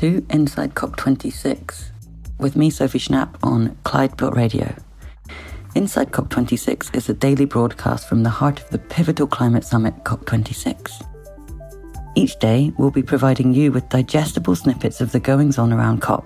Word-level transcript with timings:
to 0.00 0.24
Inside 0.30 0.72
COP26 0.72 1.90
with 2.38 2.56
me, 2.56 2.70
Sophie 2.70 2.98
Schnapp, 2.98 3.34
on 3.42 3.76
Clyde 3.84 4.18
Radio. 4.34 4.74
Inside 5.74 6.10
COP26 6.10 6.96
is 6.96 7.10
a 7.10 7.12
daily 7.12 7.44
broadcast 7.44 8.08
from 8.08 8.22
the 8.22 8.30
heart 8.30 8.62
of 8.62 8.70
the 8.70 8.78
pivotal 8.78 9.26
climate 9.26 9.62
summit 9.62 9.92
COP26. 10.04 11.06
Each 12.14 12.38
day, 12.38 12.72
we'll 12.78 12.90
be 12.90 13.02
providing 13.02 13.52
you 13.52 13.72
with 13.72 13.90
digestible 13.90 14.56
snippets 14.56 15.02
of 15.02 15.12
the 15.12 15.20
goings 15.20 15.58
on 15.58 15.70
around 15.70 16.00
COP, 16.00 16.24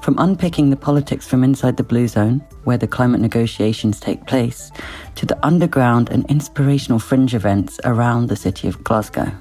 from 0.00 0.14
unpicking 0.18 0.70
the 0.70 0.76
politics 0.76 1.26
from 1.26 1.42
inside 1.42 1.76
the 1.76 1.82
Blue 1.82 2.06
Zone, 2.06 2.38
where 2.62 2.78
the 2.78 2.86
climate 2.86 3.20
negotiations 3.20 3.98
take 3.98 4.28
place, 4.28 4.70
to 5.16 5.26
the 5.26 5.44
underground 5.44 6.08
and 6.10 6.24
inspirational 6.30 7.00
fringe 7.00 7.34
events 7.34 7.80
around 7.82 8.28
the 8.28 8.36
city 8.36 8.68
of 8.68 8.84
Glasgow. 8.84 9.32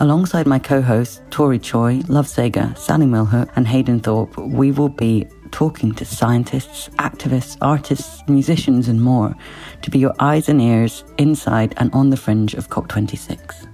Alongside 0.00 0.46
my 0.46 0.60
co 0.60 0.80
hosts, 0.80 1.20
Tori 1.30 1.58
Choi, 1.58 2.02
Love 2.06 2.28
Sager, 2.28 2.72
Sally 2.76 3.06
Milhook, 3.06 3.50
and 3.56 3.66
Hayden 3.66 3.98
Thorpe, 3.98 4.36
we 4.38 4.70
will 4.70 4.88
be 4.88 5.26
talking 5.50 5.92
to 5.94 6.04
scientists, 6.04 6.88
activists, 6.98 7.58
artists, 7.60 8.22
musicians, 8.28 8.86
and 8.86 9.02
more 9.02 9.34
to 9.82 9.90
be 9.90 9.98
your 9.98 10.14
eyes 10.20 10.48
and 10.48 10.60
ears 10.60 11.02
inside 11.18 11.74
and 11.78 11.92
on 11.92 12.10
the 12.10 12.16
fringe 12.16 12.54
of 12.54 12.68
COP26. 12.68 13.66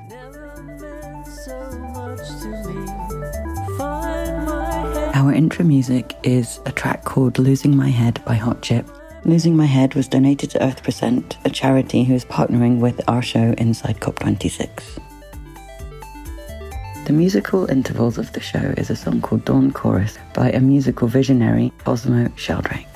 Our 5.14 5.33
intro 5.33 5.64
music 5.64 6.16
is 6.22 6.59
a 6.64 6.72
track 6.72 7.05
called 7.05 7.39
Losing 7.39 7.77
My 7.77 7.91
Head 7.91 8.25
by 8.25 8.36
Hot 8.36 8.62
Chip. 8.62 8.89
Losing 9.27 9.56
My 9.56 9.67
Head 9.67 9.95
was 9.95 10.08
donated 10.08 10.50
to 10.52 10.64
Earth 10.64 10.83
Percent, 10.83 11.36
a 11.45 11.50
charity 11.50 12.05
who 12.05 12.14
is 12.14 12.25
partnering 12.25 12.78
with 12.78 12.98
our 13.08 13.20
show 13.20 13.55
inside 13.58 14.00
COP26. 14.00 15.03
The 17.05 17.12
musical 17.12 17.70
intervals 17.70 18.16
of 18.16 18.33
the 18.33 18.41
show 18.41 18.72
is 18.78 18.88
a 18.88 18.97
song 18.97 19.20
called 19.20 19.44
Dawn 19.44 19.72
Chorus 19.72 20.16
by 20.33 20.50
a 20.50 20.60
musical 20.60 21.06
visionary, 21.06 21.70
Cosmo 21.84 22.33
Sheldrake. 22.34 22.86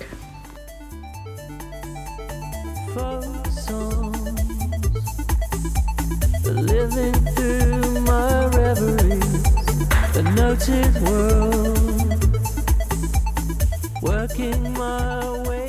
world, 11.00 12.24
working 14.02 14.72
my 14.72 15.42
way 15.48 15.67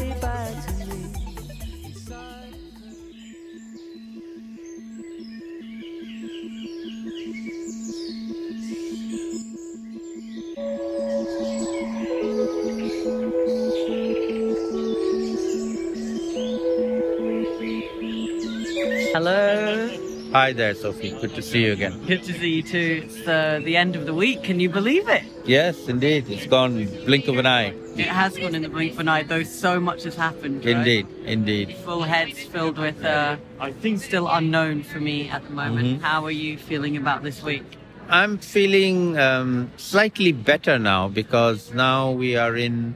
Hello. 19.12 19.90
Hi 20.34 20.54
there, 20.54 20.76
Sophie. 20.76 21.10
Good 21.20 21.34
to 21.34 21.42
see 21.42 21.66
you 21.66 21.74
again. 21.74 22.06
Good 22.06 22.22
to 22.24 22.34
see 22.34 22.50
you 22.58 22.62
too. 22.64 23.02
It's 23.06 23.28
uh, 23.28 23.60
the 23.64 23.76
end 23.76 23.96
of 23.96 24.06
the 24.06 24.14
week. 24.14 24.44
Can 24.44 24.60
you 24.60 24.70
believe 24.70 25.10
it? 25.10 25.24
Yes, 25.46 25.88
indeed. 25.88 26.30
It's 26.30 26.46
gone 26.46 26.86
blink 27.06 27.28
of 27.28 27.38
an 27.40 27.48
eye. 27.48 27.74
It 27.98 28.06
has 28.08 28.38
gone 28.38 28.54
in 28.54 28.62
the 28.62 28.70
blink 28.70 28.94
of 28.94 29.00
an 29.00 29.08
eye, 29.08 29.24
though 29.24 29.42
so 29.42 29.80
much 29.80 30.04
has 30.04 30.16
happened. 30.16 30.64
right? 30.64 30.76
Indeed, 30.78 31.08
indeed. 31.26 31.76
Full 31.78 32.04
heads 32.04 32.40
filled 32.44 32.78
with 32.78 33.04
uh, 33.04 33.38
things 33.82 34.06
still 34.06 34.28
unknown 34.28 34.84
for 34.84 35.00
me 35.00 35.28
at 35.30 35.44
the 35.44 35.50
moment. 35.54 35.88
Mhm. 35.88 36.02
How 36.02 36.24
are 36.26 36.32
you 36.46 36.58
feeling 36.58 36.96
about 36.96 37.24
this 37.24 37.42
week? 37.42 37.66
I'm 38.10 38.38
feeling 38.38 39.18
um, 39.18 39.72
slightly 39.78 40.32
better 40.32 40.78
now 40.78 41.08
because 41.08 41.74
now 41.74 42.12
we 42.12 42.36
are 42.36 42.56
in 42.56 42.96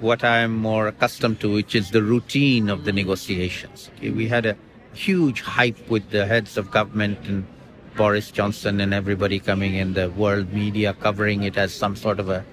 what 0.00 0.24
I'm 0.24 0.56
more 0.56 0.86
accustomed 0.88 1.40
to, 1.40 1.52
which 1.52 1.74
is 1.74 1.90
the 1.90 2.02
routine 2.02 2.70
of 2.70 2.84
the 2.84 2.92
negotiations. 2.92 3.90
Okay, 3.98 4.10
we 4.10 4.28
had 4.28 4.46
a 4.46 4.56
huge 4.94 5.40
hype 5.40 5.88
with 5.88 6.10
the 6.10 6.26
heads 6.26 6.56
of 6.56 6.70
government 6.70 7.18
and 7.26 7.46
Boris 7.96 8.30
Johnson 8.30 8.80
and 8.80 8.94
everybody 8.94 9.38
coming 9.38 9.74
in, 9.74 9.94
the 9.94 10.10
world 10.10 10.52
media 10.52 10.94
covering 10.94 11.42
it 11.42 11.56
as 11.56 11.72
some 11.72 11.96
sort 11.96 12.20
of 12.20 12.28
a 12.28 12.44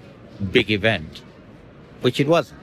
big 0.51 0.71
event, 0.71 1.21
which 2.01 2.19
it 2.19 2.27
wasn't. 2.27 2.59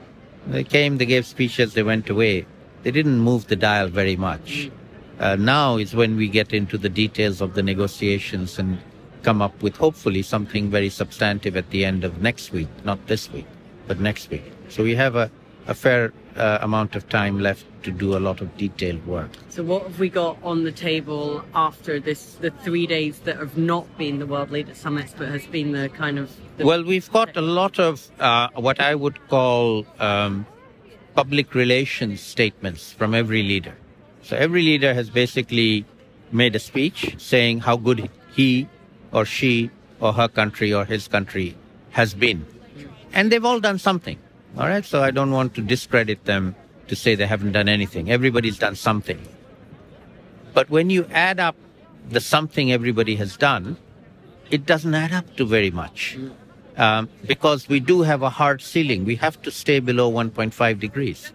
They 0.46 0.64
came, 0.64 0.98
they 0.98 1.06
gave 1.06 1.26
speeches, 1.26 1.74
they 1.74 1.82
went 1.82 2.10
away. 2.10 2.46
They 2.82 2.90
didn't 2.90 3.20
move 3.20 3.46
the 3.46 3.56
dial 3.56 3.88
very 3.88 4.16
much. 4.16 4.70
Uh, 5.18 5.36
now 5.36 5.76
is 5.76 5.94
when 5.94 6.16
we 6.16 6.28
get 6.28 6.52
into 6.52 6.76
the 6.76 6.88
details 6.88 7.40
of 7.40 7.54
the 7.54 7.62
negotiations 7.62 8.58
and 8.58 8.78
come 9.22 9.40
up 9.40 9.62
with 9.62 9.76
hopefully 9.76 10.22
something 10.22 10.70
very 10.70 10.90
substantive 10.90 11.56
at 11.56 11.70
the 11.70 11.84
end 11.84 12.04
of 12.04 12.20
next 12.20 12.52
week, 12.52 12.68
not 12.84 13.06
this 13.06 13.32
week, 13.32 13.46
but 13.86 13.98
next 14.00 14.28
week. 14.28 14.44
So 14.68 14.82
we 14.82 14.94
have 14.96 15.16
a, 15.16 15.30
a 15.66 15.74
fair 15.74 16.12
uh, 16.36 16.58
amount 16.60 16.94
of 16.94 17.08
time 17.08 17.40
left 17.40 17.64
to 17.84 17.90
do 17.90 18.16
a 18.16 18.20
lot 18.20 18.40
of 18.40 18.56
detailed 18.56 19.06
work. 19.06 19.30
So, 19.50 19.62
what 19.62 19.82
have 19.82 19.98
we 19.98 20.08
got 20.08 20.36
on 20.42 20.64
the 20.64 20.72
table 20.72 21.44
after 21.54 22.00
this? 22.00 22.34
The 22.34 22.50
three 22.50 22.86
days 22.86 23.20
that 23.20 23.36
have 23.36 23.56
not 23.56 23.86
been 23.96 24.18
the 24.18 24.26
World 24.26 24.50
Leader 24.50 24.74
Summits, 24.74 25.14
but 25.16 25.28
has 25.28 25.46
been 25.46 25.72
the 25.72 25.88
kind 25.88 26.18
of 26.18 26.30
the 26.56 26.66
Well, 26.66 26.84
we've 26.84 27.10
got 27.12 27.36
a 27.36 27.40
lot 27.40 27.78
of 27.78 28.10
uh, 28.18 28.48
what 28.54 28.80
I 28.80 28.94
would 28.94 29.28
call 29.28 29.86
um, 30.00 30.46
public 31.14 31.54
relations 31.54 32.20
statements 32.20 32.92
from 32.92 33.14
every 33.14 33.42
leader. 33.42 33.74
So 34.22 34.36
every 34.36 34.62
leader 34.62 34.94
has 34.94 35.10
basically 35.10 35.84
made 36.32 36.56
a 36.56 36.58
speech 36.58 37.14
saying 37.18 37.60
how 37.60 37.76
good 37.76 38.10
he 38.34 38.68
or 39.12 39.24
she 39.24 39.70
or 40.00 40.12
her 40.12 40.28
country 40.28 40.72
or 40.72 40.84
his 40.84 41.06
country 41.08 41.56
has 41.90 42.14
been. 42.14 42.46
And 43.12 43.30
they've 43.30 43.44
all 43.44 43.60
done 43.60 43.78
something. 43.78 44.18
All 44.56 44.66
right. 44.66 44.84
So 44.84 45.02
I 45.02 45.10
don't 45.10 45.30
want 45.30 45.54
to 45.54 45.62
discredit 45.62 46.24
them 46.24 46.56
to 46.88 46.96
say 46.96 47.14
they 47.14 47.26
haven't 47.26 47.52
done 47.52 47.68
anything. 47.68 48.10
Everybody's 48.10 48.58
done 48.58 48.76
something. 48.76 49.20
But 50.52 50.70
when 50.70 50.90
you 50.90 51.06
add 51.10 51.40
up 51.40 51.56
the 52.08 52.20
something 52.20 52.72
everybody 52.72 53.16
has 53.16 53.36
done, 53.36 53.76
it 54.50 54.66
doesn't 54.66 54.94
add 54.94 55.12
up 55.12 55.36
to 55.36 55.46
very 55.46 55.70
much. 55.70 56.18
Um, 56.76 57.08
because 57.26 57.68
we 57.68 57.80
do 57.80 58.02
have 58.02 58.22
a 58.22 58.30
hard 58.30 58.60
ceiling. 58.60 59.04
We 59.04 59.16
have 59.16 59.40
to 59.42 59.50
stay 59.50 59.80
below 59.80 60.10
1.5 60.10 60.80
degrees. 60.80 61.32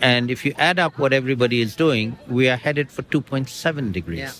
And 0.00 0.30
if 0.30 0.44
you 0.44 0.54
add 0.58 0.78
up 0.78 0.98
what 0.98 1.12
everybody 1.12 1.60
is 1.60 1.76
doing, 1.76 2.18
we 2.28 2.48
are 2.48 2.56
headed 2.56 2.90
for 2.90 3.02
2.7 3.02 3.92
degrees. 3.92 4.18
Yeah. 4.18 4.32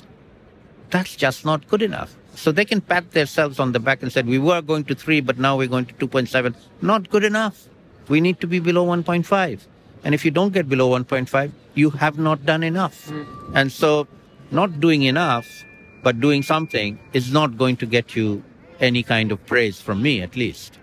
That's 0.90 1.16
just 1.16 1.44
not 1.44 1.66
good 1.68 1.82
enough. 1.82 2.16
So 2.34 2.52
they 2.52 2.64
can 2.64 2.80
pat 2.80 3.12
themselves 3.12 3.58
on 3.58 3.72
the 3.72 3.80
back 3.80 4.02
and 4.02 4.12
say, 4.12 4.22
we 4.22 4.38
were 4.38 4.60
going 4.60 4.84
to 4.84 4.94
3, 4.94 5.20
but 5.20 5.38
now 5.38 5.56
we're 5.56 5.68
going 5.68 5.86
to 5.86 5.94
2.7. 5.94 6.54
Not 6.82 7.08
good 7.08 7.24
enough. 7.24 7.68
We 8.08 8.20
need 8.20 8.40
to 8.40 8.46
be 8.46 8.60
below 8.60 8.86
1.5. 8.86 9.60
And 10.06 10.14
if 10.14 10.24
you 10.24 10.30
don't 10.30 10.52
get 10.52 10.68
below 10.68 10.90
1.5, 10.90 11.50
you 11.74 11.90
have 11.90 12.16
not 12.16 12.46
done 12.46 12.62
enough. 12.62 13.10
And 13.54 13.72
so 13.72 14.06
not 14.52 14.78
doing 14.78 15.02
enough, 15.02 15.64
but 16.04 16.20
doing 16.20 16.44
something 16.44 17.00
is 17.12 17.32
not 17.32 17.58
going 17.58 17.76
to 17.78 17.86
get 17.86 18.14
you 18.14 18.44
any 18.78 19.02
kind 19.02 19.32
of 19.32 19.44
praise 19.46 19.80
from 19.80 20.00
me, 20.00 20.20
at 20.22 20.36
least. 20.36 20.78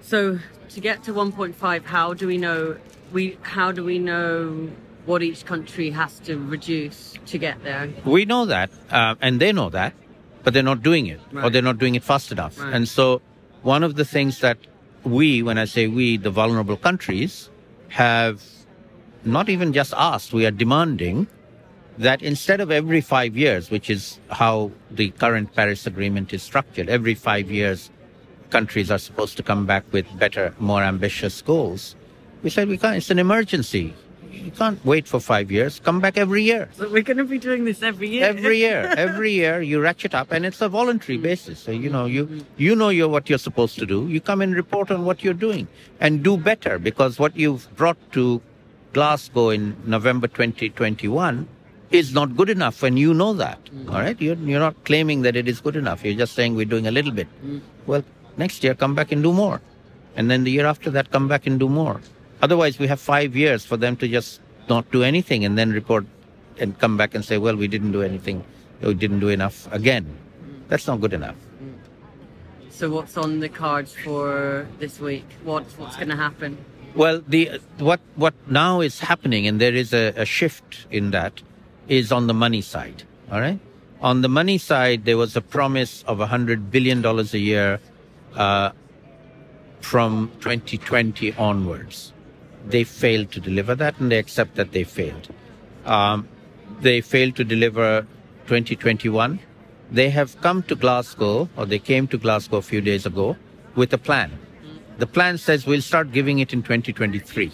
So 0.00 0.40
to 0.70 0.80
get 0.80 1.04
to 1.04 1.12
1.5, 1.12 1.84
how 1.84 2.14
do 2.14 2.26
we 2.26 2.36
know 2.36 2.76
we 3.12 3.38
how 3.42 3.70
do 3.70 3.84
we 3.84 4.00
know 4.00 4.68
what 5.06 5.22
each 5.22 5.44
country 5.44 5.90
has 5.90 6.18
to 6.26 6.36
reduce 6.36 7.14
to 7.26 7.38
get 7.38 7.62
there? 7.62 7.90
We 8.04 8.24
know 8.24 8.46
that, 8.46 8.70
uh, 8.90 9.14
and 9.20 9.38
they 9.38 9.52
know 9.52 9.70
that, 9.70 9.94
but 10.42 10.52
they're 10.52 10.64
not 10.64 10.82
doing 10.82 11.06
it, 11.06 11.20
or 11.32 11.48
they're 11.48 11.62
not 11.70 11.78
doing 11.78 11.94
it 11.94 12.02
fast 12.02 12.32
enough. 12.32 12.58
Right. 12.58 12.74
And 12.74 12.88
so, 12.88 13.22
one 13.62 13.84
of 13.84 13.94
the 13.94 14.04
things 14.04 14.40
that 14.40 14.58
we, 15.04 15.44
when 15.44 15.58
I 15.58 15.66
say 15.66 15.86
we, 15.86 16.16
the 16.16 16.30
vulnerable 16.30 16.76
countries, 16.76 17.48
have 17.92 18.42
not 19.24 19.48
even 19.50 19.72
just 19.72 19.92
asked, 19.96 20.32
we 20.32 20.46
are 20.46 20.50
demanding 20.50 21.26
that 21.98 22.22
instead 22.22 22.60
of 22.60 22.70
every 22.70 23.02
five 23.02 23.36
years, 23.36 23.70
which 23.70 23.90
is 23.90 24.18
how 24.30 24.70
the 24.90 25.10
current 25.10 25.54
Paris 25.54 25.86
Agreement 25.86 26.32
is 26.32 26.42
structured, 26.42 26.88
every 26.88 27.14
five 27.14 27.50
years, 27.50 27.90
countries 28.48 28.90
are 28.90 28.98
supposed 28.98 29.36
to 29.36 29.42
come 29.42 29.66
back 29.66 29.84
with 29.92 30.06
better, 30.18 30.54
more 30.58 30.82
ambitious 30.82 31.42
goals. 31.42 31.94
We 32.42 32.48
said 32.48 32.68
we 32.68 32.78
can't, 32.78 32.96
it's 32.96 33.10
an 33.10 33.18
emergency. 33.18 33.94
You 34.44 34.50
can't 34.50 34.84
wait 34.84 35.06
for 35.06 35.20
five 35.20 35.52
years. 35.52 35.80
Come 35.80 36.00
back 36.00 36.18
every 36.18 36.42
year. 36.42 36.68
So 36.72 36.88
we're 36.88 37.02
going 37.02 37.18
to 37.18 37.24
be 37.24 37.38
doing 37.38 37.64
this 37.64 37.82
every 37.82 38.08
year. 38.08 38.24
Every 38.24 38.58
year, 38.58 38.92
every 38.96 39.32
year 39.32 39.62
you 39.62 39.80
ratchet 39.80 40.14
up, 40.14 40.32
and 40.32 40.44
it's 40.44 40.60
a 40.60 40.68
voluntary 40.68 41.18
basis. 41.18 41.60
So 41.60 41.70
you 41.70 41.90
know 41.90 42.06
you 42.06 42.44
you 42.56 42.74
know 42.74 42.88
you're 42.88 43.08
what 43.08 43.28
you're 43.28 43.38
supposed 43.38 43.78
to 43.78 43.86
do. 43.86 44.08
You 44.08 44.20
come 44.20 44.40
and 44.42 44.54
report 44.54 44.90
on 44.90 45.04
what 45.04 45.22
you're 45.22 45.42
doing, 45.48 45.68
and 46.00 46.22
do 46.22 46.36
better 46.36 46.78
because 46.78 47.18
what 47.18 47.36
you've 47.36 47.68
brought 47.76 47.98
to 48.12 48.42
Glasgow 48.92 49.50
in 49.50 49.76
November 49.86 50.26
2021 50.26 51.48
is 51.90 52.12
not 52.12 52.36
good 52.36 52.50
enough, 52.50 52.82
and 52.82 52.98
you 52.98 53.14
know 53.14 53.32
that. 53.34 53.62
Mm. 53.66 53.92
All 53.92 54.00
right, 54.00 54.20
you're 54.20 54.36
you're 54.36 54.60
not 54.60 54.84
claiming 54.84 55.22
that 55.22 55.36
it 55.36 55.46
is 55.46 55.60
good 55.60 55.76
enough. 55.76 56.04
You're 56.04 56.18
just 56.18 56.34
saying 56.34 56.56
we're 56.56 56.72
doing 56.74 56.86
a 56.86 56.90
little 56.90 57.12
bit. 57.12 57.28
Mm. 57.44 57.60
Well, 57.86 58.02
next 58.36 58.64
year 58.64 58.74
come 58.74 58.94
back 58.94 59.12
and 59.12 59.22
do 59.22 59.32
more, 59.32 59.60
and 60.16 60.30
then 60.30 60.44
the 60.44 60.50
year 60.50 60.66
after 60.66 60.90
that 60.90 61.10
come 61.10 61.28
back 61.28 61.46
and 61.46 61.60
do 61.60 61.68
more. 61.68 62.00
Otherwise, 62.42 62.78
we 62.78 62.88
have 62.88 63.00
five 63.00 63.36
years 63.36 63.64
for 63.64 63.76
them 63.76 63.96
to 63.96 64.08
just 64.08 64.40
not 64.68 64.90
do 64.90 65.02
anything 65.02 65.44
and 65.44 65.56
then 65.56 65.70
report 65.72 66.04
and 66.58 66.78
come 66.78 66.96
back 66.96 67.14
and 67.14 67.24
say, 67.24 67.38
well, 67.38 67.56
we 67.56 67.68
didn't 67.68 67.92
do 67.92 68.02
anything, 68.02 68.44
we 68.80 68.94
didn't 68.94 69.20
do 69.20 69.28
enough 69.28 69.72
again. 69.72 70.18
That's 70.68 70.86
not 70.86 71.00
good 71.00 71.12
enough. 71.12 71.36
So 72.70 72.90
what's 72.90 73.16
on 73.16 73.40
the 73.40 73.48
cards 73.48 73.94
for 74.04 74.66
this 74.80 74.98
week? 74.98 75.24
What's 75.44 75.78
what's 75.78 75.94
going 75.96 76.08
to 76.08 76.16
happen? 76.16 76.58
Well, 76.96 77.22
the 77.26 77.60
what 77.78 78.00
what 78.16 78.34
now 78.48 78.80
is 78.80 78.98
happening, 78.98 79.46
and 79.46 79.60
there 79.60 79.74
is 79.74 79.92
a, 79.92 80.12
a 80.16 80.24
shift 80.24 80.86
in 80.90 81.12
that, 81.12 81.42
is 81.86 82.10
on 82.10 82.26
the 82.26 82.34
money 82.34 82.60
side. 82.60 83.04
All 83.30 83.40
right, 83.40 83.60
on 84.00 84.22
the 84.22 84.28
money 84.28 84.58
side, 84.58 85.04
there 85.04 85.16
was 85.16 85.36
a 85.36 85.40
promise 85.40 86.02
of 86.08 86.18
a 86.20 86.26
hundred 86.26 86.70
billion 86.70 87.02
dollars 87.02 87.34
a 87.34 87.38
year 87.38 87.78
uh, 88.34 88.70
from 89.80 90.32
2020 90.40 91.34
onwards. 91.34 92.11
They 92.66 92.84
failed 92.84 93.32
to 93.32 93.40
deliver 93.40 93.74
that, 93.74 93.98
and 93.98 94.10
they 94.10 94.18
accept 94.18 94.54
that 94.56 94.72
they 94.72 94.84
failed. 94.84 95.28
Um, 95.84 96.28
they 96.80 97.00
failed 97.00 97.36
to 97.36 97.44
deliver 97.44 98.06
2021. 98.46 99.40
They 99.90 100.10
have 100.10 100.40
come 100.40 100.62
to 100.64 100.74
Glasgow, 100.74 101.48
or 101.56 101.66
they 101.66 101.78
came 101.78 102.06
to 102.08 102.18
Glasgow 102.18 102.58
a 102.58 102.62
few 102.62 102.80
days 102.80 103.04
ago, 103.04 103.36
with 103.74 103.92
a 103.92 103.98
plan. 103.98 104.38
The 104.98 105.06
plan 105.06 105.38
says 105.38 105.66
we'll 105.66 105.82
start 105.82 106.12
giving 106.12 106.38
it 106.38 106.52
in 106.52 106.62
2023. 106.62 107.52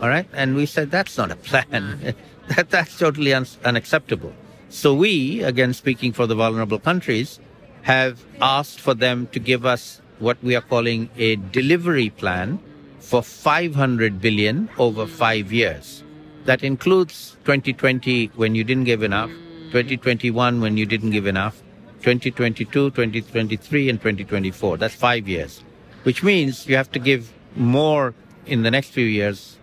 All 0.00 0.08
right, 0.08 0.26
and 0.32 0.56
we 0.56 0.66
said 0.66 0.90
that's 0.90 1.16
not 1.16 1.30
a 1.30 1.36
plan. 1.36 2.14
that 2.48 2.70
that's 2.70 2.98
totally 2.98 3.34
un- 3.34 3.46
unacceptable. 3.64 4.32
So 4.68 4.94
we, 4.94 5.42
again 5.42 5.74
speaking 5.74 6.12
for 6.12 6.26
the 6.26 6.34
vulnerable 6.34 6.78
countries, 6.78 7.38
have 7.82 8.24
asked 8.40 8.80
for 8.80 8.94
them 8.94 9.26
to 9.32 9.38
give 9.38 9.66
us 9.66 10.00
what 10.18 10.42
we 10.42 10.54
are 10.54 10.60
calling 10.60 11.08
a 11.16 11.36
delivery 11.36 12.10
plan 12.10 12.58
for 13.00 13.22
500 13.22 14.20
billion 14.20 14.68
over 14.78 15.06
five 15.06 15.52
years. 15.52 16.04
That 16.44 16.62
includes 16.62 17.36
2020 17.44 18.26
when 18.36 18.54
you 18.54 18.64
didn't 18.64 18.84
give 18.84 19.02
enough, 19.02 19.30
2021 19.72 20.60
when 20.60 20.76
you 20.76 20.86
didn't 20.86 21.10
give 21.10 21.26
enough, 21.26 21.62
2022, 22.02 22.90
2023, 22.90 23.90
and 23.90 23.98
2024. 24.00 24.76
That's 24.76 24.94
five 24.94 25.28
years, 25.28 25.62
which 26.04 26.22
means 26.22 26.66
you 26.66 26.76
have 26.76 26.90
to 26.92 26.98
give 26.98 27.32
more 27.56 28.14
in 28.46 28.62
the 28.62 28.70
next 28.70 28.90
few 28.90 29.04
years 29.04 29.58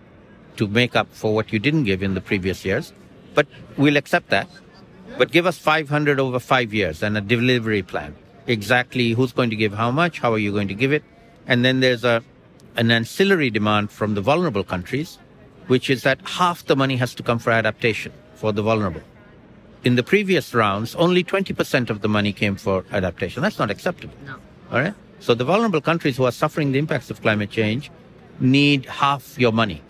to 0.56 0.68
make 0.68 0.94
up 0.94 1.08
for 1.12 1.34
what 1.34 1.52
you 1.52 1.58
didn't 1.58 1.84
give 1.84 2.02
in 2.02 2.14
the 2.14 2.20
previous 2.20 2.64
years. 2.64 2.92
But 3.34 3.46
we'll 3.76 3.96
accept 3.96 4.30
that. 4.30 4.48
But 5.16 5.32
give 5.32 5.46
us 5.46 5.58
500 5.58 6.20
over 6.20 6.38
five 6.38 6.74
years 6.74 7.02
and 7.02 7.16
a 7.16 7.20
delivery 7.20 7.82
plan 7.82 8.14
exactly 8.48 9.12
who's 9.12 9.32
going 9.32 9.50
to 9.50 9.56
give 9.56 9.74
how 9.74 9.90
much, 9.90 10.18
how 10.18 10.32
are 10.32 10.38
you 10.38 10.50
going 10.50 10.68
to 10.68 10.74
give 10.74 10.92
it. 10.92 11.04
And 11.46 11.64
then 11.64 11.80
there's 11.80 12.02
a, 12.02 12.24
an 12.76 12.90
ancillary 12.90 13.50
demand 13.50 13.90
from 13.90 14.14
the 14.14 14.20
vulnerable 14.20 14.64
countries, 14.64 15.18
which 15.66 15.90
is 15.90 16.02
that 16.02 16.20
half 16.24 16.64
the 16.64 16.76
money 16.76 16.96
has 16.96 17.14
to 17.14 17.22
come 17.22 17.38
for 17.38 17.50
adaptation 17.50 18.12
for 18.34 18.52
the 18.52 18.62
vulnerable. 18.62 19.02
In 19.84 19.96
the 19.96 20.02
previous 20.02 20.54
rounds, 20.54 20.94
only 20.94 21.22
20% 21.22 21.90
of 21.90 22.00
the 22.00 22.08
money 22.08 22.32
came 22.32 22.56
for 22.56 22.84
adaptation. 22.92 23.42
That's 23.42 23.58
not 23.58 23.70
acceptable. 23.70 24.14
No. 24.26 24.36
All 24.72 24.80
right. 24.80 24.94
So 25.20 25.34
the 25.34 25.44
vulnerable 25.44 25.80
countries 25.80 26.16
who 26.16 26.24
are 26.24 26.32
suffering 26.32 26.72
the 26.72 26.78
impacts 26.78 27.10
of 27.10 27.20
climate 27.20 27.50
change 27.50 27.90
need 28.40 28.86
half 28.86 29.38
your 29.38 29.52
money. 29.52 29.82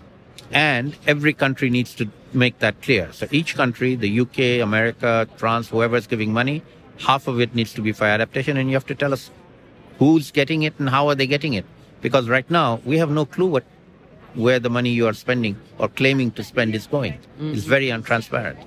And 0.50 0.96
every 1.06 1.34
country 1.34 1.68
needs 1.68 1.94
to 1.96 2.08
make 2.32 2.58
that 2.60 2.80
clear. 2.82 3.12
So 3.12 3.26
each 3.30 3.54
country, 3.54 3.94
the 3.94 4.20
UK, 4.20 4.62
America, 4.62 5.28
France, 5.36 5.68
whoever 5.68 5.96
is 5.96 6.06
giving 6.06 6.32
money, 6.32 6.62
half 6.98 7.28
of 7.28 7.40
it 7.40 7.54
needs 7.54 7.72
to 7.74 7.82
be 7.82 7.92
for 7.92 8.04
adaptation 8.04 8.56
and 8.56 8.68
you 8.68 8.74
have 8.74 8.86
to 8.86 8.94
tell 8.94 9.12
us 9.12 9.30
who's 9.98 10.30
getting 10.30 10.62
it 10.62 10.74
and 10.78 10.88
how 10.88 11.08
are 11.08 11.14
they 11.14 11.26
getting 11.26 11.54
it 11.54 11.64
because 12.00 12.28
right 12.28 12.48
now 12.50 12.80
we 12.84 12.98
have 12.98 13.10
no 13.10 13.24
clue 13.24 13.46
what 13.46 13.64
where 14.34 14.58
the 14.58 14.70
money 14.70 14.90
you 14.90 15.06
are 15.06 15.14
spending 15.14 15.56
or 15.78 15.88
claiming 15.88 16.30
to 16.32 16.44
spend 16.44 16.74
is 16.74 16.86
going. 16.86 17.14
Mm-hmm. 17.14 17.54
it's 17.54 17.64
very 17.64 17.88
untransparent. 17.88 18.58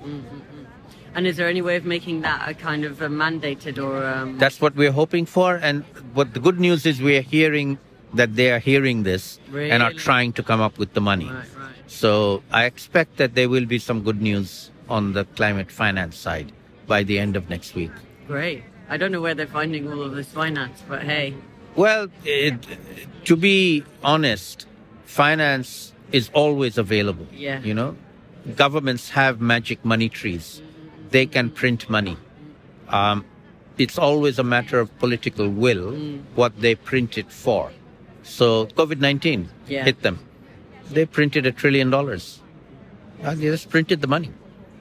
And 1.14 1.26
is 1.26 1.36
there 1.36 1.48
any 1.48 1.60
way 1.62 1.76
of 1.76 1.84
making 1.84 2.22
that 2.22 2.48
a 2.48 2.54
kind 2.54 2.84
of 2.84 3.00
a 3.02 3.08
mandated 3.08 3.82
or 3.82 4.04
um, 4.04 4.38
that's 4.38 4.60
what 4.60 4.74
we're 4.74 4.92
hoping 4.92 5.26
for. 5.26 5.56
And 5.56 5.84
what 6.14 6.34
the 6.34 6.40
good 6.40 6.58
news 6.58 6.86
is 6.86 7.02
we're 7.02 7.22
hearing 7.22 7.78
that 8.14 8.34
they 8.34 8.50
are 8.50 8.58
hearing 8.58 9.02
this 9.02 9.38
and 9.54 9.82
are 9.82 9.92
trying 9.92 10.32
to 10.34 10.42
come 10.42 10.60
up 10.60 10.78
with 10.78 10.94
the 10.94 11.00
money. 11.00 11.26
Right, 11.26 11.46
right. 11.56 11.74
so 11.86 12.42
i 12.50 12.64
expect 12.64 13.16
that 13.16 13.34
there 13.34 13.48
will 13.48 13.66
be 13.66 13.78
some 13.78 14.02
good 14.02 14.20
news 14.20 14.70
on 14.88 15.12
the 15.12 15.24
climate 15.36 15.70
finance 15.70 16.16
side 16.16 16.52
by 16.86 17.02
the 17.02 17.18
end 17.18 17.36
of 17.36 17.48
next 17.48 17.74
week. 17.74 17.92
Great. 18.26 18.64
I 18.88 18.96
don't 18.96 19.12
know 19.12 19.20
where 19.20 19.34
they're 19.34 19.46
finding 19.46 19.90
all 19.90 20.02
of 20.02 20.14
this 20.14 20.28
finance, 20.28 20.82
but 20.86 21.02
hey, 21.02 21.34
Well, 21.76 22.08
it, 22.24 22.54
to 23.24 23.36
be 23.36 23.84
honest, 24.04 24.66
finance 25.04 25.92
is 26.10 26.30
always 26.34 26.76
available. 26.78 27.26
Yeah. 27.32 27.60
You 27.60 27.74
know, 27.74 27.96
governments 28.56 29.10
have 29.10 29.40
magic 29.40 29.84
money 29.84 30.08
trees. 30.08 30.60
They 31.10 31.26
can 31.26 31.50
print 31.50 31.88
money. 31.88 32.16
Um, 32.88 33.24
it's 33.78 33.98
always 33.98 34.38
a 34.38 34.42
matter 34.44 34.78
of 34.80 34.96
political 34.98 35.48
will 35.48 35.92
what 36.34 36.60
they 36.60 36.74
print 36.74 37.16
it 37.16 37.30
for. 37.32 37.72
So 38.22 38.66
COVID 38.66 38.98
19 39.00 39.48
Yeah. 39.66 39.84
hit 39.84 40.02
them. 40.02 40.18
They 40.90 41.06
printed 41.06 41.46
a 41.46 41.52
trillion 41.52 41.88
dollars. 41.90 42.40
Uh, 43.22 43.34
They 43.34 43.46
just 43.46 43.70
printed 43.70 44.00
the 44.02 44.06
money 44.08 44.30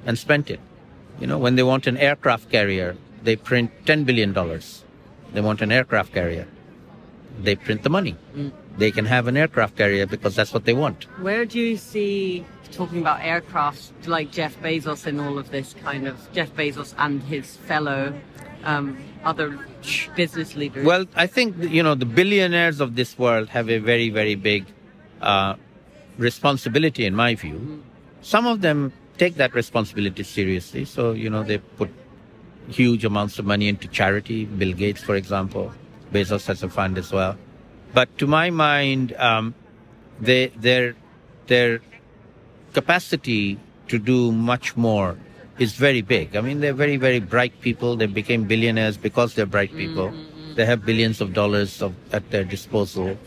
and 0.06 0.18
spent 0.20 0.50
it. 0.52 0.60
You 1.20 1.28
know, 1.28 1.38
when 1.38 1.56
they 1.56 1.64
want 1.64 1.88
an 1.88 1.98
aircraft 1.98 2.50
carrier, 2.52 2.98
they 3.24 3.36
print 3.36 3.72
$10 3.86 4.06
billion. 4.06 4.34
They 5.34 5.42
want 5.42 5.62
an 5.62 5.72
aircraft 5.72 6.14
carrier. 6.14 6.48
They 7.40 7.56
print 7.56 7.84
the 7.84 7.90
money. 7.90 8.16
They 8.78 8.92
can 8.92 9.06
have 9.06 9.28
an 9.28 9.38
aircraft 9.38 9.78
carrier 9.78 10.06
because 10.06 10.36
that's 10.36 10.54
what 10.54 10.66
they 10.66 10.74
want. 10.74 11.08
where 11.20 11.46
do 11.46 11.60
you 11.60 11.78
see 11.78 12.46
talking 12.72 13.00
about 13.02 13.20
aircraft 13.22 14.08
like 14.08 14.32
Jeff 14.32 14.60
Bezos 14.62 15.06
in 15.06 15.20
all 15.20 15.38
of 15.38 15.52
this 15.52 15.76
kind 15.84 16.08
of 16.08 16.16
Jeff 16.34 16.54
Bezos 16.56 16.94
and 16.98 17.22
his 17.24 17.58
fellow 17.58 18.14
um, 18.64 18.98
other 19.24 19.60
business 20.16 20.56
leaders? 20.56 20.86
Well, 20.86 21.06
I 21.16 21.28
think, 21.28 21.58
you 21.58 21.84
know, 21.84 21.96
the 21.96 22.06
billionaires 22.06 22.80
of 22.80 22.96
this 22.96 23.18
world 23.20 23.50
have 23.50 23.70
a 23.70 23.80
very, 23.80 24.10
very 24.10 24.36
big 24.36 24.66
uh, 25.22 25.56
responsibility, 26.18 27.06
in 27.06 27.16
my 27.16 27.36
view. 27.36 27.84
Some 28.22 28.48
of 28.48 28.62
them 28.62 28.94
take 29.18 29.36
that 29.36 29.54
responsibility 29.54 30.24
seriously. 30.24 30.86
So, 30.86 31.12
you 31.12 31.30
know, 31.30 31.44
they 31.44 31.58
put 31.58 31.90
huge 32.70 33.04
amounts 33.04 33.38
of 33.40 33.46
money 33.46 33.68
into 33.68 33.88
charity. 33.88 34.46
Bill 34.46 34.74
Gates, 34.74 35.04
for 35.04 35.16
example, 35.16 35.74
Bezos 36.12 36.48
has 36.48 36.64
a 36.64 36.70
fund 36.70 36.98
as 36.98 37.12
well. 37.12 37.38
But 37.94 38.18
to 38.20 38.28
my 38.28 38.50
mind, 38.50 39.14
um, 39.18 39.54
they, 40.20 40.48
their 40.48 40.96
their 41.48 41.82
capacity 42.74 43.60
to 43.88 44.00
do 44.00 44.32
much 44.32 44.78
more 44.78 45.18
is 45.60 45.74
very 45.74 46.02
big. 46.02 46.36
I 46.36 46.42
mean, 46.42 46.62
they're 46.62 46.74
very 46.74 46.98
very 46.98 47.20
bright 47.20 47.60
people. 47.62 47.96
They 47.96 48.06
became 48.06 48.46
billionaires 48.46 48.98
because 48.98 49.36
they're 49.36 49.46
bright 49.46 49.76
people. 49.76 50.14
They 50.56 50.66
have 50.66 50.86
billions 50.86 51.22
of 51.22 51.34
dollars 51.34 51.82
of, 51.82 51.94
at 52.12 52.30
their 52.32 52.44
disposal. 52.44 53.18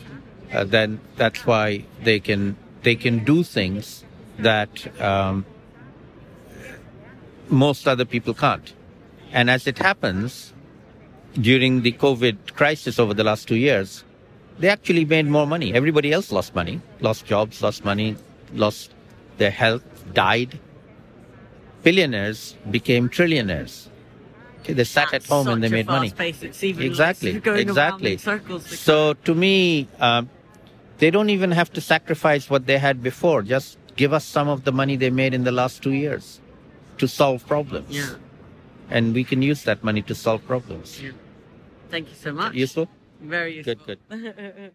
Uh, 0.53 0.64
then 0.64 1.00
that's 1.17 1.47
why 1.47 1.85
they 2.03 2.21
can 2.21 2.57
they 2.83 2.95
can 2.95 3.25
do 3.25 3.43
things 3.43 4.05
that 4.38 5.00
um, 5.00 5.45
most 7.49 7.87
other 7.87 8.05
people 8.05 8.35
can't. 8.35 8.73
And 9.33 9.50
as 9.50 9.67
it 9.67 9.79
happens, 9.79 10.54
during 11.41 11.83
the 11.83 11.93
COVID 11.93 12.55
crisis 12.55 12.99
over 12.99 13.14
the 13.14 13.25
last 13.25 13.49
two 13.49 13.57
years, 13.57 14.05
they 14.59 14.69
actually 14.69 15.05
made 15.05 15.26
more 15.26 15.47
money. 15.47 15.75
Everybody 15.75 16.12
else 16.12 16.31
lost 16.31 16.55
money, 16.55 16.81
lost 17.00 17.26
jobs, 17.26 17.62
lost 17.62 17.85
money, 17.85 18.17
lost 18.53 18.93
their 19.38 19.50
health, 19.50 19.83
died. 20.14 20.59
Billionaires 21.83 22.57
became 22.71 23.09
trillionaires. 23.09 23.88
Okay, 24.62 24.73
they 24.73 24.85
sat 24.85 25.09
at 25.09 25.25
At 25.25 25.26
home 25.26 25.49
and 25.49 25.62
they 25.62 25.69
made 25.69 25.87
money. 25.87 26.12
Exactly, 26.87 27.31
exactly. 27.47 28.17
So 28.17 29.12
to 29.12 29.35
me, 29.35 29.88
um, 30.00 30.31
they 30.99 31.11
don't 31.11 31.29
even 31.31 31.50
have 31.50 31.71
to 31.75 31.81
sacrifice 31.81 32.49
what 32.49 32.67
they 32.67 32.79
had 32.79 33.03
before. 33.03 33.43
Just 33.43 33.76
give 33.97 34.12
us 34.14 34.25
some 34.25 34.49
of 34.49 34.64
the 34.64 34.73
money 34.73 34.97
they 34.97 35.11
made 35.11 35.35
in 35.35 35.45
the 35.45 35.53
last 35.53 35.83
two 35.83 35.93
years 35.93 36.41
to 36.99 37.07
solve 37.09 37.47
problems. 37.47 37.91
yeah, 37.91 38.14
And 38.88 39.12
we 39.12 39.25
can 39.25 39.43
use 39.43 39.64
that 39.64 39.85
money 39.85 40.00
to 40.03 40.14
solve 40.14 40.47
problems. 40.47 41.03
yeah. 41.03 41.11
Thank 41.95 42.09
you 42.09 42.17
so 42.17 42.33
much. 42.33 42.55
Useful? 42.55 42.89
Very 43.21 43.55
useful. 43.59 43.77
Good, 43.87 44.01
good. 44.11 44.73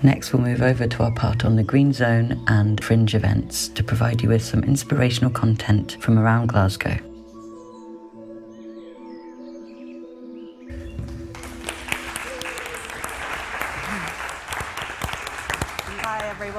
Next, 0.04 0.32
we'll 0.32 0.40
move 0.40 0.62
over 0.62 0.86
to 0.86 1.02
our 1.02 1.10
part 1.10 1.44
on 1.44 1.56
the 1.56 1.64
Green 1.64 1.92
Zone 1.92 2.44
and 2.46 2.80
Fringe 2.84 3.12
events 3.12 3.66
to 3.70 3.82
provide 3.82 4.22
you 4.22 4.28
with 4.28 4.44
some 4.44 4.62
inspirational 4.62 5.32
content 5.32 5.96
from 5.98 6.16
around 6.16 6.50
Glasgow. 6.50 6.96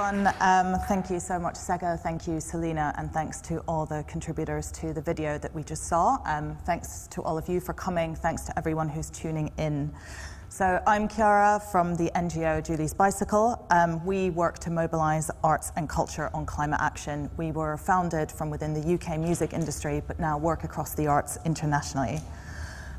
Everyone. 0.10 0.34
Um, 0.40 0.80
thank 0.88 1.10
you 1.10 1.20
so 1.20 1.40
much, 1.40 1.56
Sega. 1.56 2.00
Thank 2.00 2.28
you, 2.28 2.40
Selena, 2.40 2.94
and 2.98 3.12
thanks 3.12 3.42
to 3.42 3.60
all 3.68 3.86
the 3.86 4.04
contributors 4.08 4.72
to 4.74 4.92
the 4.94 5.02
video 5.02 5.38
that 5.38 5.54
we 5.54 5.64
just 5.64 5.84
saw. 5.84 6.18
Um, 6.26 6.58
thanks 6.66 7.08
to 7.12 7.22
all 7.22 7.38
of 7.38 7.48
you 7.48 7.60
for 7.60 7.74
coming. 7.74 8.16
Thanks 8.16 8.44
to 8.44 8.58
everyone 8.58 8.90
who's 8.90 9.10
tuning 9.12 9.52
in. 9.58 9.92
So 10.50 10.82
I'm 10.88 11.08
Chiara 11.08 11.62
from 11.72 11.96
the 11.96 12.10
NGO 12.16 12.66
Julie's 12.66 12.94
Bicycle. 12.94 13.68
Um, 13.70 14.04
we 14.04 14.32
work 14.32 14.58
to 14.60 14.72
mobilise 14.72 15.30
arts 15.44 15.72
and 15.76 15.88
culture 15.88 16.32
on 16.34 16.46
climate 16.46 16.80
action. 16.82 17.30
We 17.38 17.52
were 17.52 17.78
founded 17.78 18.32
from 18.32 18.50
within 18.50 18.74
the 18.74 18.94
UK 18.96 19.20
music 19.20 19.54
industry, 19.54 20.02
but 20.08 20.20
now 20.20 20.40
work 20.40 20.64
across 20.64 20.96
the 20.96 21.06
arts 21.06 21.38
internationally. 21.46 22.20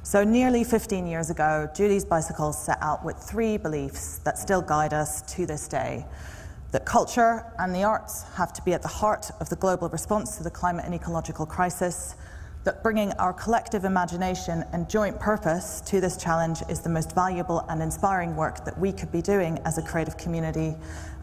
So, 0.03 0.23
nearly 0.25 0.65
15 0.65 1.07
years 1.07 1.29
ago, 1.29 1.69
Julie's 1.75 2.05
Bicycle 2.05 2.53
set 2.53 2.79
out 2.81 3.05
with 3.05 3.17
three 3.17 3.59
beliefs 3.59 4.19
that 4.19 4.39
still 4.39 4.63
guide 4.63 4.95
us 4.95 5.23
to 5.35 5.45
this 5.45 5.69
day 5.69 6.07
that 6.73 6.87
culture 6.87 7.45
and 7.59 7.75
the 7.75 7.83
arts 7.83 8.25
have 8.35 8.53
to 8.53 8.63
be 8.63 8.73
at 8.73 8.83
the 8.83 8.89
heart 8.89 9.31
of 9.41 9.49
the 9.49 9.57
global 9.57 9.89
response 9.89 10.37
to 10.37 10.45
the 10.45 10.51
climate 10.51 10.85
and 10.85 10.95
ecological 10.95 11.45
crisis, 11.45 12.15
that 12.65 12.83
bringing 12.83 13.13
our 13.13 13.33
collective 13.33 13.85
imagination 13.85 14.65
and 14.73 14.89
joint 14.89 15.19
purpose 15.19 15.81
to 15.81 16.01
this 16.01 16.17
challenge 16.17 16.63
is 16.69 16.81
the 16.81 16.89
most 16.89 17.15
valuable 17.15 17.65
and 17.69 17.83
inspiring 17.83 18.37
work 18.37 18.65
that 18.65 18.79
we 18.79 18.93
could 18.93 19.11
be 19.11 19.23
doing 19.23 19.59
as 19.65 19.79
a 19.79 19.83
creative 19.83 20.17
community, 20.17 20.77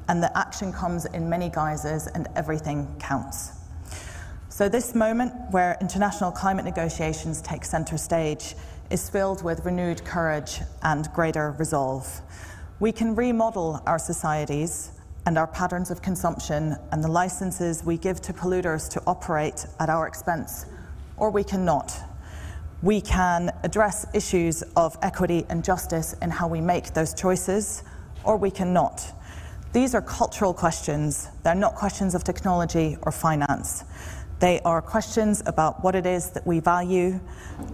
and 0.10 0.22
that 0.24 0.32
action 0.36 0.74
comes 0.74 1.06
in 1.06 1.30
many 1.30 1.50
guises 1.50 2.08
and 2.08 2.27
everything 2.36 2.94
counts. 3.00 3.51
So, 4.50 4.68
this 4.68 4.96
moment 4.96 5.34
where 5.51 5.77
international 5.80 6.32
climate 6.32 6.66
negotiations 6.66 7.42
take 7.42 7.63
centre 7.63 7.98
stage 7.98 8.56
is 8.89 9.08
filled 9.08 9.44
with 9.44 9.63
renewed 9.63 10.04
courage 10.04 10.62
and 10.82 11.08
greater 11.13 11.51
resolve. 11.60 12.22
We 12.80 12.92
can 12.92 13.16
remodel 13.16 13.84
our 13.86 14.00
societies 14.00 14.92
and 15.27 15.38
our 15.38 15.48
patterns 15.48 15.91
of 15.91 16.01
consumption 16.01 16.77
and 16.93 17.03
the 17.03 17.07
licenses 17.07 17.84
we 17.84 17.98
give 17.98 18.22
to 18.22 18.31
polluters 18.31 18.89
to 18.89 19.03
operate 19.05 19.65
at 19.77 19.89
our 19.89 20.07
expense, 20.07 20.65
or 21.17 21.29
we 21.29 21.43
cannot. 21.43 21.93
We 22.81 23.01
can 23.01 23.51
address 23.63 24.05
issues 24.13 24.63
of 24.77 24.98
equity 25.01 25.46
and 25.50 25.65
justice 25.65 26.15
in 26.22 26.29
how 26.29 26.48
we 26.48 26.62
make 26.62 26.93
those 26.93 27.13
choices, 27.13 27.84
or 28.24 28.38
we 28.38 28.50
cannot. 28.50 29.05
These 29.74 29.93
are 29.96 30.01
cultural 30.01 30.53
questions. 30.53 31.27
They're 31.43 31.55
not 31.55 31.75
questions 31.75 32.15
of 32.15 32.24
technology 32.24 32.96
or 33.01 33.12
finance. 33.12 33.84
They 34.39 34.62
are 34.62 34.81
questions 34.81 35.43
about 35.46 35.84
what 35.84 35.93
it 35.93 36.05
is 36.05 36.29
that 36.29 36.48
we 36.48 36.62
value, 36.62 37.19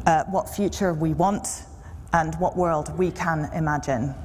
uh, 0.08 0.24
what 0.24 0.50
future 0.50 0.92
we 0.92 1.14
want, 1.14 1.66
and 2.14 2.34
what 2.40 2.58
world 2.58 2.98
we 2.98 3.12
can 3.12 3.52
imagine. 3.54 4.16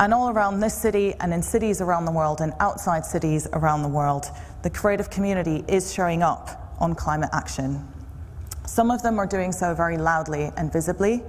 And 0.00 0.14
all 0.14 0.30
around 0.30 0.60
this 0.60 0.74
city 0.74 1.14
and 1.20 1.34
in 1.34 1.42
cities 1.42 1.80
around 1.80 2.04
the 2.04 2.12
world 2.12 2.40
and 2.40 2.52
outside 2.60 3.04
cities 3.04 3.48
around 3.52 3.82
the 3.82 3.88
world, 3.88 4.26
the 4.62 4.70
creative 4.70 5.10
community 5.10 5.64
is 5.66 5.92
showing 5.92 6.22
up 6.22 6.74
on 6.78 6.94
climate 6.94 7.30
action. 7.32 7.86
Some 8.64 8.92
of 8.92 9.02
them 9.02 9.18
are 9.18 9.26
doing 9.26 9.50
so 9.50 9.74
very 9.74 9.98
loudly 9.98 10.52
and 10.56 10.72
visibly, 10.72 11.24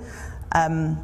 um, 0.52 1.04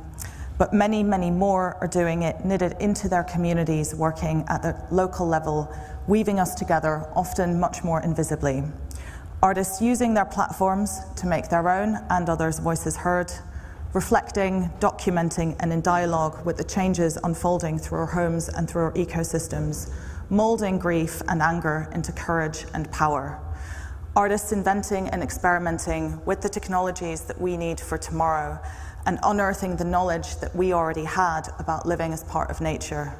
but 0.60 0.74
many, 0.74 1.02
many 1.02 1.32
more 1.32 1.76
are 1.82 1.88
doing 1.88 2.22
it 2.22 2.46
knitted 2.46 2.76
into 2.80 3.10
their 3.10 3.24
communities, 3.24 3.96
working 3.96 4.46
at 4.48 4.62
the 4.62 4.80
local 4.92 5.28
level 5.28 5.74
weaving 6.08 6.40
us 6.40 6.56
together, 6.56 7.08
often 7.16 7.60
much 7.60 7.84
more 7.84 8.02
invisibly. 8.02 8.64
Artists 9.42 9.82
using 9.82 10.14
their 10.14 10.26
platforms 10.26 11.00
to 11.16 11.28
make 11.28 11.50
their 11.50 11.68
own 11.68 11.98
and 12.10 12.30
others' 12.30 12.60
voices 12.60 12.98
heard, 12.98 13.32
reflecting, 13.96 14.70
documenting, 14.82 15.56
and 15.62 15.72
in 15.72 15.80
dialogue 15.80 16.46
with 16.46 16.58
the 16.58 16.64
changes 16.66 17.18
unfolding 17.24 17.80
through 17.80 17.98
our 17.98 18.06
homes 18.06 18.50
and 18.50 18.70
through 18.70 18.84
our 18.84 18.92
ecosystems, 18.92 19.90
moulding 20.30 20.78
grief 20.78 21.22
and 21.30 21.42
anger 21.42 21.90
into 21.94 22.12
courage 22.12 22.66
and 22.74 22.92
power. 22.92 23.40
Artists 24.14 24.52
inventing 24.52 25.08
and 25.10 25.24
experimenting 25.24 26.24
with 26.26 26.42
the 26.42 26.50
technologies 26.50 27.22
that 27.22 27.40
we 27.40 27.56
need 27.56 27.80
for 27.80 27.98
tomorrow 27.98 28.62
and 29.06 29.18
unearthing 29.24 29.78
the 29.78 29.86
knowledge 29.86 30.36
that 30.42 30.54
we 30.54 30.74
already 30.74 31.06
had 31.06 31.44
about 31.58 31.86
living 31.86 32.12
as 32.12 32.24
part 32.26 32.50
of 32.52 32.60
nature 32.60 33.18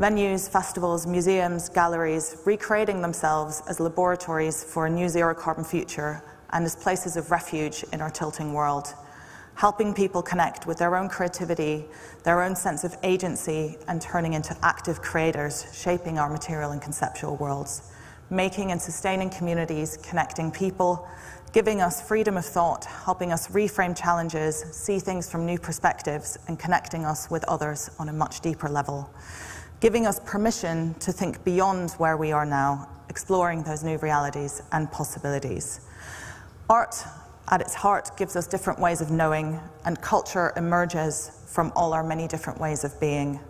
venues, 0.00 0.48
festivals, 0.48 1.08
museums, 1.08 1.68
galleries, 1.68 2.36
recreating 2.44 3.02
themselves 3.02 3.62
as 3.68 3.80
laboratories 3.80 4.62
for 4.62 4.86
a 4.86 4.90
new 4.90 5.08
zero 5.08 5.34
carbon 5.34 5.64
future 5.64 6.22
and 6.50 6.64
as 6.64 6.76
places 6.76 7.16
of 7.16 7.32
refuge 7.32 7.84
in 7.92 8.00
our 8.00 8.10
tilting 8.10 8.52
world, 8.52 8.94
helping 9.58 9.92
people 9.92 10.22
connect 10.22 10.68
with 10.68 10.78
their 10.78 10.94
own 10.94 11.08
creativity, 11.08 11.84
their 12.22 12.42
own 12.42 12.54
sense 12.54 12.84
of 12.84 12.96
agency, 13.02 13.76
and 13.88 14.00
turning 14.00 14.34
into 14.34 14.56
active 14.62 15.02
creators, 15.02 15.66
shaping 15.74 16.16
our 16.16 16.30
material 16.30 16.70
and 16.70 16.80
conceptual 16.80 17.34
worlds, 17.38 17.90
making 18.30 18.70
and 18.70 18.80
sustaining 18.80 19.28
communities, 19.28 19.96
connecting 19.96 20.48
people, 20.48 21.08
giving 21.52 21.80
us 21.80 22.00
freedom 22.06 22.36
of 22.36 22.46
thought, 22.46 22.84
helping 22.84 23.32
us 23.32 23.48
reframe 23.48 24.00
challenges, 24.00 24.64
see 24.70 25.00
things 25.00 25.28
from 25.28 25.44
new 25.44 25.58
perspectives, 25.58 26.38
and 26.46 26.56
connecting 26.56 27.04
us 27.04 27.28
with 27.28 27.42
others 27.48 27.90
on 27.98 28.08
a 28.08 28.12
much 28.12 28.40
deeper 28.40 28.68
level 28.68 29.12
giving 29.80 30.06
us 30.06 30.20
permission 30.24 30.92
to 30.94 31.12
think 31.12 31.44
beyond 31.44 31.92
where 31.92 32.16
we 32.16 32.32
are 32.32 32.44
now, 32.44 32.88
exploring 33.08 33.62
those 33.62 33.84
new 33.84 33.96
realities 33.98 34.60
and 34.72 34.90
possibilities. 34.90 35.80
Art, 36.68 36.96
at 37.50 37.60
its 37.60 37.74
heart, 37.74 38.16
gives 38.16 38.36
us 38.36 38.46
different 38.46 38.78
ways 38.78 39.00
of 39.00 39.10
knowing, 39.10 39.60
and 39.84 40.00
culture 40.00 40.52
emerges 40.56 41.42
from 41.46 41.72
all 41.74 41.92
our 41.92 42.04
many 42.04 42.28
different 42.28 42.60
ways 42.60 42.84
of 42.84 42.98
being. 43.00 43.40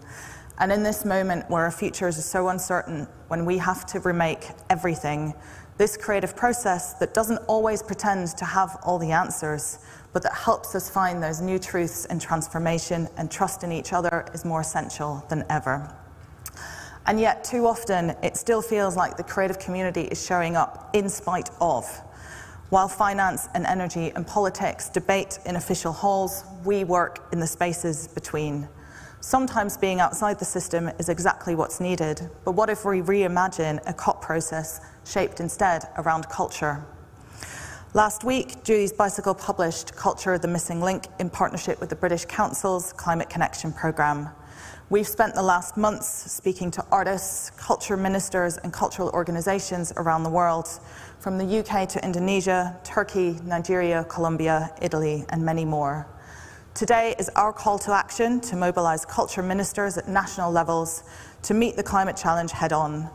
And 0.58 0.72
in 0.72 0.82
this 0.82 1.04
moment 1.04 1.48
where 1.48 1.64
our 1.64 1.70
futures 1.70 2.18
are 2.18 2.22
so 2.22 2.48
uncertain, 2.48 3.06
when 3.28 3.44
we 3.44 3.58
have 3.58 3.86
to 3.86 4.00
remake 4.00 4.48
everything, 4.70 5.34
this 5.76 5.96
creative 5.96 6.34
process 6.34 6.94
that 6.94 7.14
doesn't 7.14 7.38
always 7.46 7.82
pretend 7.82 8.28
to 8.36 8.44
have 8.44 8.76
all 8.82 8.98
the 8.98 9.12
answers, 9.12 9.78
but 10.12 10.22
that 10.24 10.34
helps 10.34 10.74
us 10.74 10.90
find 10.90 11.22
those 11.22 11.40
new 11.40 11.58
truths 11.58 12.04
in 12.06 12.18
transformation 12.18 13.08
and 13.16 13.30
trust 13.30 13.62
in 13.62 13.70
each 13.70 13.92
other 13.92 14.26
is 14.34 14.44
more 14.44 14.62
essential 14.62 15.24
than 15.28 15.44
ever. 15.48 15.94
And 17.06 17.20
yet, 17.20 17.44
too 17.44 17.66
often, 17.66 18.10
it 18.22 18.36
still 18.36 18.60
feels 18.60 18.96
like 18.96 19.16
the 19.16 19.22
creative 19.22 19.58
community 19.58 20.02
is 20.02 20.24
showing 20.24 20.56
up 20.56 20.90
in 20.92 21.08
spite 21.08 21.50
of. 21.60 21.86
While 22.70 22.88
finance 22.88 23.48
and 23.54 23.64
energy 23.64 24.12
and 24.14 24.26
politics 24.26 24.90
debate 24.90 25.38
in 25.46 25.56
official 25.56 25.90
halls, 25.90 26.44
we 26.66 26.84
work 26.84 27.26
in 27.32 27.40
the 27.40 27.46
spaces 27.46 28.08
between. 28.08 28.68
Sometimes 29.20 29.78
being 29.78 30.00
outside 30.00 30.38
the 30.38 30.44
system 30.44 30.88
is 30.98 31.08
exactly 31.08 31.54
what's 31.54 31.80
needed, 31.80 32.28
but 32.44 32.52
what 32.52 32.68
if 32.68 32.84
we 32.84 33.00
reimagine 33.00 33.80
a 33.88 33.94
COP 33.94 34.20
process 34.20 34.82
shaped 35.06 35.40
instead 35.40 35.88
around 35.96 36.28
culture? 36.28 36.84
Last 37.94 38.22
week, 38.22 38.62
Julie's 38.64 38.92
Bicycle 38.92 39.34
published 39.34 39.96
Culture 39.96 40.36
the 40.36 40.46
Missing 40.46 40.82
Link 40.82 41.06
in 41.18 41.30
partnership 41.30 41.80
with 41.80 41.88
the 41.88 41.96
British 41.96 42.26
Council's 42.26 42.92
Climate 42.92 43.30
Connection 43.30 43.72
programme. 43.72 44.28
We've 44.90 45.06
spent 45.06 45.34
the 45.34 45.42
last 45.42 45.76
months 45.76 46.32
speaking 46.32 46.70
to 46.70 46.84
artists, 46.90 47.50
culture 47.58 47.94
ministers, 47.94 48.56
and 48.56 48.72
cultural 48.72 49.10
organisations 49.10 49.92
around 49.98 50.22
the 50.22 50.30
world, 50.30 50.66
from 51.18 51.36
the 51.36 51.58
UK 51.58 51.86
to 51.90 52.02
Indonesia, 52.02 52.74
Turkey, 52.84 53.36
Nigeria, 53.44 54.04
Colombia, 54.04 54.70
Italy, 54.80 55.26
and 55.28 55.44
many 55.44 55.66
more. 55.66 56.06
Today 56.72 57.14
is 57.18 57.28
our 57.36 57.52
call 57.52 57.78
to 57.80 57.92
action 57.92 58.40
to 58.40 58.56
mobilise 58.56 59.04
culture 59.04 59.42
ministers 59.42 59.98
at 59.98 60.08
national 60.08 60.50
levels 60.50 61.02
to 61.42 61.52
meet 61.52 61.76
the 61.76 61.82
climate 61.82 62.16
challenge 62.16 62.52
head 62.52 62.72
on. 62.72 63.10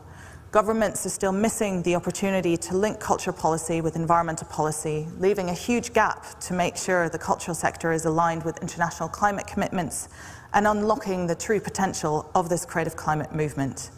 Governments 0.51 1.03
are 1.07 1.09
still 1.09 1.31
missing 1.31 1.81
the 1.81 1.95
opportunity 1.95 2.55
to 2.55 2.77
link 2.77 2.99
culture 2.99 3.33
policy 3.33 3.81
with 3.81 3.95
environmental 3.95 4.45
policy, 4.47 5.07
leaving 5.17 5.49
a 5.49 5.53
huge 5.53 5.91
gap 5.93 6.39
to 6.41 6.53
make 6.53 6.77
sure 6.77 7.09
the 7.09 7.17
cultural 7.17 7.55
sector 7.55 7.91
is 7.91 8.05
aligned 8.05 8.43
with 8.43 8.61
international 8.61 9.09
climate 9.09 9.47
commitments 9.47 10.09
and 10.53 10.67
unlocking 10.67 11.27
the 11.27 11.35
true 11.35 11.59
potential 11.59 12.29
of 12.35 12.49
this 12.49 12.65
creative 12.65 12.95
climate 12.95 13.33
movement. 13.33 13.89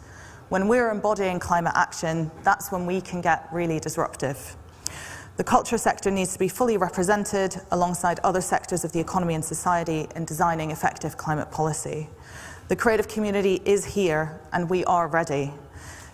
When 0.48 0.68
we're 0.68 0.90
embodying 0.90 1.40
climate 1.40 1.72
action, 1.74 2.30
that's 2.44 2.70
when 2.70 2.86
we 2.86 3.00
can 3.00 3.20
get 3.20 3.48
really 3.52 3.80
disruptive. 3.80 4.56
The 5.36 5.44
culture 5.44 5.76
sector 5.76 6.10
needs 6.10 6.32
to 6.32 6.38
be 6.38 6.48
fully 6.48 6.76
represented 6.76 7.60
alongside 7.70 8.20
other 8.20 8.40
sectors 8.40 8.84
of 8.84 8.92
the 8.92 9.00
economy 9.00 9.34
and 9.34 9.44
society 9.44 10.08
in 10.16 10.24
designing 10.24 10.70
effective 10.70 11.16
climate 11.16 11.50
policy. 11.50 12.08
The 12.68 12.76
creative 12.76 13.06
community 13.06 13.60
is 13.64 13.84
here 13.84 14.40
and 14.52 14.70
we 14.70 14.84
are 14.86 15.08
ready. 15.08 15.52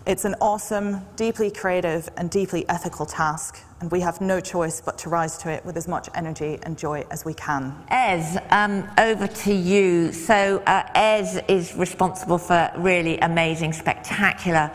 It's 0.04 0.24
an 0.24 0.34
awesome, 0.40 1.06
deeply 1.14 1.48
creative, 1.52 2.08
and 2.16 2.28
deeply 2.28 2.68
ethical 2.68 3.06
task, 3.06 3.60
and 3.80 3.88
we 3.92 4.00
have 4.00 4.20
no 4.20 4.40
choice 4.40 4.80
but 4.80 4.98
to 4.98 5.08
rise 5.08 5.38
to 5.38 5.48
it 5.48 5.64
with 5.64 5.76
as 5.76 5.86
much 5.86 6.08
energy 6.16 6.58
and 6.64 6.76
joy 6.76 7.06
as 7.12 7.24
we 7.24 7.34
can. 7.34 7.72
Es, 7.88 8.36
um, 8.50 8.90
over 8.98 9.28
to 9.28 9.54
you. 9.54 10.10
So, 10.10 10.60
uh, 10.66 10.82
Es 10.96 11.38
is 11.46 11.76
responsible 11.76 12.38
for 12.38 12.68
really 12.78 13.18
amazing, 13.18 13.72
spectacular 13.74 14.72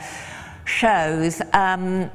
shows. 0.64 1.42
Um, 1.52 2.10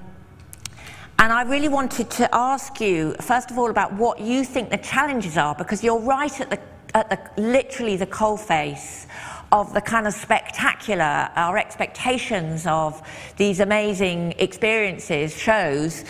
and 1.18 1.32
I 1.32 1.42
really 1.42 1.68
wanted 1.68 2.08
to 2.12 2.34
ask 2.34 2.80
you, 2.80 3.14
first 3.20 3.50
of 3.50 3.58
all, 3.58 3.68
about 3.68 3.92
what 3.92 4.20
you 4.20 4.42
think 4.42 4.70
the 4.70 4.78
challenges 4.78 5.36
are, 5.36 5.54
because 5.54 5.84
you're 5.84 6.00
right 6.00 6.40
at 6.40 6.48
the, 6.48 6.58
at 6.94 7.10
the 7.10 7.42
literally 7.42 7.96
the 7.98 8.06
coalface 8.06 9.06
of 9.52 9.74
the 9.74 9.80
kind 9.82 10.06
of 10.06 10.14
spectacular, 10.14 11.28
our 11.36 11.58
expectations 11.58 12.66
of 12.66 13.02
these 13.36 13.60
amazing 13.60 14.32
experiences, 14.38 15.36
shows. 15.36 16.04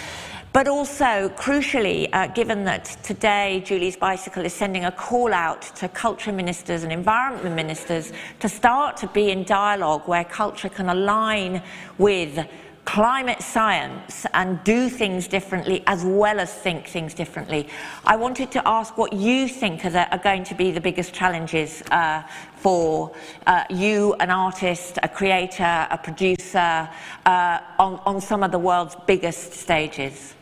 But 0.53 0.69
also, 0.69 1.29
crucially, 1.31 2.09
uh, 2.13 2.29
given 2.29 2.65
that 2.65 2.85
today 3.03 3.63
Julie's 3.65 3.97
Bicycle 3.97 4.45
is 4.45 4.53
sending 4.53 4.85
a 4.85 4.93
call 4.93 5.33
out 5.33 5.63
to 5.77 5.89
culture 5.89 6.31
ministers 6.31 6.85
and 6.85 6.93
environment 6.93 7.57
ministers 7.57 8.13
to 8.39 8.49
start 8.49 8.97
to 8.99 9.09
be 9.09 9.31
in 9.31 9.45
dialogue 9.45 10.07
where 10.07 10.25
culture 10.25 10.69
can 10.69 10.89
align 10.89 11.63
with 11.99 12.47
climate 12.85 13.41
science 13.41 14.27
and 14.35 14.63
do 14.65 14.89
things 14.89 15.29
differently 15.29 15.85
as 15.87 16.05
well 16.05 16.41
as 16.41 16.53
think 16.53 16.87
things 16.87 17.15
differently. 17.15 17.69
I 18.05 18.17
wanted 18.17 18.51
to 18.53 18.69
ask 18.69 18.99
what 18.99 19.13
you 19.13 19.47
think 19.47 19.85
are, 19.85 19.91
the, 19.91 20.11
are 20.11 20.19
going 20.19 20.45
to 20.45 20.55
be 20.55 20.73
the 20.73 20.81
biggest 20.81 21.15
challenges 21.15 21.83
uh, 21.91 22.23
for 22.57 23.15
uh, 23.47 23.65
you, 23.71 24.15
an 24.15 24.31
artist, 24.31 24.99
a 25.03 25.09
creator, 25.09 25.87
a 25.91 25.99
producer, 25.99 26.89
uh, 27.25 27.59
on, 27.79 28.01
on 28.05 28.21
some 28.21 28.43
of 28.43 28.51
the 28.51 28.59
world's 28.59 28.97
biggest 29.07 29.53
stages. 29.53 30.35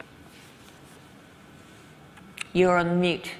You're 2.52 2.78
on 2.78 3.00
mute. 3.00 3.30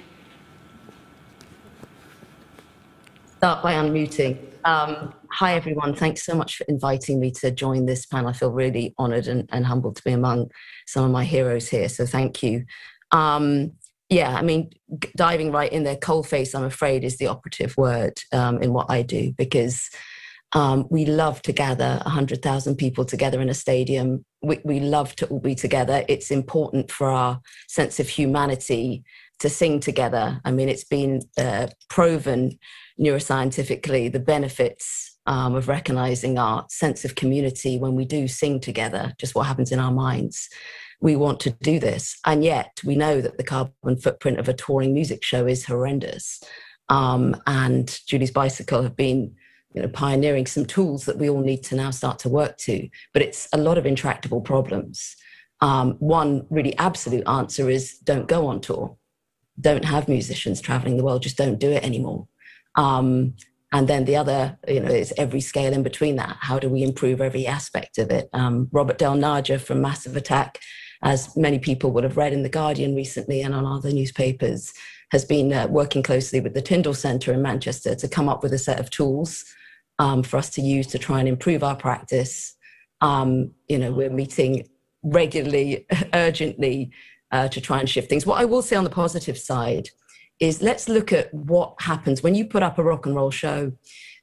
Start 3.37 3.63
by 3.63 3.73
unmuting. 3.73 4.50
Um, 4.63 5.13
hi, 5.31 5.55
everyone. 5.55 5.95
Thanks 5.95 6.23
so 6.25 6.35
much 6.35 6.57
for 6.57 6.65
inviting 6.67 7.19
me 7.19 7.31
to 7.31 7.51
join 7.51 7.85
this 7.85 8.05
panel. 8.05 8.29
I 8.29 8.33
feel 8.33 8.51
really 8.51 8.93
honored 8.97 9.27
and, 9.27 9.49
and 9.51 9.65
humbled 9.65 9.95
to 9.97 10.03
be 10.03 10.11
among 10.11 10.51
some 10.87 11.03
of 11.03 11.11
my 11.11 11.23
heroes 11.23 11.69
here. 11.69 11.89
So 11.89 12.05
thank 12.05 12.43
you. 12.43 12.65
Um, 13.11 13.71
yeah, 14.09 14.35
I 14.35 14.41
mean, 14.41 14.69
diving 15.15 15.51
right 15.51 15.71
in 15.71 15.83
there, 15.83 15.95
coalface, 15.95 16.53
I'm 16.53 16.65
afraid, 16.65 17.03
is 17.03 17.17
the 17.17 17.27
operative 17.27 17.75
word 17.77 18.19
um, 18.33 18.61
in 18.61 18.73
what 18.73 18.87
I 18.89 19.03
do 19.03 19.33
because 19.37 19.89
um, 20.53 20.85
we 20.89 21.05
love 21.05 21.41
to 21.43 21.53
gather 21.53 21.99
100,000 22.03 22.75
people 22.75 23.05
together 23.05 23.39
in 23.39 23.49
a 23.49 23.53
stadium. 23.53 24.25
We, 24.41 24.59
we 24.65 24.81
love 24.81 25.15
to 25.17 25.27
all 25.27 25.39
be 25.39 25.55
together. 25.55 26.03
It's 26.09 26.29
important 26.29 26.91
for 26.91 27.09
our 27.09 27.39
sense 27.69 28.01
of 28.01 28.09
humanity 28.09 29.05
to 29.39 29.49
sing 29.49 29.79
together. 29.79 30.41
I 30.43 30.51
mean, 30.51 30.67
it's 30.67 30.83
been 30.83 31.21
uh, 31.37 31.67
proven 31.89 32.59
neuroscientifically 33.01 34.11
the 34.11 34.19
benefits 34.19 35.17
um, 35.25 35.55
of 35.55 35.67
recognizing 35.67 36.37
our 36.37 36.65
sense 36.69 37.05
of 37.05 37.15
community 37.15 37.77
when 37.77 37.95
we 37.95 38.05
do 38.05 38.27
sing 38.27 38.59
together, 38.59 39.13
just 39.19 39.35
what 39.35 39.47
happens 39.47 39.71
in 39.71 39.79
our 39.79 39.91
minds. 39.91 40.49
We 40.99 41.15
want 41.15 41.39
to 41.41 41.51
do 41.61 41.79
this. 41.79 42.17
And 42.25 42.43
yet 42.43 42.79
we 42.83 42.95
know 42.95 43.21
that 43.21 43.37
the 43.37 43.43
carbon 43.43 43.97
footprint 43.97 44.39
of 44.39 44.47
a 44.47 44.53
touring 44.53 44.93
music 44.93 45.23
show 45.23 45.47
is 45.47 45.65
horrendous. 45.65 46.43
Um, 46.89 47.41
and 47.47 47.99
Julie's 48.07 48.31
Bicycle 48.31 48.83
have 48.83 48.95
been 48.95 49.33
you 49.73 49.81
know, 49.81 49.87
pioneering 49.87 50.45
some 50.45 50.65
tools 50.65 51.05
that 51.05 51.17
we 51.17 51.29
all 51.29 51.41
need 51.41 51.63
to 51.63 51.75
now 51.75 51.91
start 51.91 52.19
to 52.19 52.29
work 52.29 52.57
to. 52.57 52.87
But 53.13 53.21
it's 53.21 53.47
a 53.53 53.57
lot 53.57 53.77
of 53.77 53.85
intractable 53.85 54.41
problems. 54.41 55.15
Um, 55.61 55.93
one 55.99 56.45
really 56.49 56.75
absolute 56.77 57.27
answer 57.27 57.69
is 57.69 57.97
don't 57.99 58.27
go 58.27 58.47
on 58.47 58.61
tour. 58.61 58.97
Don't 59.59 59.85
have 59.85 60.07
musicians 60.07 60.59
traveling 60.59 60.97
the 60.97 61.03
world. 61.03 61.23
Just 61.23 61.37
don't 61.37 61.59
do 61.59 61.71
it 61.71 61.83
anymore. 61.83 62.27
Um, 62.75 63.35
and 63.73 63.87
then 63.87 64.05
the 64.05 64.17
other, 64.17 64.57
you 64.67 64.81
know, 64.81 64.91
is 64.91 65.13
every 65.17 65.39
scale 65.39 65.71
in 65.71 65.83
between 65.83 66.17
that. 66.17 66.37
How 66.41 66.59
do 66.59 66.67
we 66.69 66.83
improve 66.83 67.21
every 67.21 67.47
aspect 67.47 67.97
of 67.97 68.11
it? 68.11 68.29
Um, 68.33 68.67
Robert 68.71 68.97
Del 68.97 69.15
Naja 69.15 69.59
from 69.61 69.81
Massive 69.81 70.17
Attack, 70.17 70.59
as 71.03 71.35
many 71.37 71.57
people 71.57 71.91
would 71.91 72.03
have 72.03 72.17
read 72.17 72.33
in 72.33 72.43
The 72.43 72.49
Guardian 72.49 72.95
recently 72.95 73.41
and 73.41 73.55
on 73.55 73.65
other 73.65 73.91
newspapers, 73.91 74.73
has 75.11 75.23
been 75.23 75.53
uh, 75.53 75.67
working 75.67 76.03
closely 76.03 76.41
with 76.41 76.53
the 76.53 76.61
Tyndall 76.61 76.93
Centre 76.93 77.33
in 77.33 77.41
Manchester 77.41 77.95
to 77.95 78.07
come 78.07 78.27
up 78.27 78.43
with 78.43 78.53
a 78.53 78.57
set 78.57 78.79
of 78.79 78.89
tools 78.89 79.45
um, 79.99 80.21
for 80.21 80.37
us 80.37 80.49
to 80.51 80.61
use 80.61 80.87
to 80.87 80.99
try 80.99 81.19
and 81.19 81.29
improve 81.29 81.63
our 81.63 81.75
practice. 81.75 82.55
Um, 82.99 83.51
you 83.69 83.77
know, 83.77 83.91
we're 83.91 84.09
meeting 84.09 84.67
regularly, 85.01 85.85
urgently 86.13 86.91
uh, 87.31 87.47
to 87.47 87.61
try 87.61 87.79
and 87.79 87.89
shift 87.89 88.09
things. 88.09 88.25
What 88.25 88.41
I 88.41 88.45
will 88.45 88.61
say 88.61 88.75
on 88.75 88.83
the 88.83 88.89
positive 88.89 89.37
side 89.37 89.89
is 90.41 90.61
let's 90.61 90.89
look 90.89 91.13
at 91.13 91.31
what 91.33 91.75
happens 91.79 92.23
when 92.23 92.35
you 92.35 92.43
put 92.43 92.63
up 92.63 92.77
a 92.79 92.83
rock 92.83 93.05
and 93.05 93.15
roll 93.15 93.31
show. 93.31 93.71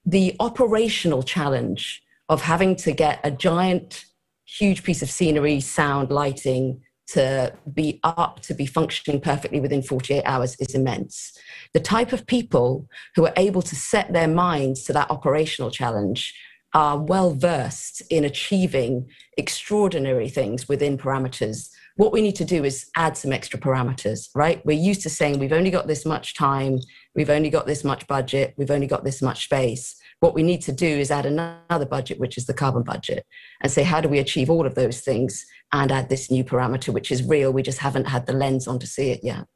The 0.05 0.35
operational 0.41 1.23
challenge 1.23 2.03
of 2.29 2.43
having 2.43 2.75
to 2.77 2.93
get 2.93 3.21
a 3.23 3.31
giant, 3.31 4.05
huge 4.45 4.83
piece 4.83 5.01
of 5.01 5.11
scenery, 5.11 5.61
sound, 5.61 6.11
lighting 6.11 6.83
to 7.09 7.55
be 7.73 8.01
up, 8.03 8.41
to 8.41 8.53
be 8.53 8.67
functioning 8.67 9.21
perfectly 9.21 9.61
within 9.61 9.81
48 9.81 10.23
hours 10.25 10.57
is 10.59 10.75
immense. 10.75 11.33
The 11.73 11.81
type 11.81 12.13
of 12.13 12.27
people 12.27 12.89
who 13.15 13.25
are 13.25 13.33
able 13.37 13.63
to 13.63 13.77
set 13.77 14.13
their 14.13 14.29
minds 14.29 14.83
to 14.85 14.93
that 14.93 15.11
operational 15.11 15.71
challenge 15.71 16.35
are 16.75 16.99
well 16.99 17.33
versed 17.33 18.03
in 18.11 18.25
achieving 18.25 19.09
extraordinary 19.39 20.29
things 20.29 20.69
within 20.69 20.99
parameters 20.99 21.71
what 21.99 22.13
we 22.13 22.23
need 22.23 22.37
to 22.37 22.45
do 22.45 22.63
is 22.63 22.89
add 22.95 23.17
some 23.17 23.33
extra 23.33 23.59
parameters, 23.59 24.29
right? 24.33 24.65
We're 24.65 24.79
used 24.79 25.03
to 25.03 25.11
saying 25.11 25.41
we've 25.41 25.53
only 25.53 25.73
got 25.73 25.89
this 25.89 26.07
much 26.07 26.35
time, 26.35 26.79
we've 27.17 27.29
only 27.29 27.51
got 27.51 27.67
this 27.67 27.83
much 27.83 28.07
budget, 28.07 28.55
we've 28.57 28.71
only 28.71 28.87
got 28.87 29.03
this 29.03 29.21
much 29.21 29.45
space. 29.45 29.97
What 30.21 30.33
we 30.33 30.45
need 30.45 30.63
to 30.63 30.73
do 30.73 30.87
is 30.87 31.11
add 31.11 31.27
another 31.27 31.87
budget, 31.87 32.21
which 32.21 32.39
is 32.39 32.47
the 32.47 32.55
carbon 32.55 32.85
budget, 32.85 33.27
and 33.63 33.73
say, 33.73 33.83
how 33.83 34.01
do 34.01 34.09
we 34.09 34.21
achieve 34.21 34.49
all 34.49 34.65
of 34.65 34.77
those 34.77 35.01
things 35.01 35.45
and 35.73 35.91
add 35.91 36.09
this 36.09 36.31
new 36.31 36.45
parameter, 36.45 36.91
which 36.91 37.11
is 37.11 37.25
real? 37.25 37.53
We 37.53 37.63
just 37.65 37.79
haven't 37.79 38.07
had 38.07 38.27
the 38.27 38.33
lens 38.33 38.69
on 38.69 38.79
to 38.79 38.87
see 38.87 39.11
it 39.11 39.25
yet. 39.25 39.47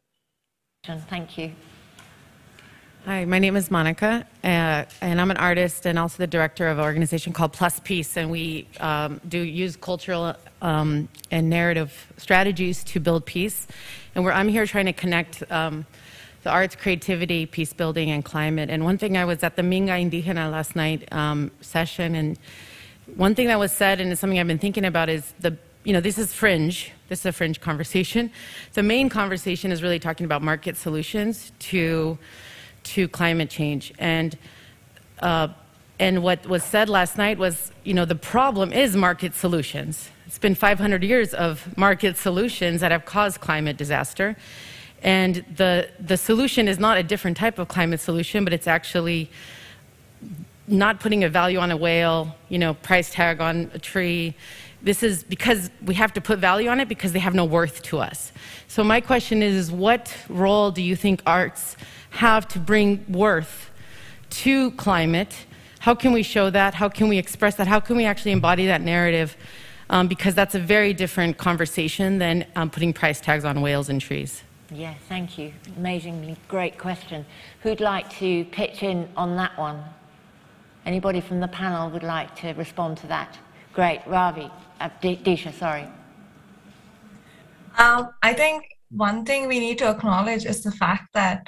John, 0.82 0.98
Thank 0.98 1.38
you. 1.38 1.52
Hi, 3.04 3.24
my 3.24 3.40
name 3.40 3.56
is 3.56 3.68
Monica, 3.68 4.24
uh, 4.44 4.84
and 5.00 5.20
I'm 5.20 5.32
an 5.32 5.36
artist 5.36 5.86
and 5.86 5.98
also 5.98 6.18
the 6.18 6.26
director 6.28 6.68
of 6.68 6.78
an 6.78 6.84
organization 6.84 7.32
called 7.32 7.52
Plus 7.52 7.80
Peace. 7.80 8.16
And 8.16 8.30
we 8.30 8.68
um, 8.78 9.20
do 9.28 9.38
use 9.38 9.74
cultural 9.74 10.36
um, 10.60 11.08
and 11.32 11.50
narrative 11.50 12.12
strategies 12.16 12.84
to 12.84 13.00
build 13.00 13.26
peace. 13.26 13.66
And 14.14 14.28
I'm 14.28 14.46
here 14.46 14.66
trying 14.66 14.86
to 14.86 14.92
connect 14.92 15.42
um, 15.50 15.84
the 16.44 16.50
arts, 16.50 16.76
creativity, 16.76 17.44
peace 17.44 17.72
building, 17.72 18.12
and 18.12 18.24
climate. 18.24 18.70
And 18.70 18.84
one 18.84 18.98
thing 18.98 19.16
I 19.16 19.24
was 19.24 19.42
at 19.42 19.56
the 19.56 19.62
Minga 19.62 19.98
Indigena 20.00 20.48
last 20.48 20.76
night 20.76 21.12
um, 21.12 21.50
session, 21.60 22.14
and 22.14 22.38
one 23.16 23.34
thing 23.34 23.48
that 23.48 23.58
was 23.58 23.72
said, 23.72 24.00
and 24.00 24.12
it's 24.12 24.20
something 24.20 24.38
I've 24.38 24.46
been 24.46 24.60
thinking 24.60 24.84
about, 24.84 25.08
is 25.08 25.34
the 25.40 25.56
you 25.82 25.92
know, 25.92 26.00
this 26.00 26.18
is 26.18 26.32
fringe. 26.32 26.92
This 27.08 27.18
is 27.18 27.26
a 27.26 27.32
fringe 27.32 27.60
conversation. 27.60 28.30
The 28.74 28.84
main 28.84 29.08
conversation 29.08 29.72
is 29.72 29.82
really 29.82 29.98
talking 29.98 30.24
about 30.24 30.40
market 30.40 30.76
solutions 30.76 31.50
to 31.58 32.16
to 32.84 33.08
climate 33.08 33.50
change. 33.50 33.92
And, 33.98 34.36
uh, 35.20 35.48
and 35.98 36.22
what 36.22 36.46
was 36.46 36.62
said 36.62 36.88
last 36.88 37.16
night 37.16 37.38
was, 37.38 37.72
you 37.84 37.94
know, 37.94 38.04
the 38.04 38.14
problem 38.14 38.72
is 38.72 38.96
market 38.96 39.34
solutions. 39.34 40.10
It's 40.26 40.38
been 40.38 40.54
500 40.54 41.04
years 41.04 41.34
of 41.34 41.76
market 41.76 42.16
solutions 42.16 42.80
that 42.80 42.90
have 42.90 43.04
caused 43.04 43.40
climate 43.40 43.76
disaster. 43.76 44.36
And 45.02 45.44
the, 45.56 45.88
the 45.98 46.16
solution 46.16 46.68
is 46.68 46.78
not 46.78 46.96
a 46.96 47.02
different 47.02 47.36
type 47.36 47.58
of 47.58 47.68
climate 47.68 48.00
solution, 48.00 48.44
but 48.44 48.52
it's 48.52 48.66
actually 48.66 49.30
not 50.68 51.00
putting 51.00 51.24
a 51.24 51.28
value 51.28 51.58
on 51.58 51.70
a 51.70 51.76
whale, 51.76 52.34
you 52.48 52.58
know, 52.58 52.74
price 52.74 53.10
tag 53.12 53.40
on 53.40 53.70
a 53.74 53.78
tree. 53.78 54.34
This 54.80 55.02
is 55.02 55.22
because 55.24 55.70
we 55.84 55.94
have 55.94 56.12
to 56.14 56.20
put 56.20 56.38
value 56.38 56.68
on 56.68 56.80
it 56.80 56.88
because 56.88 57.12
they 57.12 57.18
have 57.18 57.34
no 57.34 57.44
worth 57.44 57.82
to 57.82 57.98
us. 57.98 58.32
So 58.68 58.82
my 58.82 59.00
question 59.00 59.42
is, 59.42 59.70
what 59.70 60.16
role 60.28 60.70
do 60.70 60.82
you 60.82 60.96
think 60.96 61.20
arts 61.26 61.76
have 62.12 62.46
to 62.48 62.58
bring 62.58 63.04
worth 63.08 63.70
to 64.30 64.70
climate. 64.72 65.34
How 65.80 65.94
can 65.94 66.12
we 66.12 66.22
show 66.22 66.50
that? 66.50 66.74
How 66.74 66.88
can 66.88 67.08
we 67.08 67.18
express 67.18 67.56
that? 67.56 67.66
How 67.66 67.80
can 67.80 67.96
we 67.96 68.04
actually 68.04 68.32
embody 68.32 68.66
that 68.66 68.82
narrative? 68.82 69.36
Um, 69.90 70.08
because 70.08 70.34
that's 70.34 70.54
a 70.54 70.60
very 70.60 70.94
different 70.94 71.38
conversation 71.38 72.18
than 72.18 72.46
um, 72.54 72.70
putting 72.70 72.92
price 72.92 73.20
tags 73.20 73.44
on 73.44 73.60
whales 73.60 73.88
and 73.88 74.00
trees. 74.00 74.42
Yeah, 74.70 74.94
thank 75.08 75.36
you. 75.36 75.52
Amazingly 75.76 76.36
great 76.48 76.78
question. 76.78 77.26
Who'd 77.62 77.80
like 77.80 78.08
to 78.18 78.44
pitch 78.46 78.82
in 78.82 79.08
on 79.16 79.36
that 79.36 79.58
one? 79.58 79.82
Anybody 80.86 81.20
from 81.20 81.40
the 81.40 81.48
panel 81.48 81.90
would 81.90 82.02
like 82.02 82.34
to 82.36 82.52
respond 82.52 82.96
to 82.98 83.06
that? 83.08 83.38
Great, 83.74 84.00
Ravi, 84.06 84.50
uh, 84.80 84.88
Disha, 85.02 85.52
sorry. 85.52 85.86
Um, 87.78 88.10
I 88.22 88.34
think 88.34 88.64
one 88.90 89.24
thing 89.24 89.48
we 89.48 89.58
need 89.60 89.78
to 89.78 89.88
acknowledge 89.88 90.44
is 90.44 90.62
the 90.62 90.72
fact 90.72 91.08
that 91.14 91.46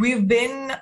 we've 0.00 0.26
been 0.26 0.72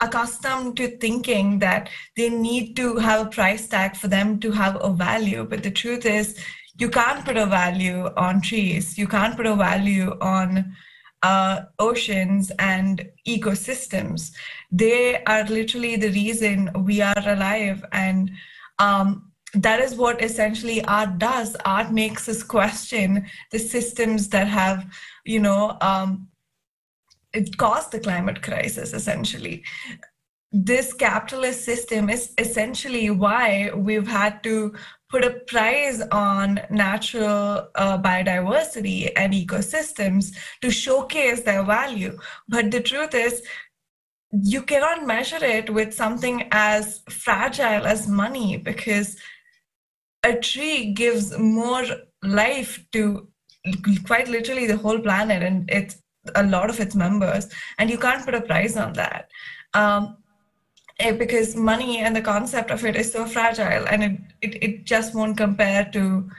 accustomed 0.00 0.76
to 0.76 0.96
thinking 0.98 1.58
that 1.58 1.88
they 2.16 2.28
need 2.28 2.74
to 2.76 2.96
have 2.96 3.26
a 3.26 3.30
price 3.30 3.68
tag 3.68 3.96
for 3.96 4.08
them 4.08 4.38
to 4.40 4.50
have 4.50 4.76
a 4.80 4.90
value. 4.90 5.44
But 5.44 5.62
the 5.62 5.70
truth 5.70 6.06
is, 6.06 6.38
you 6.78 6.88
can't 6.88 7.24
put 7.24 7.36
a 7.36 7.46
value 7.46 8.08
on 8.16 8.40
trees, 8.40 8.96
you 8.96 9.08
can't 9.08 9.36
put 9.36 9.46
a 9.46 9.56
value 9.56 10.16
on 10.20 10.74
uh, 11.22 11.62
oceans 11.78 12.52
and 12.58 13.08
ecosystems. 13.26 14.30
They 14.70 15.22
are 15.24 15.44
literally 15.44 15.96
the 15.96 16.10
reason 16.10 16.70
we 16.84 17.00
are 17.00 17.24
alive. 17.26 17.84
And 17.92 18.30
um, 18.78 19.32
that 19.54 19.80
is 19.80 19.96
what 19.96 20.22
essentially 20.22 20.84
art 20.84 21.18
does. 21.18 21.56
Art 21.64 21.90
makes 21.92 22.28
us 22.28 22.42
question 22.42 23.26
the 23.50 23.58
systems 23.58 24.28
that 24.28 24.46
have, 24.46 24.86
you 25.24 25.40
know, 25.40 25.76
um, 25.80 26.28
it 27.38 27.56
caused 27.56 27.92
the 27.92 28.00
climate 28.08 28.42
crisis 28.42 28.92
essentially 28.92 29.56
this 30.50 30.92
capitalist 30.94 31.64
system 31.64 32.08
is 32.08 32.32
essentially 32.38 33.10
why 33.10 33.70
we've 33.74 34.08
had 34.08 34.42
to 34.42 34.74
put 35.10 35.24
a 35.24 35.40
price 35.46 36.02
on 36.12 36.60
natural 36.70 37.68
uh, 37.74 37.98
biodiversity 37.98 39.10
and 39.16 39.32
ecosystems 39.32 40.34
to 40.60 40.70
showcase 40.70 41.42
their 41.42 41.64
value. 41.64 42.18
But 42.48 42.70
the 42.70 42.80
truth 42.80 43.14
is, 43.14 43.42
you 44.30 44.62
cannot 44.62 45.06
measure 45.06 45.42
it 45.42 45.70
with 45.70 45.94
something 45.94 46.48
as 46.50 47.00
fragile 47.08 47.86
as 47.86 48.08
money 48.08 48.58
because 48.58 49.16
a 50.22 50.34
tree 50.34 50.92
gives 50.92 51.36
more 51.38 51.84
life 52.22 52.84
to 52.92 53.28
quite 54.06 54.28
literally 54.28 54.66
the 54.66 54.76
whole 54.76 54.98
planet 54.98 55.42
and 55.42 55.68
it's 55.70 56.02
a 56.34 56.42
lot 56.42 56.70
of 56.70 56.80
its 56.80 56.94
members 56.94 57.48
and 57.78 57.90
you 57.90 57.98
can't 57.98 58.24
put 58.24 58.34
a 58.34 58.40
price 58.40 58.76
on 58.76 58.92
that. 58.94 59.30
Um, 59.74 60.16
eh, 60.98 61.12
because 61.12 61.56
money 61.56 61.98
and 61.98 62.14
the 62.14 62.22
concept 62.22 62.70
of 62.70 62.84
it 62.84 62.96
is 62.96 63.12
so 63.12 63.26
fragile 63.26 63.86
and 63.88 64.02
it, 64.02 64.20
it, 64.42 64.62
it 64.62 64.84
just 64.84 65.14
won't 65.14 65.36
compare 65.36 65.88
to 65.92 66.30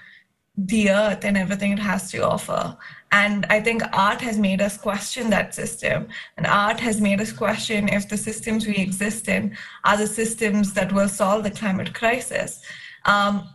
the 0.58 0.90
earth 0.90 1.24
and 1.24 1.38
everything 1.38 1.72
it 1.72 1.80
has 1.80 2.12
to 2.12 2.20
offer. 2.20 2.78
And 3.12 3.46
i 3.50 3.60
think 3.60 3.82
art 3.94 4.22
has 4.22 4.38
made 4.38 4.62
us 4.62 4.78
question 4.78 5.30
that 5.32 5.56
system 5.56 6.08
and 6.38 6.46
art 6.46 6.80
has 6.80 7.02
made 7.02 7.20
us 7.22 7.32
question 7.32 7.90
if 7.90 8.08
the 8.08 8.18
systems 8.18 8.68
we 8.68 8.76
exist 8.76 9.28
in 9.28 9.58
are 9.84 9.98
the 9.98 10.08
systems 10.08 10.74
that 10.74 10.92
will 10.92 11.10
solve 11.10 11.44
the 11.44 11.52
climate 11.52 11.94
crisis. 11.94 12.62
Um, 13.06 13.50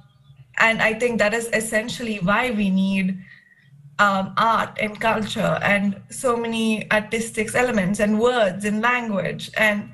and 0.59 0.81
i 0.81 0.95
think 0.95 1.19
that 1.19 1.35
is 1.35 1.49
essentially 1.53 2.19
why 2.19 2.51
we 2.51 2.71
need 2.71 3.19
um, 3.99 4.35
art 4.37 4.77
and 4.81 5.01
culture 5.01 5.59
and 5.63 6.01
so 6.11 6.37
many 6.37 6.91
artistic 6.91 7.55
elements 7.55 8.01
and 8.01 8.19
words 8.19 8.65
and 8.65 8.81
language. 8.81 9.51
And 9.57 9.91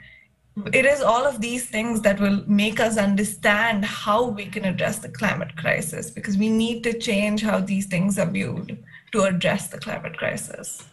it 0.72 0.84
is 0.84 1.00
all 1.00 1.26
of 1.26 1.40
these 1.40 1.66
things 1.66 2.00
that 2.02 2.20
will 2.20 2.42
make 2.46 2.80
us 2.80 2.96
understand 2.96 3.84
how 3.84 4.24
we 4.24 4.46
can 4.46 4.64
address 4.64 4.98
the 4.98 5.08
climate 5.08 5.56
crisis 5.56 6.10
because 6.10 6.36
we 6.36 6.48
need 6.48 6.82
to 6.84 6.98
change 6.98 7.42
how 7.42 7.60
these 7.60 7.86
things 7.86 8.18
are 8.18 8.30
viewed 8.30 8.82
to 9.12 9.22
address 9.22 9.68
the 9.68 9.78
climate 9.78 10.16
crisis. 10.16 10.84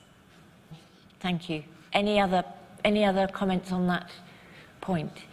Thank 1.20 1.50
you. 1.50 1.64
Any 1.94 2.20
other 2.20 2.44
any 2.84 3.04
other 3.04 3.28
comments 3.28 3.72
on 3.72 3.88
that 3.88 4.10
point? 4.82 5.24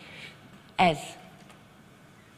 Es 0.79 1.17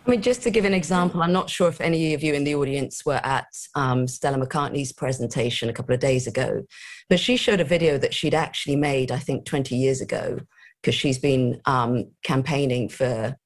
I 0.07 0.11
mean, 0.11 0.23
just 0.23 0.42
to 0.42 0.53
give 0.53 0.64
an 0.64 0.73
example, 0.73 1.21
I'm 1.21 1.33
not 1.33 1.51
sure 1.51 1.69
if 1.69 1.81
any 1.81 2.14
of 2.14 2.23
you 2.23 2.33
in 2.33 2.45
the 2.45 2.55
audience 2.55 3.05
were 3.05 3.21
at 3.25 3.49
um, 3.75 4.07
Stella 4.07 4.38
McCartney's 4.38 4.92
presentation 4.92 5.69
a 5.69 5.73
couple 5.73 5.95
of 5.95 6.01
days 6.01 6.29
ago, 6.29 6.62
but 7.11 7.19
she 7.19 7.37
showed 7.37 7.61
a 7.61 7.64
video 7.64 7.99
that 7.99 8.14
she'd 8.14 8.35
actually 8.35 8.77
made, 8.77 9.11
I 9.11 9.19
think, 9.19 9.47
20 9.47 9.75
years 9.75 10.01
ago, 10.01 10.38
because 10.81 10.95
she's 10.95 11.19
been 11.19 11.61
um, 11.64 12.12
campaigning 12.23 12.88
for 12.88 13.37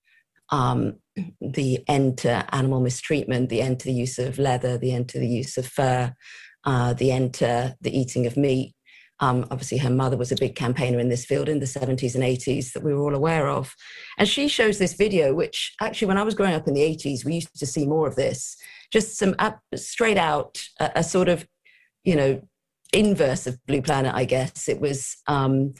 um, 0.50 0.98
the 1.40 1.82
end 1.88 2.18
to 2.18 2.54
animal 2.54 2.80
mistreatment, 2.80 3.48
the 3.48 3.62
end 3.62 3.80
to 3.80 3.86
the 3.86 3.94
use 3.94 4.18
of 4.18 4.38
leather, 4.38 4.76
the 4.76 4.92
end 4.92 5.08
to 5.10 5.18
the 5.18 5.28
use 5.28 5.56
of 5.56 5.64
fur, 5.64 6.12
uh, 6.64 6.92
the 6.92 7.10
end 7.10 7.32
to 7.34 7.74
the 7.80 7.98
eating 7.98 8.26
of 8.26 8.36
meat. 8.36 8.74
Um, 9.20 9.46
obviously, 9.50 9.78
her 9.78 9.90
mother 9.90 10.16
was 10.16 10.32
a 10.32 10.36
big 10.36 10.56
campaigner 10.56 10.98
in 10.98 11.10
this 11.10 11.26
field 11.26 11.48
in 11.48 11.60
the 11.60 11.66
70s 11.66 12.14
and 12.14 12.24
80s 12.24 12.72
that 12.72 12.82
we 12.82 12.94
were 12.94 13.02
all 13.02 13.14
aware 13.14 13.48
of. 13.48 13.74
And 14.18 14.26
she 14.26 14.48
shows 14.48 14.78
this 14.78 14.94
video, 14.94 15.34
which 15.34 15.74
actually, 15.80 16.08
when 16.08 16.18
I 16.18 16.22
was 16.22 16.34
growing 16.34 16.54
up 16.54 16.66
in 16.66 16.74
the 16.74 16.80
80s, 16.80 17.24
we 17.24 17.34
used 17.34 17.58
to 17.58 17.66
see 17.66 17.86
more 17.86 18.08
of 18.08 18.16
this. 18.16 18.56
Just 18.90 19.18
some 19.18 19.36
straight 19.76 20.16
out, 20.16 20.58
a, 20.80 20.90
a 20.96 21.04
sort 21.04 21.28
of, 21.28 21.46
you 22.02 22.16
know, 22.16 22.40
inverse 22.92 23.46
of 23.46 23.64
Blue 23.66 23.82
Planet, 23.82 24.14
I 24.14 24.24
guess. 24.24 24.68
It 24.68 24.80
was, 24.80 25.16
um, 25.26 25.74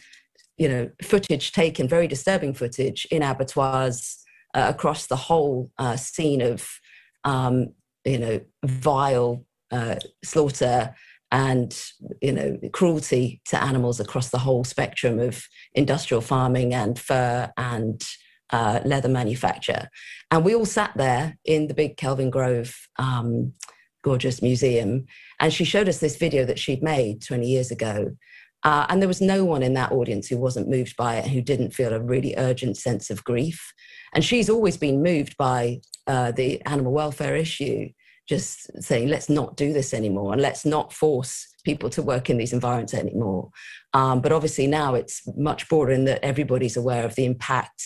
you 0.59 0.69
know, 0.69 0.91
footage 1.03 1.53
taken, 1.53 1.89
very 1.89 2.07
disturbing 2.07 2.53
footage 2.53 3.07
in 3.11 3.23
abattoirs 3.23 4.19
uh, 4.55 4.67
across 4.69 5.07
the 5.07 5.17
whole 5.17 5.71
uh, 5.79 5.97
scene 5.97 6.43
of, 6.43 6.69
um, 7.25 7.69
you 8.05 8.19
know, 8.19 8.41
vile 8.65 9.45
uh, 9.71 9.97
slaughter 10.23 10.95
and 11.33 11.85
you 12.21 12.33
know 12.33 12.59
cruelty 12.73 13.41
to 13.47 13.63
animals 13.63 14.01
across 14.01 14.31
the 14.31 14.39
whole 14.39 14.65
spectrum 14.65 15.19
of 15.19 15.45
industrial 15.75 16.21
farming 16.21 16.75
and 16.75 16.99
fur 16.99 17.51
and 17.57 18.03
uh, 18.53 18.81
leather 18.85 19.09
manufacture. 19.09 19.89
And 20.31 20.45
we 20.45 20.55
all 20.55 20.67
sat 20.67 20.93
there 20.97 21.39
in 21.45 21.69
the 21.69 21.75
big 21.75 21.97
Kelvingrove 21.97 22.75
um, 22.99 23.53
gorgeous 24.03 24.43
museum, 24.43 25.07
and 25.39 25.53
she 25.53 25.65
showed 25.65 25.89
us 25.89 25.99
this 25.99 26.17
video 26.17 26.45
that 26.45 26.59
she'd 26.59 26.83
made 26.83 27.23
20 27.23 27.47
years 27.47 27.71
ago. 27.71 28.17
Uh, 28.63 28.85
and 28.91 29.01
there 29.01 29.09
was 29.09 29.23
no 29.23 29.45
one 29.45 29.63
in 29.63 29.73
that 29.75 29.93
audience 29.93 30.29
who 30.29 30.37
wasn't 30.37 30.69
moved 30.69 30.95
by 30.97 31.17
it, 31.17 31.27
who 31.27 31.41
didn't 31.41 31.73
feel 31.73 31.95
a 31.95 32.01
really 32.01 32.35
urgent 32.37 32.77
sense 32.77 33.09
of 33.09 33.25
grief. 33.25 33.73
And 34.15 34.23
she's 34.23 34.51
always 34.51 34.77
been 34.77 35.03
moved 35.03 35.37
by 35.39 35.81
uh, 36.07 36.33
the 36.33 36.61
animal 36.67 36.93
welfare 36.93 37.37
issue 37.37 37.89
just 38.31 38.71
saying 38.81 39.09
let's 39.09 39.29
not 39.29 39.57
do 39.57 39.73
this 39.73 39.93
anymore 39.93 40.33
and 40.33 40.41
let's 40.41 40.65
not 40.65 40.93
force 40.93 41.53
people 41.65 41.91
to 41.91 42.01
work 42.01 42.31
in 42.31 42.39
these 42.39 42.53
environments 42.53 42.95
anymore. 42.95 43.51
Um, 43.93 44.21
but 44.21 44.31
obviously 44.31 44.69
now 44.69 44.95
it's 44.95 45.21
much 45.37 45.69
broader 45.69 45.91
in 45.91 46.05
that 46.05 46.25
everybody's 46.25 46.77
aware 46.77 47.05
of 47.05 47.17
the 47.17 47.25
impact 47.25 47.83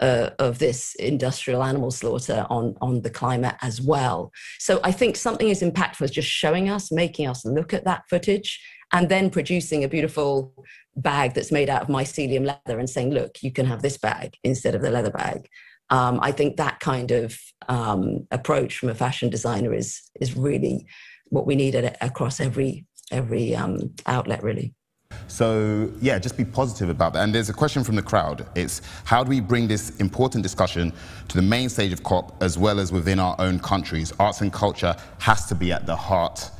uh, 0.00 0.30
of 0.40 0.58
this 0.58 0.96
industrial 0.96 1.62
animal 1.62 1.92
slaughter 1.92 2.44
on 2.50 2.74
on 2.80 3.02
the 3.02 3.10
climate 3.10 3.54
as 3.62 3.80
well. 3.80 4.32
So 4.58 4.80
i 4.82 4.90
think 4.90 5.14
something 5.14 5.50
as 5.52 5.62
impactful 5.62 6.02
as 6.02 6.10
just 6.10 6.28
showing 6.28 6.68
us 6.68 6.90
making 6.90 7.28
us 7.28 7.44
look 7.44 7.72
at 7.72 7.84
that 7.84 8.02
footage 8.10 8.60
and 8.92 9.08
then 9.08 9.30
producing 9.30 9.84
a 9.84 9.88
beautiful 9.88 10.52
bag 10.96 11.34
that's 11.34 11.52
made 11.52 11.70
out 11.70 11.82
of 11.82 11.88
mycelium 11.88 12.44
leather 12.44 12.78
and 12.80 12.90
saying 12.90 13.10
look 13.12 13.32
you 13.40 13.52
can 13.52 13.66
have 13.66 13.82
this 13.82 13.98
bag 13.98 14.34
instead 14.42 14.74
of 14.74 14.82
the 14.82 14.90
leather 14.90 15.10
bag 15.10 15.48
um, 15.90 16.18
I 16.22 16.32
think 16.32 16.56
that 16.56 16.80
kind 16.80 17.10
of 17.10 17.38
um, 17.68 18.26
approach 18.30 18.78
from 18.78 18.88
a 18.88 18.94
fashion 18.94 19.30
designer 19.30 19.72
is 19.72 20.02
is 20.20 20.36
really 20.36 20.86
what 21.28 21.46
we 21.46 21.54
need 21.54 21.74
at, 21.74 21.96
across 22.00 22.40
every 22.40 22.86
every 23.10 23.54
um, 23.54 23.94
outlet, 24.06 24.42
really. 24.42 24.74
So, 25.28 25.90
yeah, 26.00 26.18
just 26.18 26.36
be 26.36 26.44
positive 26.44 26.88
about 26.88 27.12
that. 27.14 27.22
And 27.22 27.34
there's 27.34 27.48
a 27.48 27.52
question 27.52 27.84
from 27.84 27.94
the 27.94 28.02
crowd. 28.02 28.46
It's 28.54 28.82
how 29.04 29.24
do 29.24 29.30
we 29.30 29.40
bring 29.40 29.68
this 29.68 29.96
important 29.98 30.42
discussion 30.42 30.92
to 31.28 31.36
the 31.36 31.42
main 31.42 31.68
stage 31.68 31.92
of 31.92 32.02
COP 32.02 32.42
as 32.42 32.58
well 32.58 32.78
as 32.80 32.92
within 32.92 33.18
our 33.18 33.36
own 33.38 33.58
countries? 33.58 34.12
Arts 34.18 34.40
and 34.40 34.52
culture 34.52 34.94
has 35.18 35.46
to 35.46 35.54
be 35.54 35.72
at 35.72 35.86
the 35.86 35.96
heart 35.96 36.50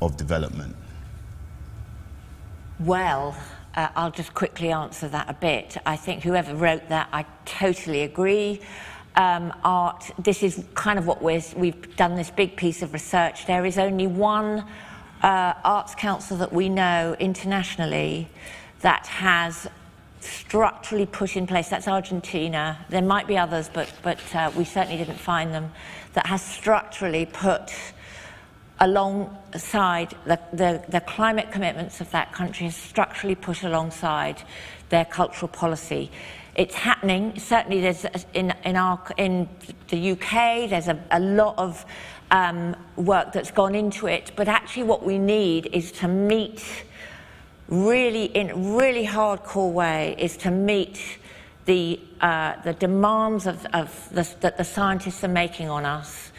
of 0.00 0.16
development. 0.16 0.74
Well, 2.80 3.36
uh, 3.76 3.88
I'll 3.94 4.10
just 4.10 4.34
quickly 4.34 4.72
answer 4.72 5.08
that 5.08 5.28
a 5.28 5.34
bit. 5.34 5.76
I 5.84 5.96
think 5.96 6.22
whoever 6.22 6.54
wrote 6.54 6.88
that, 6.88 7.08
I 7.12 7.24
totally 7.44 8.02
agree. 8.02 8.60
Um, 9.14 9.52
art, 9.64 10.10
this 10.18 10.42
is 10.42 10.64
kind 10.74 10.98
of 10.98 11.06
what 11.06 11.22
we're, 11.22 11.42
we've 11.56 11.96
done 11.96 12.16
this 12.16 12.30
big 12.30 12.56
piece 12.56 12.82
of 12.82 12.92
research. 12.92 13.46
There 13.46 13.64
is 13.64 13.78
only 13.78 14.06
one 14.06 14.64
uh, 15.22 15.54
arts 15.64 15.94
council 15.94 16.36
that 16.38 16.52
we 16.52 16.68
know 16.68 17.16
internationally 17.18 18.28
that 18.80 19.06
has 19.06 19.68
structurally 20.20 21.06
put 21.06 21.36
in 21.36 21.46
place, 21.46 21.68
that's 21.68 21.88
Argentina. 21.88 22.78
There 22.88 23.02
might 23.02 23.26
be 23.26 23.38
others, 23.38 23.70
but, 23.72 23.92
but 24.02 24.18
uh, 24.34 24.50
we 24.56 24.64
certainly 24.64 24.98
didn't 24.98 25.18
find 25.18 25.54
them, 25.54 25.72
that 26.14 26.26
has 26.26 26.42
structurally 26.42 27.26
put 27.26 27.72
alongside 28.80 30.14
the, 30.26 30.38
the, 30.52 30.82
the, 30.88 31.00
climate 31.00 31.50
commitments 31.50 32.00
of 32.00 32.10
that 32.10 32.32
country 32.32 32.66
is 32.66 32.76
structurally 32.76 33.34
put 33.34 33.62
alongside 33.62 34.42
their 34.90 35.04
cultural 35.04 35.48
policy. 35.48 36.10
It's 36.54 36.74
happening. 36.74 37.38
Certainly, 37.38 37.80
there's 37.80 38.06
in, 38.34 38.52
in, 38.64 38.76
our, 38.76 39.00
in 39.16 39.48
the 39.88 40.12
UK, 40.12 40.68
there's 40.70 40.88
a, 40.88 40.98
a 41.10 41.20
lot 41.20 41.54
of 41.58 41.84
um, 42.30 42.76
work 42.96 43.32
that's 43.32 43.50
gone 43.50 43.74
into 43.74 44.06
it. 44.06 44.32
But 44.36 44.48
actually, 44.48 44.84
what 44.84 45.04
we 45.04 45.18
need 45.18 45.66
is 45.72 45.92
to 45.92 46.08
meet 46.08 46.84
really 47.68 48.26
in 48.26 48.76
really 48.76 49.06
hardcore 49.06 49.72
way 49.72 50.14
is 50.18 50.36
to 50.36 50.50
meet 50.50 51.18
the, 51.64 52.00
uh, 52.20 52.60
the 52.62 52.72
demands 52.74 53.46
of, 53.46 53.66
of 53.72 54.08
the, 54.12 54.28
that 54.40 54.56
the 54.56 54.64
scientists 54.64 55.24
are 55.24 55.28
making 55.28 55.68
on 55.68 55.84
us 55.84 56.30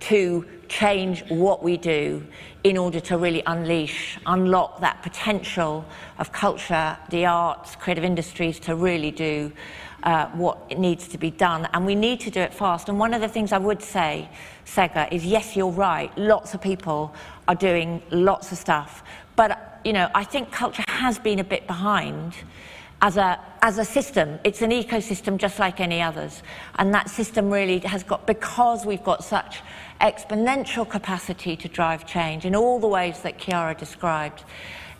to 0.00 0.44
change 0.68 1.24
what 1.28 1.62
we 1.62 1.76
do 1.76 2.26
in 2.64 2.76
order 2.76 3.00
to 3.00 3.16
really 3.16 3.42
unleash, 3.46 4.18
unlock 4.26 4.80
that 4.80 5.02
potential 5.02 5.84
of 6.18 6.32
culture, 6.32 6.96
the 7.10 7.24
arts, 7.24 7.76
creative 7.76 8.04
industries 8.04 8.58
to 8.58 8.74
really 8.74 9.10
do 9.10 9.52
uh, 10.02 10.26
what 10.30 10.76
needs 10.78 11.08
to 11.08 11.18
be 11.18 11.30
done. 11.30 11.68
And 11.72 11.86
we 11.86 11.94
need 11.94 12.20
to 12.20 12.30
do 12.30 12.40
it 12.40 12.52
fast. 12.52 12.88
And 12.88 12.98
one 12.98 13.14
of 13.14 13.20
the 13.20 13.28
things 13.28 13.52
I 13.52 13.58
would 13.58 13.82
say, 13.82 14.28
Sega, 14.64 15.12
is 15.12 15.24
yes, 15.24 15.56
you're 15.56 15.70
right. 15.70 16.16
Lots 16.18 16.54
of 16.54 16.60
people 16.60 17.14
are 17.48 17.54
doing 17.54 18.02
lots 18.10 18.52
of 18.52 18.58
stuff. 18.58 19.02
But, 19.36 19.80
you 19.84 19.92
know, 19.92 20.08
I 20.14 20.24
think 20.24 20.50
culture 20.50 20.84
has 20.88 21.18
been 21.18 21.38
a 21.38 21.44
bit 21.44 21.66
behind 21.66 22.34
as 23.02 23.16
a, 23.16 23.38
as 23.62 23.78
a 23.78 23.84
system. 23.84 24.38
It's 24.44 24.62
an 24.62 24.70
ecosystem 24.70 25.36
just 25.36 25.58
like 25.58 25.80
any 25.80 26.00
others. 26.00 26.42
And 26.78 26.94
that 26.94 27.10
system 27.10 27.50
really 27.50 27.78
has 27.80 28.02
got, 28.02 28.26
because 28.26 28.86
we've 28.86 29.04
got 29.04 29.24
such 29.24 29.60
exponential 30.00 30.88
capacity 30.88 31.56
to 31.56 31.68
drive 31.68 32.06
change 32.06 32.44
in 32.44 32.54
all 32.54 32.78
the 32.78 32.88
ways 32.88 33.20
that 33.20 33.38
Chiara 33.38 33.74
described, 33.74 34.44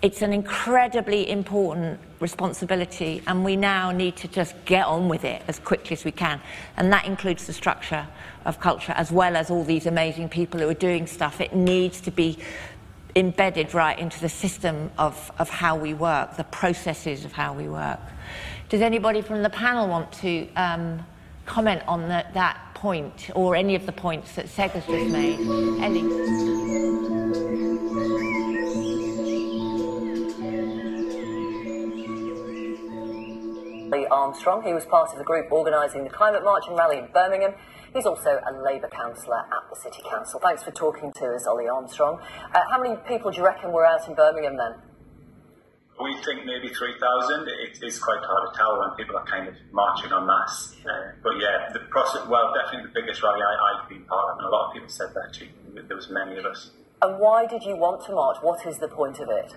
it's 0.02 0.20
an 0.20 0.32
incredibly 0.32 1.28
important 1.30 1.98
responsibility, 2.20 3.22
and 3.26 3.44
we 3.44 3.56
now 3.56 3.90
need 3.90 4.14
to 4.16 4.28
just 4.28 4.54
get 4.66 4.84
on 4.84 5.08
with 5.08 5.24
it 5.24 5.42
as 5.48 5.58
quickly 5.58 5.94
as 5.94 6.04
we 6.04 6.12
can. 6.12 6.40
And 6.76 6.92
that 6.92 7.06
includes 7.06 7.46
the 7.46 7.54
structure 7.54 8.06
of 8.44 8.60
culture, 8.60 8.92
as 8.92 9.10
well 9.10 9.36
as 9.36 9.50
all 9.50 9.64
these 9.64 9.86
amazing 9.86 10.28
people 10.28 10.60
who 10.60 10.68
are 10.68 10.74
doing 10.74 11.06
stuff. 11.06 11.40
It 11.40 11.54
needs 11.54 12.00
to 12.02 12.10
be 12.10 12.38
embedded 13.16 13.74
right 13.74 13.98
into 13.98 14.20
the 14.20 14.28
system 14.28 14.90
of, 14.98 15.32
of 15.38 15.50
how 15.50 15.74
we 15.74 15.94
work, 15.94 16.36
the 16.36 16.44
processes 16.44 17.24
of 17.24 17.32
how 17.32 17.52
we 17.52 17.68
work. 17.68 18.00
Does 18.68 18.82
anybody 18.82 19.22
from 19.22 19.42
the 19.42 19.50
panel 19.50 19.88
want 19.88 20.12
to 20.12 20.48
um, 20.54 21.04
comment 21.46 21.82
on 21.88 22.02
the, 22.02 22.24
that 22.34 22.60
point 22.74 23.30
or 23.34 23.56
any 23.56 23.74
of 23.74 23.86
the 23.86 23.92
points 23.92 24.34
that 24.34 24.46
Sega's 24.46 24.86
just 24.86 25.10
made. 25.10 25.40
Ellie. 25.80 26.66
Armstrong. 34.10 34.62
He 34.62 34.72
was 34.72 34.84
part 34.86 35.10
of 35.10 35.18
the 35.18 35.24
group 35.24 35.50
organising 35.50 36.04
the 36.04 36.10
Climate 36.10 36.44
March 36.44 36.64
and 36.68 36.76
Rally 36.76 36.98
in 36.98 37.06
Birmingham. 37.12 37.54
He's 37.96 38.04
also 38.04 38.38
a 38.44 38.52
Labour 38.60 38.92
councillor 38.92 39.40
at 39.40 39.64
the 39.72 39.76
City 39.80 40.02
Council. 40.04 40.38
Thanks 40.38 40.62
for 40.62 40.70
talking 40.70 41.10
to 41.16 41.32
us, 41.32 41.46
Olly 41.46 41.66
Armstrong. 41.66 42.20
Uh, 42.52 42.60
how 42.70 42.78
many 42.78 42.94
people 43.08 43.30
do 43.30 43.38
you 43.38 43.44
reckon 43.46 43.72
were 43.72 43.86
out 43.86 44.06
in 44.06 44.14
Birmingham 44.14 44.58
then? 44.58 44.74
We 45.98 46.12
think 46.20 46.44
maybe 46.44 46.68
3,000. 46.68 47.48
It 47.48 47.82
is 47.82 47.98
quite 47.98 48.20
hard 48.20 48.52
to 48.52 48.58
tell 48.58 48.78
when 48.80 48.90
people 48.98 49.16
are 49.16 49.24
kind 49.24 49.48
of 49.48 49.54
marching 49.72 50.12
en 50.12 50.26
masse. 50.26 50.76
Uh, 50.84 51.16
but 51.22 51.40
yeah, 51.40 51.72
the 51.72 51.88
process, 51.88 52.28
well, 52.28 52.52
definitely 52.52 52.92
the 52.92 53.00
biggest 53.00 53.22
rally 53.22 53.40
I, 53.40 53.80
I've 53.80 53.88
been 53.88 54.04
part 54.04 54.28
of, 54.28 54.38
and 54.40 54.46
a 54.46 54.50
lot 54.50 54.68
of 54.68 54.74
people 54.74 54.90
said 54.90 55.14
that 55.14 55.32
too. 55.32 55.48
There 55.72 55.96
was 55.96 56.10
many 56.10 56.36
of 56.36 56.44
us. 56.44 56.72
And 57.00 57.18
why 57.18 57.46
did 57.46 57.62
you 57.62 57.78
want 57.78 58.04
to 58.04 58.12
march? 58.12 58.36
What 58.42 58.66
is 58.66 58.76
the 58.76 58.88
point 58.88 59.20
of 59.20 59.30
it? 59.30 59.56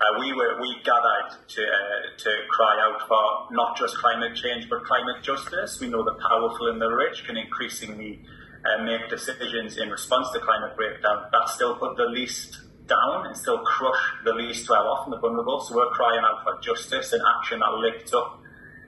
Uh, 0.00 0.20
we 0.20 0.32
were 0.32 0.60
we 0.60 0.76
gathered 0.84 1.38
to 1.48 1.62
uh, 1.62 2.18
to 2.18 2.30
cry 2.50 2.74
out 2.80 3.06
for 3.08 3.54
not 3.54 3.76
just 3.76 3.96
climate 3.98 4.34
change 4.36 4.68
but 4.68 4.84
climate 4.84 5.22
justice. 5.22 5.80
We 5.80 5.88
know 5.88 6.04
the 6.04 6.18
powerful 6.28 6.68
and 6.68 6.80
the 6.80 6.90
rich 6.90 7.24
can 7.24 7.36
increasingly 7.36 8.20
uh, 8.64 8.82
make 8.82 9.08
decisions 9.08 9.76
in 9.76 9.90
response 9.90 10.30
to 10.32 10.40
climate 10.40 10.76
breakdown 10.76 11.26
that 11.32 11.48
still 11.48 11.76
put 11.76 11.96
the 11.96 12.06
least 12.06 12.58
down 12.86 13.26
and 13.26 13.36
still 13.36 13.58
crush 13.58 14.02
the 14.24 14.32
least 14.32 14.68
well 14.68 14.86
off 14.88 15.06
and 15.06 15.12
the 15.12 15.18
vulnerable. 15.18 15.60
So 15.60 15.76
we're 15.76 15.90
crying 15.90 16.20
out 16.20 16.44
for 16.44 16.60
justice 16.60 17.12
and 17.12 17.22
action 17.38 17.60
that 17.60 17.72
lifts 17.72 18.12
up 18.12 18.40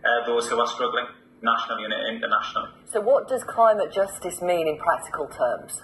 uh, 0.04 0.26
those 0.26 0.48
who 0.48 0.58
are 0.60 0.66
struggling 0.66 1.06
nationally 1.42 1.84
and 1.84 2.16
internationally. 2.16 2.70
So, 2.86 3.00
what 3.00 3.28
does 3.28 3.44
climate 3.44 3.92
justice 3.92 4.40
mean 4.42 4.68
in 4.68 4.78
practical 4.78 5.26
terms? 5.28 5.82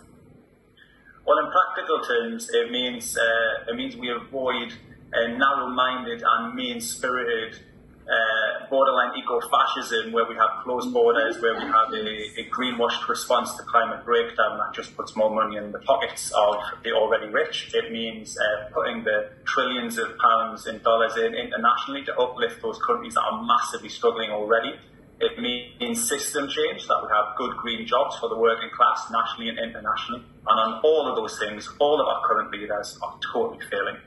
Well, 1.26 1.38
in 1.38 1.50
practical 1.50 2.00
terms, 2.00 2.48
it 2.52 2.70
means 2.70 3.16
uh, 3.16 3.70
it 3.70 3.76
means 3.76 3.96
we 3.96 4.10
avoid 4.10 4.72
uh, 5.14 5.26
narrow-minded 5.28 6.22
and 6.26 6.54
mean-spirited 6.54 7.58
uh, 8.02 8.66
borderline 8.68 9.16
eco-fascism, 9.16 10.12
where 10.12 10.26
we 10.28 10.34
have 10.34 10.64
closed 10.64 10.92
borders, 10.92 11.40
where 11.40 11.54
we 11.54 11.62
have 11.62 11.92
a, 11.92 12.40
a 12.40 12.50
greenwashed 12.50 13.06
response 13.08 13.54
to 13.54 13.62
climate 13.62 14.04
breakdown 14.04 14.58
that 14.58 14.74
just 14.74 14.96
puts 14.96 15.14
more 15.14 15.30
money 15.30 15.56
in 15.56 15.70
the 15.70 15.78
pockets 15.80 16.32
of 16.32 16.56
the 16.82 16.92
already 16.92 17.28
rich. 17.28 17.70
It 17.74 17.92
means 17.92 18.36
uh, 18.36 18.70
putting 18.74 19.04
the 19.04 19.30
trillions 19.44 19.98
of 19.98 20.08
pounds 20.18 20.66
and 20.66 20.82
dollars 20.82 21.16
in 21.16 21.34
internationally 21.34 22.04
to 22.06 22.16
uplift 22.18 22.60
those 22.60 22.78
countries 22.84 23.14
that 23.14 23.22
are 23.22 23.44
massively 23.44 23.88
struggling 23.88 24.30
already. 24.30 24.74
It 25.20 25.38
means 25.38 26.08
system 26.08 26.48
change, 26.48 26.88
that 26.88 27.00
we 27.04 27.08
have 27.14 27.36
good 27.36 27.56
green 27.58 27.86
jobs 27.86 28.18
for 28.18 28.28
the 28.28 28.36
working 28.36 28.70
class 28.74 29.06
nationally 29.12 29.50
and 29.50 29.58
internationally. 29.58 30.24
And 30.48 30.58
on 30.58 30.80
all 30.82 31.08
of 31.08 31.14
those 31.14 31.38
things, 31.38 31.70
all 31.78 32.00
of 32.00 32.06
our 32.08 32.26
current 32.26 32.50
leaders 32.50 32.98
are 33.00 33.16
totally 33.32 33.64
failing. 33.70 33.98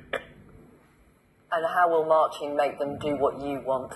And 1.51 1.65
how 1.65 1.89
will 1.89 2.05
marching 2.05 2.55
make 2.55 2.79
them 2.79 2.97
do 2.99 3.15
what 3.15 3.39
you 3.39 3.61
want? 3.61 3.93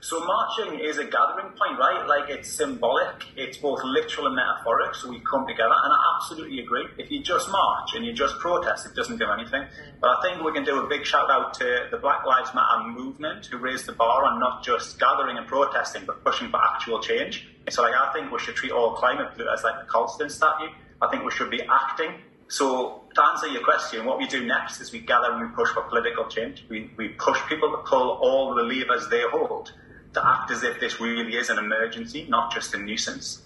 So 0.00 0.20
marching 0.20 0.78
is 0.78 0.98
a 0.98 1.04
gathering 1.04 1.48
point, 1.58 1.78
right? 1.78 2.06
Like 2.06 2.30
it's 2.30 2.52
symbolic, 2.52 3.24
it's 3.36 3.58
both 3.58 3.80
literal 3.82 4.26
and 4.28 4.36
metaphoric, 4.36 4.94
so 4.94 5.10
we 5.10 5.20
come 5.20 5.46
together, 5.46 5.72
and 5.72 5.92
I 5.92 5.98
absolutely 6.14 6.60
agree. 6.60 6.86
If 6.98 7.10
you 7.10 7.22
just 7.22 7.50
march 7.50 7.90
and 7.94 8.04
you 8.04 8.12
just 8.12 8.38
protest, 8.38 8.86
it 8.86 8.94
doesn't 8.94 9.18
do 9.18 9.26
anything. 9.30 9.62
Mm. 9.62 10.00
But 10.00 10.10
I 10.10 10.22
think 10.22 10.44
we 10.44 10.52
can 10.52 10.64
do 10.64 10.80
a 10.80 10.88
big 10.88 11.04
shout 11.04 11.30
out 11.30 11.54
to 11.54 11.88
the 11.90 11.96
Black 11.96 12.24
Lives 12.24 12.54
Matter 12.54 12.88
movement 12.88 13.46
who 13.46 13.58
raised 13.58 13.86
the 13.86 13.92
bar 13.92 14.24
on 14.24 14.38
not 14.38 14.62
just 14.62 14.98
gathering 15.00 15.38
and 15.38 15.46
protesting, 15.46 16.04
but 16.06 16.22
pushing 16.24 16.50
for 16.50 16.60
actual 16.62 17.00
change. 17.00 17.48
So 17.70 17.82
like 17.82 17.94
I 17.94 18.12
think 18.12 18.30
we 18.30 18.38
should 18.38 18.54
treat 18.54 18.72
all 18.72 18.94
climate 18.94 19.32
as 19.52 19.64
like 19.64 19.80
the 19.80 19.86
Colston 19.86 20.30
statue. 20.30 20.68
I 21.02 21.08
think 21.08 21.24
we 21.24 21.30
should 21.32 21.50
be 21.50 21.62
acting. 21.62 22.20
So 22.48 23.02
to 23.14 23.24
answer 23.24 23.48
your 23.48 23.64
question, 23.64 24.04
what 24.04 24.18
we 24.18 24.26
do 24.26 24.44
next 24.44 24.80
is 24.80 24.92
we 24.92 25.00
gather 25.00 25.32
and 25.32 25.40
we 25.40 25.54
push 25.54 25.70
for 25.70 25.82
political 25.82 26.26
change. 26.26 26.64
We, 26.68 26.90
we 26.96 27.08
push 27.08 27.38
people 27.48 27.70
to 27.72 27.78
pull 27.78 28.18
all 28.20 28.54
the 28.54 28.62
levers 28.62 29.08
they 29.08 29.22
hold 29.22 29.72
to 30.14 30.26
act 30.26 30.50
as 30.50 30.62
if 30.62 30.80
this 30.80 31.00
really 31.00 31.34
is 31.34 31.50
an 31.50 31.58
emergency, 31.58 32.26
not 32.28 32.52
just 32.52 32.74
a 32.74 32.78
nuisance. 32.78 33.42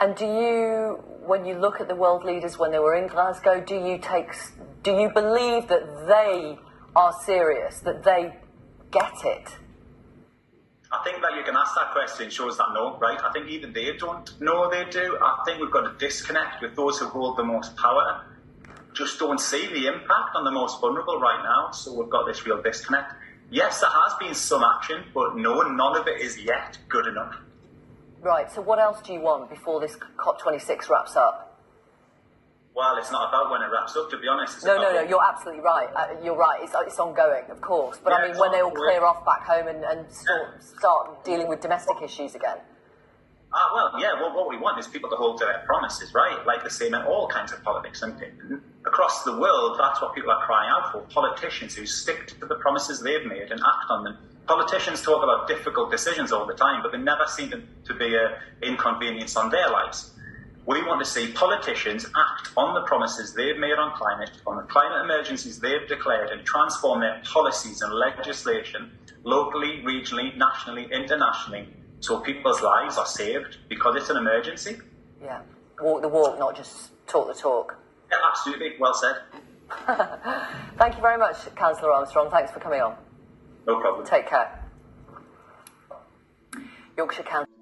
And 0.00 0.16
do 0.16 0.24
you, 0.24 1.02
when 1.24 1.44
you 1.44 1.54
look 1.54 1.80
at 1.80 1.88
the 1.88 1.94
world 1.94 2.24
leaders 2.24 2.58
when 2.58 2.72
they 2.72 2.78
were 2.78 2.96
in 2.96 3.06
Glasgow, 3.06 3.60
do 3.60 3.76
you 3.76 3.98
take, 3.98 4.32
do 4.82 4.90
you 4.92 5.08
believe 5.08 5.68
that 5.68 6.06
they 6.08 6.58
are 6.96 7.12
serious, 7.24 7.78
that 7.80 8.02
they 8.02 8.36
get 8.90 9.12
it? 9.24 9.56
I 10.92 11.02
think 11.02 11.22
that 11.22 11.36
you 11.36 11.42
can 11.42 11.56
ask 11.56 11.74
that 11.74 11.92
question 11.92 12.30
shows 12.30 12.56
that 12.58 12.66
no, 12.72 12.96
right? 12.98 13.18
I 13.22 13.32
think 13.32 13.48
even 13.48 13.72
they 13.72 13.96
don't 13.96 14.40
know 14.40 14.70
they 14.70 14.84
do. 14.84 15.18
I 15.20 15.42
think 15.44 15.60
we've 15.60 15.70
got 15.70 15.86
a 15.86 15.98
disconnect 15.98 16.62
with 16.62 16.76
those 16.76 16.98
who 16.98 17.06
hold 17.06 17.36
the 17.36 17.44
most 17.44 17.76
power. 17.76 18.24
Just 18.92 19.18
don't 19.18 19.40
see 19.40 19.66
the 19.66 19.86
impact 19.86 20.36
on 20.36 20.44
the 20.44 20.52
most 20.52 20.80
vulnerable 20.80 21.18
right 21.20 21.42
now. 21.42 21.72
So 21.72 21.98
we've 21.98 22.10
got 22.10 22.26
this 22.26 22.46
real 22.46 22.62
disconnect. 22.62 23.12
Yes, 23.50 23.80
there 23.80 23.90
has 23.90 24.14
been 24.20 24.34
some 24.34 24.62
action, 24.62 25.04
but 25.12 25.36
no, 25.36 25.62
none 25.62 25.96
of 25.96 26.06
it 26.06 26.20
is 26.20 26.38
yet 26.38 26.78
good 26.88 27.06
enough. 27.06 27.36
Right, 28.22 28.50
so 28.50 28.62
what 28.62 28.78
else 28.78 29.02
do 29.02 29.12
you 29.12 29.20
want 29.20 29.50
before 29.50 29.80
this 29.80 29.96
COP26 30.16 30.88
wraps 30.88 31.16
up? 31.16 31.53
Well, 32.74 32.96
it's 32.98 33.12
not 33.12 33.28
about 33.28 33.52
when 33.52 33.62
it 33.62 33.70
wraps 33.70 33.94
up, 33.96 34.10
to 34.10 34.18
be 34.18 34.26
honest. 34.26 34.64
No, 34.64 34.76
no, 34.76 34.92
no, 34.92 35.02
you're 35.02 35.22
absolutely 35.22 35.62
right. 35.62 35.88
Uh, 35.94 36.16
you're 36.24 36.36
right, 36.36 36.60
it's, 36.62 36.74
it's 36.86 36.98
ongoing, 36.98 37.44
of 37.48 37.60
course. 37.60 38.00
But 38.02 38.12
I 38.12 38.26
mean, 38.28 38.36
when 38.36 38.50
they 38.50 38.60
all 38.62 38.72
clear 38.72 39.04
off 39.04 39.24
back 39.24 39.46
home 39.46 39.68
and, 39.68 39.84
and 39.84 40.10
start, 40.10 40.62
start 40.62 41.24
dealing 41.24 41.48
with 41.48 41.60
domestic 41.60 41.96
issues 42.02 42.34
again. 42.34 42.58
Ah, 43.52 43.70
well, 43.72 44.00
yeah, 44.00 44.14
well, 44.14 44.34
what 44.34 44.48
we 44.48 44.58
want 44.58 44.80
is 44.80 44.88
people 44.88 45.08
to 45.08 45.14
hold 45.14 45.38
to 45.38 45.44
their 45.44 45.62
promises, 45.64 46.12
right? 46.12 46.44
Like 46.44 46.64
the 46.64 46.70
same 46.70 46.92
in 46.94 47.02
all 47.02 47.28
kinds 47.28 47.52
of 47.52 47.62
politics. 47.62 48.02
And 48.02 48.20
across 48.84 49.22
the 49.22 49.38
world, 49.38 49.78
that's 49.78 50.02
what 50.02 50.12
people 50.12 50.32
are 50.32 50.44
crying 50.44 50.68
out 50.68 50.90
for. 50.90 51.02
Politicians 51.02 51.76
who 51.76 51.86
stick 51.86 52.26
to 52.26 52.46
the 52.46 52.56
promises 52.56 53.00
they've 53.00 53.24
made 53.24 53.52
and 53.52 53.60
act 53.60 53.90
on 53.90 54.02
them. 54.02 54.18
Politicians 54.48 55.00
talk 55.02 55.22
about 55.22 55.46
difficult 55.46 55.92
decisions 55.92 56.32
all 56.32 56.44
the 56.44 56.54
time, 56.54 56.82
but 56.82 56.90
they 56.90 56.98
never 56.98 57.26
seem 57.28 57.50
to, 57.50 57.62
to 57.84 57.94
be 57.94 58.16
an 58.16 58.32
inconvenience 58.62 59.36
on 59.36 59.50
their 59.50 59.70
lives. 59.70 60.10
We 60.66 60.82
want 60.82 61.04
to 61.04 61.10
see 61.10 61.30
politicians 61.32 62.06
act 62.06 62.50
on 62.56 62.74
the 62.74 62.82
promises 62.82 63.34
they've 63.34 63.58
made 63.58 63.74
on 63.74 63.94
climate, 63.96 64.30
on 64.46 64.56
the 64.56 64.62
climate 64.62 65.04
emergencies 65.04 65.60
they've 65.60 65.86
declared, 65.86 66.30
and 66.30 66.44
transform 66.46 67.00
their 67.00 67.20
policies 67.24 67.82
and 67.82 67.92
legislation 67.92 68.90
locally, 69.24 69.82
regionally, 69.84 70.36
nationally, 70.36 70.88
internationally, 70.90 71.68
so 72.00 72.20
people's 72.20 72.60
lives 72.62 72.98
are 72.98 73.06
saved 73.06 73.58
because 73.68 73.96
it's 73.96 74.10
an 74.10 74.16
emergency. 74.16 74.78
Yeah, 75.22 75.40
walk 75.80 76.02
the 76.02 76.08
walk, 76.08 76.38
not 76.38 76.56
just 76.56 76.90
talk 77.06 77.28
the 77.28 77.34
talk. 77.34 77.76
Yeah, 78.10 78.18
absolutely. 78.28 78.72
Well 78.78 78.94
said. 78.94 79.16
Thank 80.78 80.96
you 80.96 81.02
very 81.02 81.18
much, 81.18 81.54
Councillor 81.56 81.92
Armstrong. 81.92 82.30
Thanks 82.30 82.52
for 82.52 82.60
coming 82.60 82.80
on. 82.80 82.96
No 83.66 83.80
problem. 83.80 84.06
Take 84.06 84.28
care. 84.28 84.62
Yorkshire 86.96 87.22
Council. 87.22 87.53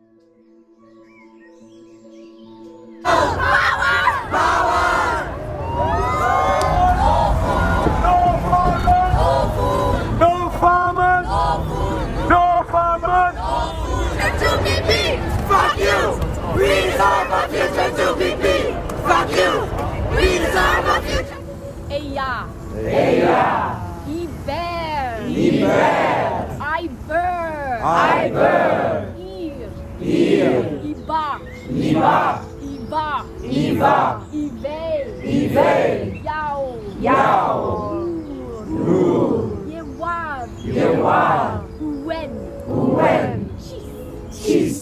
We 20.22 20.38
deserve 20.38 20.86
a 20.86 21.00
future! 21.02 21.42
Eia! 21.90 22.46
Eia! 22.76 23.48
Iber! 24.06 25.26
Iber! 25.26 25.82
Iber! 26.78 27.80
Iber! 28.22 28.98
Ir! 29.18 29.70
Ir! 30.00 30.62
Iba! 30.84 31.26
Iba! 31.72 32.51
Iba! 33.42 34.22
Ivei! 34.32 35.04
Ivei! 35.22 36.22
Yau! 36.24 36.80
Yau! 37.00 38.02
Ru! 38.66 39.66
Yewar! 39.68 40.48
Yewar! 40.64 41.64
Uwen! 41.80 42.32
Uwen! 42.68 43.50
Chis! 43.58 43.84
Chis! 44.30 44.76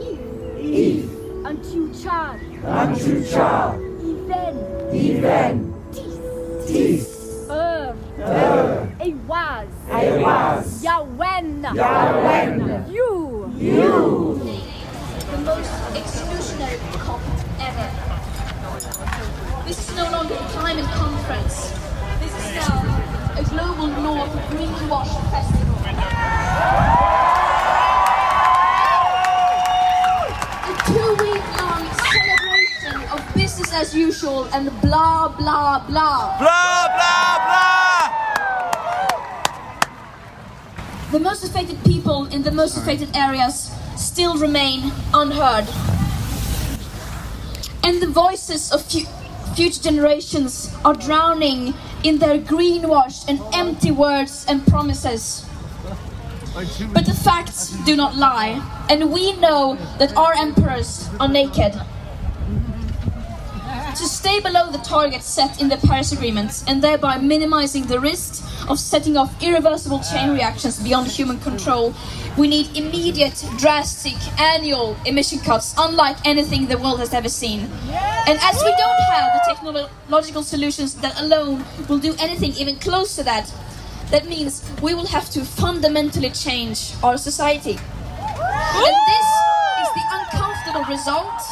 If! 0.00 0.18
If! 0.58 1.04
Antiuchar! 1.44 2.36
Antiuchar! 2.64 3.76
Even! 4.02 4.54
Even! 4.92 5.74
Tis! 5.92 6.16
Tis! 6.66 7.48
Er! 7.50 7.94
Er! 8.20 8.88
Eiwaz! 9.00 9.68
Eiwaz! 9.90 10.82
Yawen! 10.82 11.62
Yawen! 11.74 12.84
You! 12.90 13.52
You! 13.56 14.40
the 15.30 15.38
most 15.38 15.70
exclusionary 15.94 16.78
COP 16.98 17.37
ever. 17.68 17.88
This 19.66 19.78
is 19.78 19.94
no 19.94 20.10
longer 20.10 20.34
a 20.34 20.48
climate 20.56 20.90
conference. 20.96 21.72
This 22.20 22.32
is 22.40 22.54
now 22.54 22.80
a 23.36 23.44
global 23.44 23.88
North 23.88 24.32
greenwash 24.48 25.12
festival. 25.30 25.76
The 30.68 30.74
two-week-long 30.88 31.82
celebration 32.08 32.96
of 33.12 33.20
business 33.34 33.70
as 33.74 33.94
usual, 33.94 34.48
and 34.54 34.70
blah, 34.80 35.28
blah, 35.28 35.84
blah. 35.86 36.38
Blah, 36.38 36.88
blah, 36.96 37.36
blah! 37.48 38.04
The 41.12 41.20
most 41.20 41.44
affected 41.44 41.82
people 41.84 42.26
in 42.26 42.42
the 42.42 42.52
most 42.52 42.78
affected 42.78 43.14
areas 43.14 43.70
still 43.96 44.38
remain 44.38 44.92
unheard. 45.12 45.68
And 47.88 48.02
the 48.02 48.06
voices 48.06 48.70
of 48.70 48.82
fu- 48.82 49.08
future 49.54 49.80
generations 49.80 50.70
are 50.84 50.92
drowning 50.92 51.72
in 52.04 52.18
their 52.18 52.38
greenwashed 52.38 53.24
and 53.28 53.40
empty 53.54 53.90
words 53.90 54.44
and 54.46 54.66
promises. 54.66 55.46
But 56.92 57.06
the 57.06 57.14
facts 57.14 57.70
do 57.86 57.96
not 57.96 58.14
lie, 58.14 58.60
and 58.90 59.10
we 59.10 59.32
know 59.36 59.78
that 59.98 60.14
our 60.18 60.34
emperors 60.34 61.08
are 61.18 61.28
naked. 61.28 61.72
To 63.96 64.04
stay 64.04 64.38
below 64.40 64.70
the 64.70 64.84
targets 64.84 65.24
set 65.24 65.58
in 65.58 65.70
the 65.70 65.78
Paris 65.78 66.12
Agreement 66.12 66.64
and 66.68 66.82
thereby 66.82 67.16
minimizing 67.16 67.86
the 67.86 68.00
risks 68.00 68.42
of 68.68 68.78
setting 68.78 69.16
off 69.16 69.42
irreversible 69.42 70.00
chain 70.00 70.30
reactions 70.30 70.78
beyond 70.80 71.08
human 71.08 71.38
control, 71.40 71.94
we 72.36 72.48
need 72.48 72.76
immediate, 72.76 73.44
drastic, 73.56 74.16
annual 74.38 74.96
emission 75.06 75.38
cuts 75.38 75.74
unlike 75.78 76.16
anything 76.26 76.66
the 76.66 76.78
world 76.78 77.00
has 77.00 77.12
ever 77.14 77.28
seen. 77.28 77.60
And 77.90 78.38
as 78.40 78.62
we 78.62 78.70
don't 78.76 79.00
have 79.12 79.32
the 79.32 79.54
technological 79.54 80.42
solutions 80.42 80.94
that 80.96 81.18
alone 81.20 81.64
will 81.88 81.98
do 81.98 82.14
anything 82.20 82.52
even 82.52 82.76
close 82.76 83.16
to 83.16 83.22
that, 83.24 83.52
that 84.10 84.28
means 84.28 84.68
we 84.82 84.94
will 84.94 85.06
have 85.06 85.28
to 85.30 85.44
fundamentally 85.44 86.30
change 86.30 86.92
our 87.02 87.18
society. 87.18 87.76
And 87.76 88.96
this 89.12 89.28
is 89.82 89.88
the 89.94 90.04
uncomfortable 90.12 90.84
result 90.84 91.42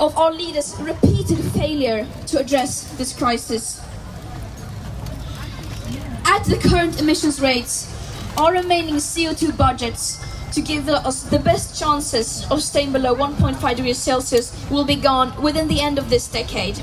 of 0.00 0.16
our 0.16 0.32
leaders' 0.32 0.74
repeated 0.80 1.38
failure 1.52 2.06
to 2.26 2.38
address 2.38 2.84
this 2.98 3.12
crisis. 3.12 3.80
At 6.38 6.44
the 6.44 6.56
current 6.56 7.00
emissions 7.00 7.40
rates, 7.40 7.92
our 8.36 8.52
remaining 8.52 8.94
CO2 8.94 9.56
budgets 9.56 10.24
to 10.52 10.60
give 10.60 10.88
us 10.88 11.24
the 11.24 11.40
best 11.40 11.76
chances 11.76 12.46
of 12.48 12.62
staying 12.62 12.92
below 12.92 13.12
1.5 13.12 13.74
degrees 13.74 13.98
Celsius 13.98 14.54
will 14.70 14.84
be 14.84 14.94
gone 14.94 15.34
within 15.42 15.66
the 15.66 15.80
end 15.80 15.98
of 15.98 16.10
this 16.10 16.28
decade. 16.28 16.78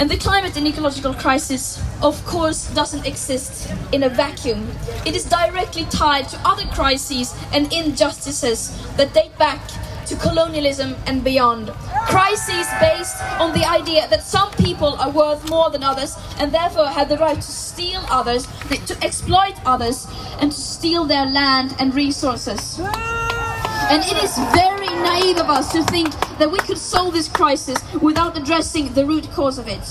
And 0.00 0.10
the 0.10 0.16
climate 0.16 0.56
and 0.56 0.66
ecological 0.66 1.14
crisis, 1.14 1.80
of 2.02 2.26
course, 2.26 2.74
doesn't 2.74 3.06
exist 3.06 3.72
in 3.92 4.02
a 4.02 4.08
vacuum. 4.08 4.68
It 5.06 5.14
is 5.14 5.24
directly 5.24 5.84
tied 5.84 6.28
to 6.30 6.40
other 6.44 6.66
crises 6.74 7.36
and 7.52 7.72
injustices 7.72 8.76
that 8.96 9.14
date 9.14 9.38
back 9.38 9.60
to 10.08 10.16
colonialism 10.16 10.96
and 11.06 11.22
beyond. 11.22 11.68
Crises 12.06 12.66
based 12.80 13.22
on 13.38 13.52
the 13.52 13.64
idea 13.68 14.08
that 14.08 14.22
some 14.22 14.50
people 14.52 14.94
are 14.94 15.10
worth 15.10 15.48
more 15.50 15.70
than 15.70 15.82
others 15.82 16.16
and 16.38 16.50
therefore 16.50 16.86
have 16.86 17.08
the 17.10 17.18
right 17.18 17.36
to 17.36 17.42
steal 17.42 18.00
others, 18.10 18.46
to 18.86 18.96
exploit 19.04 19.54
others, 19.66 20.06
and 20.40 20.50
to 20.50 20.58
steal 20.58 21.04
their 21.04 21.26
land 21.26 21.74
and 21.78 21.94
resources. 21.94 22.78
And 22.80 24.02
it 24.02 24.22
is 24.24 24.34
very 24.54 24.86
naive 24.86 25.38
of 25.38 25.50
us 25.50 25.72
to 25.72 25.82
think 25.84 26.10
that 26.38 26.50
we 26.50 26.58
could 26.60 26.78
solve 26.78 27.12
this 27.12 27.28
crisis 27.28 27.78
without 27.94 28.36
addressing 28.36 28.92
the 28.94 29.04
root 29.04 29.30
cause 29.32 29.58
of 29.58 29.68
it. 29.68 29.84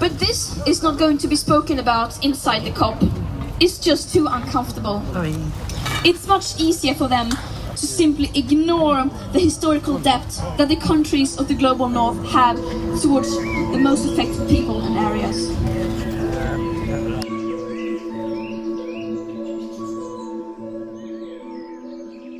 But 0.00 0.18
this 0.18 0.60
is 0.66 0.82
not 0.82 0.98
going 0.98 1.18
to 1.18 1.28
be 1.28 1.36
spoken 1.36 1.78
about 1.78 2.24
inside 2.24 2.64
the 2.64 2.72
COP. 2.72 3.00
It's 3.60 3.78
just 3.78 4.12
too 4.12 4.26
uncomfortable. 4.26 5.02
It's 6.04 6.26
much 6.26 6.58
easier 6.60 6.94
for 6.94 7.06
them 7.06 7.30
to 7.76 7.86
simply 7.86 8.30
ignore 8.34 9.04
the 9.32 9.40
historical 9.40 9.98
debt 9.98 10.26
that 10.58 10.68
the 10.68 10.76
countries 10.76 11.36
of 11.38 11.48
the 11.48 11.54
global 11.54 11.88
north 11.88 12.22
have 12.30 12.56
towards 13.02 13.30
the 13.36 13.78
most 13.78 14.06
affected 14.12 14.48
people 14.48 14.80
and 14.82 14.96
areas. 14.98 15.48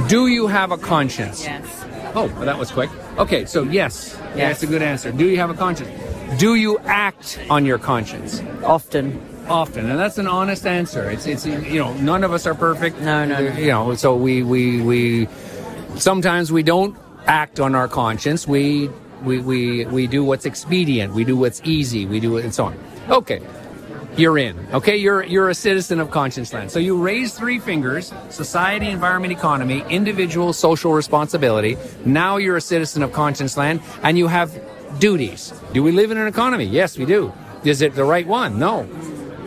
Do 0.09 0.27
you 0.27 0.47
have 0.47 0.73
a 0.73 0.77
conscience? 0.79 1.45
Yes. 1.45 1.65
Oh, 2.15 2.27
well, 2.37 2.45
that 2.45 2.59
was 2.59 2.71
quick. 2.71 2.91
Okay, 3.17 3.47
so 3.47 3.63
yes, 3.63 4.15
Yes. 4.37 4.37
that's 4.37 4.63
a 4.65 4.67
good 4.67 4.83
answer. 4.83 5.11
Do 5.11 5.27
you 5.27 5.39
have 5.39 5.49
a 5.49 5.55
conscience? 5.55 5.89
Do 6.39 6.55
you 6.55 6.79
act 6.81 7.39
on 7.49 7.65
your 7.65 7.79
conscience? 7.79 8.43
Often. 8.63 9.32
Often, 9.49 9.91
and 9.91 9.99
that's 9.99 10.19
an 10.19 10.29
honest 10.29 10.67
answer. 10.67 11.11
It's 11.11 11.27
it's 11.27 11.45
you 11.45 11.79
know 11.79 11.93
none 11.95 12.23
of 12.25 12.33
us 12.33 12.47
are 12.47 12.55
perfect. 12.55 13.01
No, 13.01 13.25
no, 13.25 13.41
no. 13.43 13.59
You 13.59 13.67
know, 13.69 13.95
so 13.95 14.15
we 14.15 14.43
we 14.43 14.81
we 14.81 15.29
sometimes 15.97 16.53
we 16.53 16.63
don't 16.63 16.97
act 17.27 17.59
on 17.61 17.75
our 17.75 17.89
conscience. 17.89 18.47
We 18.47 18.89
we 19.23 19.41
we 19.41 19.85
we 19.87 20.07
do 20.07 20.25
what's 20.25 20.47
expedient. 20.47 21.13
We 21.13 21.25
do 21.25 21.37
what's 21.37 21.61
easy. 21.65 22.07
We 22.07 22.21
do 22.21 22.37
it 22.37 22.45
and 22.45 22.55
so 22.55 22.67
on. 22.67 22.79
Okay. 23.09 23.43
You're 24.17 24.37
in. 24.37 24.59
Okay, 24.75 24.97
you're 24.97 25.25
you're 25.25 25.49
a 25.49 25.55
citizen 25.55 25.99
of 25.99 26.11
conscience 26.11 26.53
land. 26.53 26.71
So 26.71 26.79
you 26.79 27.03
raise 27.03 27.35
three 27.35 27.59
fingers: 27.59 28.13
society, 28.29 28.89
environment, 28.91 29.33
economy, 29.33 29.85
individual, 29.89 30.53
social 30.53 30.93
responsibility. 30.93 31.79
Now 32.05 32.37
you're 32.37 32.59
a 32.59 32.61
citizen 32.61 33.03
of 33.03 33.13
conscience 33.13 33.57
land, 33.57 33.81
and 34.03 34.19
you 34.19 34.29
have 34.29 34.53
duties. 34.99 35.55
Do 35.73 35.83
we 35.83 35.93
live 35.93 36.11
in 36.11 36.19
an 36.19 36.27
economy? 36.27 36.65
Yes, 36.65 36.99
we 36.99 37.07
do. 37.07 37.33
Is 37.65 37.81
it 37.81 37.95
the 37.95 38.05
right 38.05 38.27
one? 38.27 38.59
No. 38.59 38.87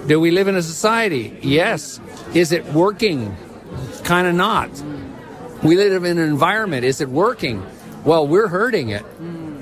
Do 0.07 0.19
we 0.19 0.29
live 0.29 0.47
in 0.47 0.55
a 0.55 0.61
society? 0.61 1.37
Yes. 1.41 1.99
Is 2.33 2.51
it 2.51 2.63
working? 2.73 3.35
Kind 4.03 4.27
of 4.27 4.35
not. 4.35 4.69
We 5.63 5.75
live 5.75 6.03
in 6.03 6.19
an 6.19 6.29
environment. 6.29 6.85
Is 6.85 7.01
it 7.01 7.09
working? 7.09 7.65
Well, 8.03 8.27
we're 8.27 8.47
hurting 8.47 8.89
it. 8.89 9.03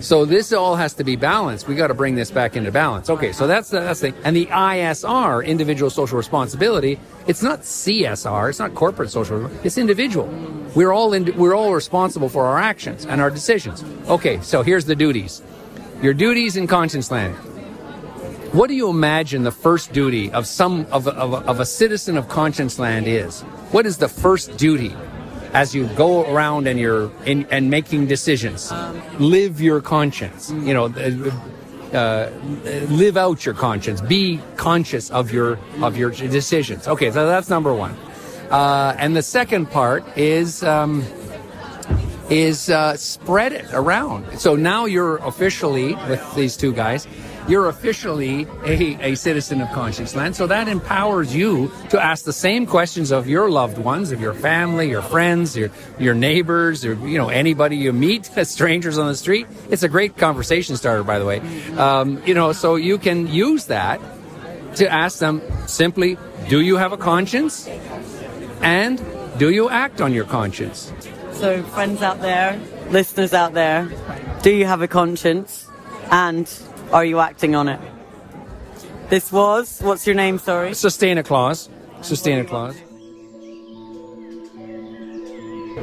So 0.01 0.25
this 0.25 0.51
all 0.51 0.75
has 0.75 0.95
to 0.95 1.05
be 1.05 1.15
balanced. 1.15 1.69
We 1.69 1.75
got 1.75 1.87
to 1.87 1.93
bring 1.93 2.15
this 2.15 2.29
back 2.29 2.57
into 2.57 2.73
balance. 2.73 3.09
Okay, 3.09 3.31
so 3.31 3.47
that's 3.47 3.69
the, 3.69 3.79
that's 3.79 4.01
the 4.01 4.13
and 4.25 4.35
the 4.35 4.47
ISR, 4.47 5.45
individual 5.45 5.89
social 5.89 6.17
responsibility. 6.17 6.99
It's 7.25 7.41
not 7.41 7.61
CSR. 7.61 8.49
It's 8.49 8.59
not 8.59 8.75
corporate 8.75 9.11
social. 9.11 9.49
It's 9.65 9.77
individual. 9.77 10.27
We're 10.75 10.91
all 10.91 11.13
in, 11.13 11.33
we're 11.37 11.55
all 11.55 11.73
responsible 11.73 12.27
for 12.27 12.45
our 12.45 12.59
actions 12.59 13.05
and 13.05 13.21
our 13.21 13.29
decisions. 13.29 13.81
Okay, 14.09 14.41
so 14.41 14.61
here's 14.61 14.83
the 14.83 14.95
duties. 14.95 15.41
Your 16.01 16.13
duties 16.13 16.57
in 16.57 16.67
conscience 16.67 17.09
land. 17.09 17.37
What 18.53 18.67
do 18.67 18.75
you 18.75 18.87
imagine 18.89 19.41
the 19.41 19.51
first 19.51 19.93
duty 19.93 20.31
of 20.31 20.45
some 20.45 20.85
of 20.91 21.07
of 21.07 21.33
of 21.33 21.59
a 21.59 21.65
citizen 21.65 22.17
of 22.19 22.29
conscience 22.29 22.77
land 22.77 23.07
is? 23.07 23.41
What 23.71 23.87
is 23.87 23.97
the 23.97 24.07
first 24.07 24.57
duty 24.57 24.95
as 25.53 25.73
you 25.73 25.87
go 25.95 26.31
around 26.31 26.67
and 26.67 26.79
you're 26.79 27.09
in, 27.25 27.47
and 27.49 27.71
making 27.71 28.05
decisions? 28.05 28.71
live 29.17 29.59
your 29.59 29.81
conscience. 29.81 30.51
You 30.51 30.73
know, 30.75 30.85
uh, 30.85 31.97
uh, 31.97 32.29
live 32.89 33.17
out 33.17 33.43
your 33.43 33.55
conscience. 33.55 34.01
Be 34.01 34.39
conscious 34.55 35.09
of 35.09 35.31
your 35.31 35.57
of 35.81 35.97
your 35.97 36.11
decisions. 36.11 36.87
Okay, 36.87 37.09
so 37.09 37.25
that's 37.25 37.49
number 37.49 37.73
one. 37.73 37.97
Uh, 38.51 38.95
and 38.99 39.15
the 39.15 39.23
second 39.23 39.71
part 39.71 40.03
is. 40.15 40.63
Um, 40.63 41.03
is 42.29 42.69
uh, 42.69 42.95
spread 42.95 43.51
it 43.51 43.65
around. 43.73 44.39
So 44.39 44.55
now 44.55 44.85
you're 44.85 45.17
officially, 45.17 45.93
with 46.07 46.35
these 46.35 46.55
two 46.55 46.71
guys, 46.71 47.05
you're 47.47 47.67
officially 47.67 48.47
a, 48.65 49.11
a 49.11 49.15
citizen 49.15 49.61
of 49.61 49.69
conscience 49.71 50.15
land. 50.15 50.35
So 50.35 50.47
that 50.47 50.67
empowers 50.67 51.35
you 51.35 51.71
to 51.89 52.01
ask 52.01 52.25
the 52.25 52.33
same 52.33 52.65
questions 52.65 53.11
of 53.11 53.27
your 53.27 53.49
loved 53.49 53.77
ones, 53.77 54.11
of 54.11 54.21
your 54.21 54.33
family, 54.33 54.89
your 54.89 55.01
friends, 55.01 55.55
your 55.55 55.69
your 55.99 56.13
neighbors, 56.13 56.85
or 56.85 56.93
you 57.07 57.17
know 57.17 57.29
anybody 57.29 57.77
you 57.77 57.93
meet, 57.93 58.25
strangers 58.43 58.97
on 58.97 59.07
the 59.07 59.15
street. 59.15 59.47
It's 59.69 59.83
a 59.83 59.89
great 59.89 60.17
conversation 60.17 60.77
starter, 60.77 61.03
by 61.03 61.19
the 61.19 61.25
way. 61.25 61.39
Um, 61.77 62.21
you 62.25 62.33
know, 62.33 62.51
so 62.53 62.75
you 62.75 62.97
can 62.97 63.27
use 63.27 63.65
that 63.65 63.99
to 64.75 64.87
ask 64.87 65.19
them 65.19 65.41
simply, 65.67 66.17
"Do 66.49 66.61
you 66.61 66.77
have 66.77 66.93
a 66.93 66.97
conscience?" 66.97 67.67
and 68.61 69.01
"Do 69.37 69.49
you 69.49 69.69
act 69.69 70.01
on 70.01 70.13
your 70.13 70.25
conscience?" 70.25 70.91
So, 71.33 71.61
friends 71.63 72.01
out 72.01 72.21
there, 72.21 72.59
listeners 72.89 73.33
out 73.33 73.53
there, 73.53 73.91
do 74.43 74.51
you 74.51 74.65
have 74.65 74.81
a 74.81 74.87
conscience? 74.87 75.67
And 76.11 76.47
are 76.93 77.03
you 77.03 77.19
acting 77.19 77.55
on 77.55 77.67
it? 77.67 77.79
This 79.09 79.31
was, 79.31 79.81
what's 79.81 80.05
your 80.05 80.15
name, 80.15 80.37
sorry? 80.37 80.71
SustainaClause. 80.71 81.69
Sustain 82.01 82.37
a 82.37 82.45
clause. 82.45 82.75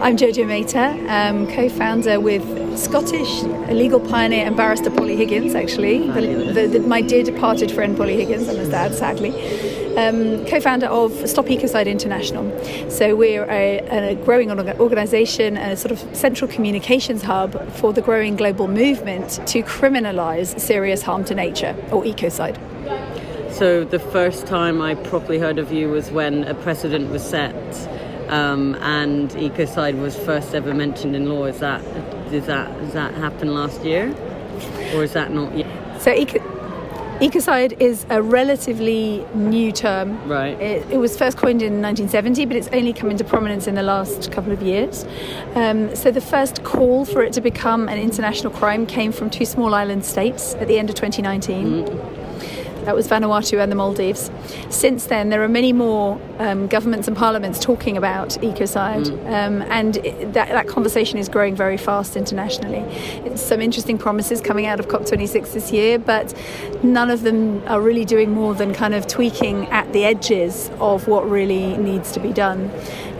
I'm 0.01 0.17
Jojo 0.17 0.47
Mehta, 0.47 0.97
um, 1.09 1.47
co-founder 1.49 2.21
with 2.21 2.79
Scottish 2.79 3.43
legal 3.43 4.01
pioneer 4.01 4.47
and 4.47 4.57
barrister 4.57 4.91
Polly 4.91 5.17
Higgins. 5.17 5.55
Actually, 5.55 6.09
the, 6.11 6.53
the, 6.53 6.67
the, 6.69 6.81
my 6.81 7.03
dear 7.03 7.23
departed 7.23 7.71
friend 7.71 7.97
Polly 7.97 8.17
Higgins, 8.17 8.49
I 8.49 8.55
must 8.55 8.73
add, 8.73 8.95
sadly. 8.95 9.31
Um, 9.97 10.47
co-founder 10.47 10.87
of 10.87 11.29
Stop 11.29 11.47
Ecocide 11.47 11.87
International. 11.87 12.45
So 12.91 13.17
we're 13.17 13.45
a, 13.51 13.79
a 14.13 14.15
growing 14.25 14.49
orga- 14.49 14.79
organisation, 14.79 15.57
a 15.57 15.77
sort 15.77 15.91
of 15.91 16.17
central 16.17 16.51
communications 16.51 17.23
hub 17.23 17.71
for 17.73 17.93
the 17.93 18.01
growing 18.01 18.37
global 18.37 18.69
movement 18.69 19.41
to 19.49 19.63
criminalise 19.63 20.59
serious 20.61 21.03
harm 21.03 21.25
to 21.25 21.35
nature 21.35 21.75
or 21.91 22.05
ecocide. 22.05 22.57
So, 23.53 23.85
the 23.85 23.99
first 23.99 24.47
time 24.47 24.81
I 24.81 24.95
properly 24.95 25.39
heard 25.39 25.59
of 25.59 25.73
you 25.73 25.89
was 25.89 26.11
when 26.11 26.45
a 26.45 26.55
precedent 26.55 27.11
was 27.11 27.23
set 27.23 27.55
um, 28.31 28.77
and 28.77 29.29
ecocide 29.33 30.01
was 30.01 30.17
first 30.17 30.55
ever 30.55 30.73
mentioned 30.73 31.17
in 31.17 31.29
law. 31.29 31.45
Is 31.47 31.59
that 31.59 31.83
Did 32.31 32.45
that 32.45 32.79
does 32.79 32.93
that 32.93 33.13
happen 33.15 33.53
last 33.53 33.83
year, 33.85 34.15
or 34.95 35.03
is 35.03 35.13
that 35.15 35.33
not 35.33 35.55
yet? 35.57 36.01
So 36.01 36.13
eco- 36.13 36.60
ecocide 37.21 37.81
is 37.81 38.07
a 38.11 38.23
relatively 38.23 39.27
new 39.35 39.73
term. 39.73 40.29
Right. 40.29 40.59
It, 40.61 40.91
it 40.91 40.97
was 40.97 41.17
first 41.17 41.37
coined 41.37 41.63
in 41.63 41.83
1970, 41.83 42.47
but 42.47 42.57
it's 42.57 42.69
only 42.69 42.93
come 42.93 43.11
into 43.11 43.25
prominence 43.25 43.67
in 43.67 43.75
the 43.75 43.83
last 43.83 44.33
couple 44.33 44.53
of 44.53 44.63
years. 44.63 45.05
Um, 45.55 45.95
so 45.95 46.11
the 46.11 46.21
first 46.21 46.65
call 46.65 47.05
for 47.05 47.23
it 47.23 47.33
to 47.35 47.41
become 47.41 47.89
an 47.89 47.99
international 47.99 48.53
crime 48.53 48.87
came 48.87 49.13
from 49.13 49.31
two 49.31 49.45
small 49.45 49.75
island 49.75 50.05
states 50.05 50.55
at 50.55 50.69
the 50.69 50.79
end 50.79 50.89
of 50.89 50.97
2019. 50.97 52.20
That 52.85 52.95
was 52.95 53.07
Vanuatu 53.09 53.63
and 53.63 53.71
the 53.71 53.77
Maldives. 53.77 54.31
Since 54.71 55.07
then, 55.07 55.29
there 55.29 55.43
are 55.43 55.49
many 55.49 55.73
more 55.73 56.21
um, 56.39 56.67
governments 56.67 57.09
and 57.09 57.17
parliaments 57.17 57.59
talking 57.59 57.97
about 57.97 58.31
ecocide, 58.41 59.11
um, 59.27 59.63
and 59.63 59.99
it, 59.99 60.33
that, 60.33 60.49
that 60.49 60.67
conversation 60.67 61.19
is 61.19 61.29
growing 61.29 61.55
very 61.55 61.77
fast 61.77 62.17
internationally. 62.17 62.81
It's 63.25 63.43
some 63.43 63.61
interesting 63.61 63.99
promises 63.99 64.41
coming 64.41 64.67
out 64.67 64.81
of 64.81 64.89
COP26 64.89 65.53
this 65.53 65.73
year, 65.73 65.99
but 65.99 66.35
none 66.83 67.11
of 67.11 67.23
them 67.23 67.63
are 67.69 67.81
really 67.81 68.05
doing 68.05 68.31
more 68.31 68.55
than 68.55 68.73
kind 68.75 68.95
of 68.95 69.07
tweaking 69.07 69.67
at 69.67 69.93
the 69.93 70.05
edges 70.05 70.71
of 70.81 71.07
what 71.07 71.29
really 71.29 71.77
needs 71.77 72.13
to 72.13 72.21
be 72.21 72.33
done. 72.33 72.71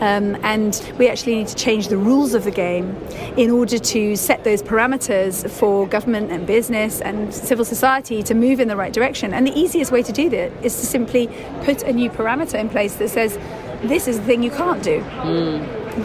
Um, 0.01 0.35
and 0.43 0.93
we 0.97 1.07
actually 1.07 1.35
need 1.35 1.47
to 1.47 1.55
change 1.55 1.87
the 1.89 1.97
rules 1.97 2.33
of 2.33 2.43
the 2.43 2.51
game 2.51 2.95
in 3.37 3.51
order 3.51 3.77
to 3.77 4.15
set 4.15 4.43
those 4.43 4.63
parameters 4.63 5.47
for 5.49 5.87
government 5.87 6.31
and 6.31 6.47
business 6.47 7.01
and 7.01 7.31
civil 7.31 7.63
society 7.63 8.23
to 8.23 8.33
move 8.33 8.59
in 8.59 8.67
the 8.67 8.75
right 8.75 8.91
direction. 8.91 9.31
And 9.31 9.45
the 9.45 9.57
easiest 9.57 9.91
way 9.91 10.01
to 10.01 10.11
do 10.11 10.27
that 10.31 10.51
is 10.63 10.75
to 10.79 10.87
simply 10.87 11.27
put 11.63 11.83
a 11.83 11.93
new 11.93 12.09
parameter 12.09 12.55
in 12.55 12.67
place 12.67 12.95
that 12.95 13.09
says, 13.09 13.37
this 13.83 14.07
is 14.07 14.17
the 14.17 14.25
thing 14.25 14.41
you 14.43 14.51
can't 14.51 14.81
do. 14.83 15.01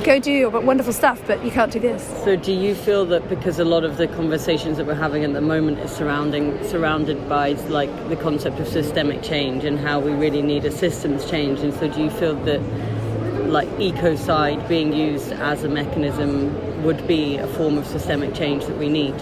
Go 0.02 0.18
do 0.18 0.32
your 0.32 0.50
wonderful 0.50 0.92
stuff, 0.92 1.22
but 1.26 1.44
you 1.44 1.50
can't 1.50 1.70
do 1.70 1.78
this. 1.78 2.04
So, 2.24 2.34
do 2.34 2.52
you 2.52 2.74
feel 2.74 3.04
that 3.06 3.28
because 3.28 3.60
a 3.60 3.64
lot 3.64 3.84
of 3.84 3.98
the 3.98 4.08
conversations 4.08 4.78
that 4.78 4.86
we're 4.86 4.94
having 4.94 5.22
at 5.22 5.32
the 5.32 5.40
moment 5.40 5.78
is 5.78 5.92
surrounding 5.92 6.62
surrounded 6.66 7.28
by 7.28 7.52
like 7.68 8.08
the 8.08 8.16
concept 8.16 8.58
of 8.58 8.66
systemic 8.66 9.22
change 9.22 9.64
and 9.64 9.78
how 9.78 10.00
we 10.00 10.10
really 10.12 10.42
need 10.42 10.64
a 10.64 10.72
systems 10.72 11.30
change, 11.30 11.60
and 11.60 11.72
so 11.74 11.86
do 11.88 12.02
you 12.02 12.10
feel 12.10 12.34
that 12.46 12.60
like 13.46 13.68
ecocide 13.78 14.66
being 14.68 14.92
used 14.92 15.32
as 15.32 15.64
a 15.64 15.68
mechanism 15.68 16.82
would 16.82 17.06
be 17.06 17.36
a 17.36 17.46
form 17.46 17.78
of 17.78 17.86
systemic 17.86 18.34
change 18.34 18.66
that 18.66 18.78
we 18.78 18.88
need? 18.88 19.14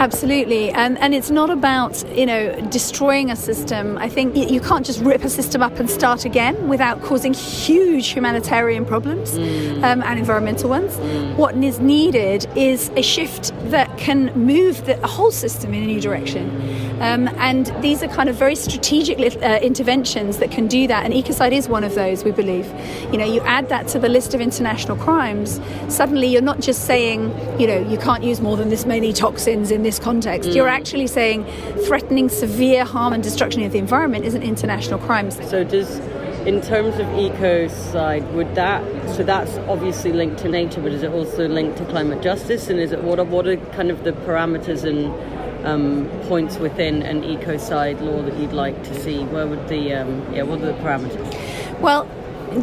Absolutely, 0.00 0.70
and 0.70 0.96
and 0.98 1.12
it's 1.12 1.30
not 1.30 1.50
about 1.50 2.08
you 2.16 2.24
know 2.24 2.60
destroying 2.70 3.32
a 3.32 3.36
system. 3.36 3.98
I 3.98 4.08
think 4.08 4.36
you 4.36 4.60
can't 4.60 4.86
just 4.86 5.00
rip 5.00 5.24
a 5.24 5.28
system 5.28 5.60
up 5.60 5.80
and 5.80 5.90
start 5.90 6.24
again 6.24 6.68
without 6.68 7.02
causing 7.02 7.34
huge 7.34 8.08
humanitarian 8.08 8.84
problems 8.84 9.36
um, 9.36 10.02
and 10.02 10.18
environmental 10.18 10.70
ones. 10.70 10.96
What 11.36 11.56
is 11.56 11.80
needed 11.80 12.46
is 12.56 12.90
a 12.90 13.02
shift 13.02 13.52
that 13.70 13.98
can 13.98 14.32
move 14.34 14.86
the 14.86 15.04
whole 15.04 15.32
system 15.32 15.74
in 15.74 15.82
a 15.82 15.86
new 15.86 16.00
direction, 16.00 16.87
um, 17.00 17.28
and 17.38 17.66
these 17.82 18.02
are 18.02 18.08
kind 18.08 18.28
of 18.28 18.36
very 18.36 18.54
strategic 18.54 19.18
uh, 19.18 19.58
interventions 19.62 20.38
that 20.38 20.50
can 20.50 20.66
do 20.66 20.86
that. 20.86 21.04
And 21.04 21.14
ecocide 21.14 21.52
is 21.52 21.68
one 21.68 21.84
of 21.84 21.94
those. 21.94 22.24
We 22.24 22.32
believe, 22.32 22.66
you 23.12 23.18
know, 23.18 23.24
you 23.24 23.40
add 23.42 23.68
that 23.68 23.88
to 23.88 23.98
the 23.98 24.08
list 24.08 24.34
of 24.34 24.40
international 24.40 24.96
crimes. 24.96 25.60
Suddenly, 25.88 26.28
you're 26.28 26.42
not 26.42 26.60
just 26.60 26.86
saying, 26.86 27.22
you 27.60 27.66
know, 27.66 27.78
you 27.78 27.98
can't 27.98 28.24
use 28.24 28.40
more 28.40 28.56
than 28.56 28.68
this 28.68 28.84
many 28.86 29.12
toxins 29.12 29.70
in 29.70 29.82
this 29.82 29.98
context. 29.98 30.50
Mm. 30.50 30.54
You're 30.54 30.68
actually 30.68 31.06
saying 31.06 31.44
threatening 31.86 32.28
severe 32.28 32.84
harm 32.84 33.12
and 33.12 33.22
destruction 33.22 33.62
of 33.62 33.72
the 33.72 33.78
environment 33.78 34.24
is 34.24 34.34
an 34.34 34.42
international 34.42 34.98
crime. 34.98 35.30
So 35.30 35.64
does 35.64 36.00
in 36.46 36.62
terms 36.62 36.94
of 36.98 37.06
ecocide, 37.08 38.32
would 38.32 38.54
that 38.54 38.82
so 39.10 39.22
that's 39.22 39.56
obviously 39.68 40.12
linked 40.12 40.38
to 40.38 40.48
nature, 40.48 40.80
but 40.80 40.92
is 40.92 41.02
it 41.02 41.10
also 41.10 41.46
linked 41.48 41.76
to 41.78 41.84
climate 41.86 42.22
justice? 42.22 42.68
And 42.68 42.80
is 42.80 42.92
it 42.92 43.02
what 43.02 43.18
are 43.18 43.24
what 43.24 43.46
are 43.46 43.56
kind 43.72 43.90
of 43.90 44.04
the 44.04 44.12
parameters 44.12 44.84
and 44.84 45.12
um, 45.64 46.08
points 46.24 46.58
within 46.58 47.02
an 47.02 47.22
ecocide 47.22 48.00
law 48.00 48.22
that 48.22 48.36
you'd 48.38 48.52
like 48.52 48.82
to 48.84 49.00
see? 49.00 49.24
Where 49.24 49.46
would 49.46 49.68
the 49.68 49.94
um, 49.94 50.34
yeah 50.34 50.42
what 50.42 50.60
are 50.60 50.66
the 50.66 50.72
parameters? 50.74 51.80
Well, 51.80 52.08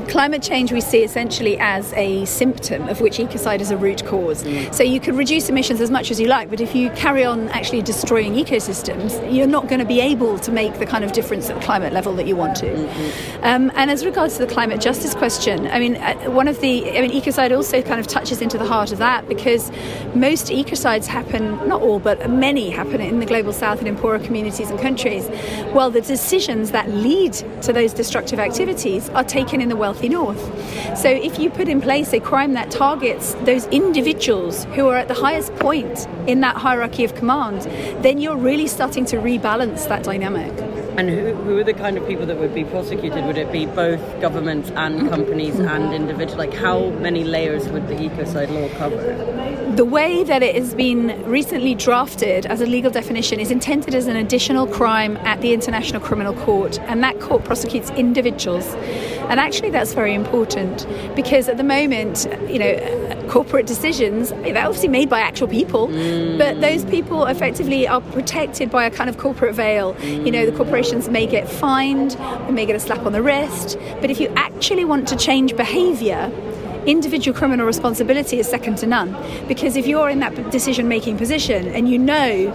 climate 0.10 0.42
change 0.42 0.72
we 0.72 0.82
see 0.82 1.04
essentially 1.04 1.58
as 1.60 1.94
a 1.94 2.26
symptom 2.26 2.88
of 2.90 3.02
which 3.02 3.18
ecocide 3.18 3.60
is 3.60 3.72
a 3.72 3.78
root 3.78 4.06
cause. 4.06 4.46
So 4.76 4.84
you 4.84 5.00
could 5.00 5.16
reduce 5.16 5.50
emissions 5.50 5.82
as 5.82 5.92
much 5.92 6.12
as 6.12 6.20
you 6.20 6.28
like, 6.28 6.50
but 6.50 6.62
if 6.62 6.76
you 6.76 6.90
carry 6.92 7.24
on 7.24 7.50
actually 7.50 7.82
destroying 7.82 8.34
ecosystems, 8.34 9.34
you're 9.34 9.48
not 9.48 9.68
going 9.68 9.80
to 9.80 9.86
be 9.86 10.02
able 10.02 10.40
to 10.40 10.52
make 10.52 10.80
the 10.80 10.86
kind 10.86 11.04
of 11.04 11.12
difference 11.12 11.50
at 11.50 11.60
the 11.60 11.66
climate 11.66 11.94
level 11.94 12.14
that 12.16 12.28
you 12.28 12.36
want 12.36 12.56
to. 12.58 12.86
Um, 13.42 13.72
and 13.76 13.92
as 13.92 14.06
regards 14.06 14.38
to 14.38 14.46
the 14.46 14.52
climate 14.52 14.82
justice 14.82 15.14
question, 15.14 15.68
I 15.68 15.80
mean, 15.80 15.96
uh, 15.96 16.16
one 16.32 16.48
of 16.48 16.60
the, 16.62 16.98
I 16.98 17.02
mean, 17.02 17.12
ecocide 17.12 17.56
also 17.56 17.82
kind 17.82 18.00
of 18.00 18.08
touches 18.08 18.42
into 18.42 18.58
the 18.58 18.66
heart 18.66 18.92
of 18.92 18.98
that 19.00 19.28
because 19.28 19.72
most 20.14 20.48
ecocides 20.48 21.06
happen, 21.06 21.56
not 21.68 21.82
all, 21.82 22.00
but 22.00 22.30
many 22.30 22.70
happen 22.70 23.02
in 23.02 23.20
the 23.20 23.26
global 23.26 23.54
south 23.54 23.80
and 23.80 23.88
in 23.88 23.96
poorer 23.96 24.20
communities 24.20 24.70
and 24.70 24.80
countries. 24.80 25.28
Well, 25.74 25.92
the 25.92 26.02
decisions 26.02 26.72
that 26.72 26.90
lead 26.90 27.34
to 27.62 27.74
those 27.74 27.94
destructive 27.94 28.40
activities 28.40 29.10
are 29.10 29.24
taken 29.24 29.62
in 29.62 29.70
the 29.70 29.75
wealthy 29.76 30.10
north. 30.10 30.42
So 30.98 31.10
if 31.10 31.40
you 31.40 31.50
put 31.50 31.68
in 31.68 31.82
place 31.82 32.14
a 32.14 32.20
crime 32.20 32.54
that 32.54 32.72
targets 32.72 33.34
those 33.46 33.66
individuals 33.68 34.66
who 34.76 34.88
are 34.88 34.96
at 34.96 35.08
the 35.08 35.14
highest 35.14 35.54
point 35.56 36.08
in 36.28 36.42
that 36.42 36.56
hierarchy 36.56 37.04
of 37.04 37.16
command, 37.16 37.62
then 38.04 38.18
you're 38.18 38.38
really 38.38 38.68
starting 38.68 39.06
to 39.06 39.18
rebalance 39.18 39.88
that 39.88 40.04
dynamic. 40.04 40.52
And 40.98 41.10
who, 41.10 41.34
who 41.34 41.58
are 41.58 41.64
the 41.64 41.74
kind 41.74 41.98
of 41.98 42.08
people 42.08 42.26
that 42.26 42.38
would 42.38 42.54
be 42.54 42.64
prosecuted? 42.64 43.26
Would 43.26 43.38
it 43.38 43.52
be 43.52 43.66
both 43.66 44.00
governments 44.22 44.72
and 44.76 45.10
companies 45.10 45.60
and 45.60 45.94
individuals? 45.94 46.38
Like, 46.38 46.54
how 46.54 46.90
many 47.02 47.26
layers 47.26 47.68
would 47.68 47.90
the 47.90 47.96
ecocide 47.96 48.50
law 48.50 48.70
cover? 48.78 49.74
The 49.76 49.84
way 49.84 50.24
that 50.24 50.42
it 50.42 50.56
has 50.56 50.74
been 50.74 51.22
recently 51.26 51.76
drafted 51.76 52.46
as 52.46 52.62
a 52.62 52.66
legal 52.66 52.92
definition 52.92 53.42
is 53.42 53.52
intended 53.52 53.94
as 53.94 54.08
an 54.08 54.16
additional 54.16 54.68
crime 54.68 55.18
at 55.18 55.42
the 55.42 55.54
International 55.54 56.00
Criminal 56.00 56.34
Court, 56.34 56.80
and 56.80 57.04
that 57.04 57.20
court 57.20 57.44
prosecutes 57.44 57.90
individuals. 57.92 58.74
And 59.30 59.40
actually, 59.40 59.70
that's 59.70 59.94
very 59.94 60.14
important 60.14 60.88
because 61.16 61.48
at 61.48 61.58
the 61.58 61.64
moment, 61.64 62.28
you 62.50 62.60
know, 62.60 63.28
corporate 63.30 63.66
decisions 63.66 64.30
they're 64.30 64.66
obviously 64.66 64.88
made 64.88 65.10
by 65.10 65.20
actual 65.20 65.48
people, 65.48 65.88
but 65.88 65.96
mm. 65.96 66.62
those 66.62 66.86
people 66.86 67.26
effectively 67.26 67.88
are 67.88 68.02
protected 68.02 68.70
by 68.70 68.86
a 68.86 68.92
kind 68.92 69.10
of 69.10 69.18
corporate 69.18 69.56
veil. 69.56 69.96
You 70.02 70.32
know, 70.32 70.46
the 70.46 70.56
corporations 70.56 71.10
may 71.10 71.26
get 71.26 71.50
fined, 71.50 72.12
they 72.12 72.52
may 72.52 72.66
get 72.66 72.76
a 72.76 72.80
slap 72.80 73.06
on 73.06 73.12
the 73.14 73.22
wrist, 73.22 73.78
but 74.02 74.10
if 74.10 74.20
you 74.20 74.32
actually 74.36 74.86
want 74.86 75.08
to 75.10 75.16
change 75.16 75.56
behaviour, 75.56 76.32
individual 76.86 77.38
criminal 77.38 77.66
responsibility 77.66 78.40
is 78.40 78.48
second 78.48 78.78
to 78.80 78.88
none. 78.88 79.16
Because 79.48 79.76
if 79.76 79.88
you're 79.88 80.10
in 80.10 80.20
that 80.20 80.52
decision 80.52 80.88
making 80.88 81.18
position 81.18 81.68
and 81.68 81.90
you 81.90 81.98
know 81.98 82.46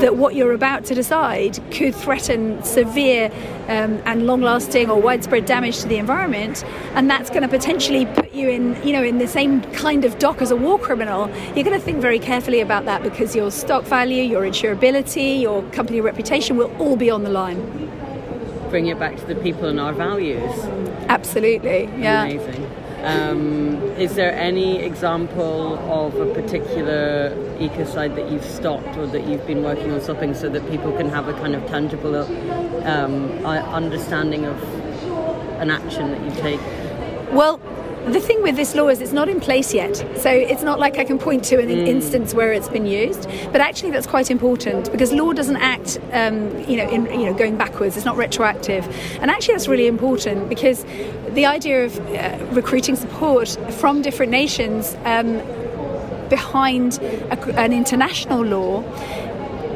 that 0.00 0.16
what 0.16 0.34
you're 0.34 0.52
about 0.52 0.84
to 0.86 0.94
decide 0.94 1.58
could 1.70 1.94
threaten 1.94 2.62
severe 2.62 3.30
um, 3.68 4.00
and 4.04 4.26
long 4.26 4.40
lasting 4.40 4.90
or 4.90 5.00
widespread 5.00 5.44
damage 5.44 5.80
to 5.80 5.88
the 5.88 5.96
environment, 5.96 6.64
and 6.94 7.10
that's 7.10 7.30
going 7.30 7.42
to 7.42 7.48
potentially 7.48 8.06
put 8.06 8.32
you 8.32 8.48
in, 8.48 8.80
you 8.86 8.92
know, 8.92 9.02
in 9.02 9.18
the 9.18 9.28
same 9.28 9.60
kind 9.72 10.04
of 10.04 10.18
dock 10.18 10.40
as 10.40 10.50
a 10.50 10.56
war 10.56 10.78
criminal, 10.78 11.28
you're 11.54 11.64
going 11.64 11.78
to 11.78 11.84
think 11.84 12.00
very 12.00 12.18
carefully 12.18 12.60
about 12.60 12.84
that 12.84 13.02
because 13.02 13.36
your 13.36 13.50
stock 13.50 13.84
value, 13.84 14.22
your 14.22 14.42
insurability, 14.42 15.40
your 15.40 15.62
company 15.70 16.00
reputation 16.00 16.56
will 16.56 16.74
all 16.78 16.96
be 16.96 17.10
on 17.10 17.24
the 17.24 17.30
line. 17.30 17.60
Bring 18.70 18.86
it 18.86 18.98
back 18.98 19.16
to 19.16 19.26
the 19.26 19.34
people 19.34 19.64
and 19.64 19.80
our 19.80 19.92
values. 19.92 20.52
Absolutely, 21.08 21.84
yeah. 21.98 22.24
Amazing. 22.24 22.79
Um, 23.02 23.76
is 23.96 24.14
there 24.14 24.32
any 24.34 24.82
example 24.82 25.78
of 25.90 26.14
a 26.16 26.34
particular 26.34 27.30
ecocide 27.58 28.14
that 28.16 28.30
you've 28.30 28.44
stopped 28.44 28.94
or 28.98 29.06
that 29.06 29.26
you've 29.26 29.46
been 29.46 29.62
working 29.62 29.90
on 29.90 30.02
stopping 30.02 30.34
so 30.34 30.50
that 30.50 30.68
people 30.70 30.92
can 30.92 31.08
have 31.08 31.26
a 31.28 31.32
kind 31.32 31.54
of 31.54 31.66
tangible 31.66 32.14
um, 32.86 33.44
uh, 33.44 33.60
understanding 33.72 34.44
of 34.44 34.62
an 35.60 35.70
action 35.70 36.10
that 36.10 36.22
you 36.22 36.42
take? 36.42 36.60
Well, 37.32 37.58
the 38.06 38.20
thing 38.20 38.42
with 38.42 38.56
this 38.56 38.74
law 38.74 38.88
is 38.88 39.00
it's 39.00 39.12
not 39.12 39.28
in 39.28 39.40
place 39.40 39.74
yet. 39.74 39.96
So 40.16 40.30
it's 40.30 40.62
not 40.62 40.78
like 40.78 40.98
I 40.98 41.04
can 41.04 41.18
point 41.18 41.44
to 41.44 41.60
an 41.60 41.70
instance 41.70 42.34
where 42.34 42.52
it's 42.52 42.68
been 42.68 42.86
used. 42.86 43.28
But 43.52 43.60
actually, 43.60 43.90
that's 43.90 44.06
quite 44.06 44.30
important 44.30 44.90
because 44.90 45.12
law 45.12 45.32
doesn't 45.32 45.56
act, 45.56 45.98
um, 46.12 46.58
you 46.68 46.76
know, 46.76 46.88
in 46.88 47.06
you 47.06 47.26
know 47.26 47.34
going 47.34 47.56
backwards. 47.56 47.96
It's 47.96 48.06
not 48.06 48.16
retroactive, 48.16 48.86
and 49.20 49.30
actually 49.30 49.54
that's 49.54 49.68
really 49.68 49.86
important 49.86 50.48
because 50.48 50.84
the 51.30 51.46
idea 51.46 51.84
of 51.84 51.98
uh, 51.98 52.38
recruiting 52.52 52.96
support 52.96 53.56
from 53.78 54.02
different 54.02 54.32
nations 54.32 54.96
um, 55.04 55.40
behind 56.28 56.98
a, 57.02 57.60
an 57.60 57.72
international 57.72 58.44
law 58.44 58.82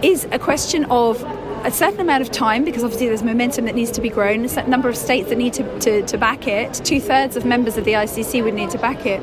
is 0.02 0.26
a 0.32 0.38
question 0.38 0.84
of 0.86 1.22
a 1.64 1.70
certain 1.70 2.00
amount 2.00 2.20
of 2.20 2.30
time 2.30 2.64
because 2.64 2.84
obviously 2.84 3.08
there's 3.08 3.22
momentum 3.22 3.64
that 3.64 3.74
needs 3.74 3.90
to 3.92 4.02
be 4.02 4.10
grown, 4.10 4.44
a 4.44 4.48
certain 4.48 4.70
number 4.70 4.88
of 4.88 4.96
states 4.96 5.30
that 5.30 5.36
need 5.36 5.54
to, 5.54 5.78
to, 5.80 6.02
to 6.02 6.18
back 6.18 6.46
it, 6.46 6.74
two 6.84 7.00
thirds 7.00 7.36
of 7.36 7.44
members 7.46 7.78
of 7.78 7.84
the 7.84 7.92
ICC 7.92 8.44
would 8.44 8.54
need 8.54 8.70
to 8.70 8.78
back 8.78 9.06
it. 9.06 9.22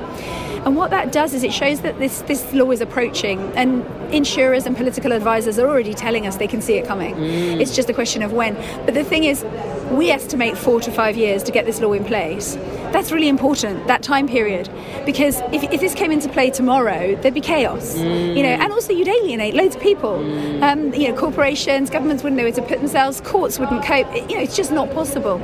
And 0.65 0.75
what 0.75 0.89
that 0.91 1.11
does 1.11 1.33
is 1.33 1.43
it 1.43 1.53
shows 1.53 1.81
that 1.81 1.97
this, 1.99 2.21
this 2.23 2.53
law 2.53 2.69
is 2.71 2.81
approaching, 2.81 3.39
and 3.55 3.83
insurers 4.13 4.65
and 4.65 4.75
political 4.75 5.11
advisors 5.11 5.57
are 5.57 5.67
already 5.67 5.93
telling 5.93 6.27
us 6.27 6.37
they 6.37 6.47
can 6.47 6.61
see 6.61 6.75
it 6.75 6.85
coming. 6.85 7.15
Mm. 7.15 7.59
It's 7.59 7.75
just 7.75 7.89
a 7.89 7.93
question 7.93 8.21
of 8.21 8.31
when. 8.31 8.53
But 8.85 8.93
the 8.93 9.03
thing 9.03 9.23
is, 9.23 9.43
we 9.91 10.09
estimate 10.09 10.57
four 10.57 10.79
to 10.81 10.91
five 10.91 11.17
years 11.17 11.43
to 11.43 11.51
get 11.51 11.65
this 11.65 11.79
law 11.79 11.93
in 11.93 12.03
place. 12.03 12.55
That's 12.91 13.11
really 13.11 13.27
important, 13.29 13.87
that 13.87 14.03
time 14.03 14.27
period, 14.27 14.69
because 15.05 15.39
if, 15.53 15.63
if 15.71 15.79
this 15.81 15.93
came 15.93 16.11
into 16.11 16.29
play 16.29 16.49
tomorrow, 16.49 17.15
there'd 17.15 17.33
be 17.33 17.41
chaos, 17.41 17.95
Mm. 17.97 18.35
you 18.37 18.43
know, 18.43 18.49
and 18.49 18.71
also 18.71 18.93
you'd 18.93 19.07
alienate 19.07 19.53
loads 19.53 19.75
of 19.75 19.81
people. 19.81 20.15
Um, 20.63 20.93
you 20.93 21.07
know, 21.09 21.15
corporations, 21.17 21.89
governments 21.89 22.23
wouldn't 22.23 22.37
know 22.37 22.43
where 22.43 22.51
to 22.53 22.61
put 22.61 22.79
themselves, 22.79 23.21
courts 23.21 23.59
wouldn't 23.59 23.83
cope. 23.83 24.07
You 24.29 24.35
know, 24.37 24.41
it's 24.41 24.55
just 24.55 24.71
not 24.71 24.91
possible. 24.91 25.39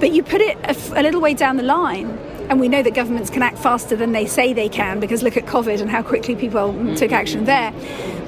But 0.00 0.12
you 0.12 0.22
put 0.22 0.40
it 0.40 0.56
a, 0.58 0.70
f- 0.70 0.92
a 0.92 1.02
little 1.02 1.20
way 1.20 1.34
down 1.34 1.56
the 1.56 1.62
line, 1.62 2.08
and 2.48 2.58
we 2.58 2.68
know 2.68 2.82
that 2.82 2.94
governments 2.94 3.30
can 3.30 3.42
act 3.42 3.58
faster 3.58 3.94
than 3.94 4.12
they 4.12 4.26
say 4.26 4.52
they 4.52 4.68
can 4.68 4.98
because 4.98 5.22
look 5.22 5.36
at 5.36 5.46
COVID 5.46 5.80
and 5.80 5.88
how 5.90 6.02
quickly 6.02 6.34
people 6.34 6.72
took 6.96 7.12
action 7.12 7.44
there. 7.44 7.72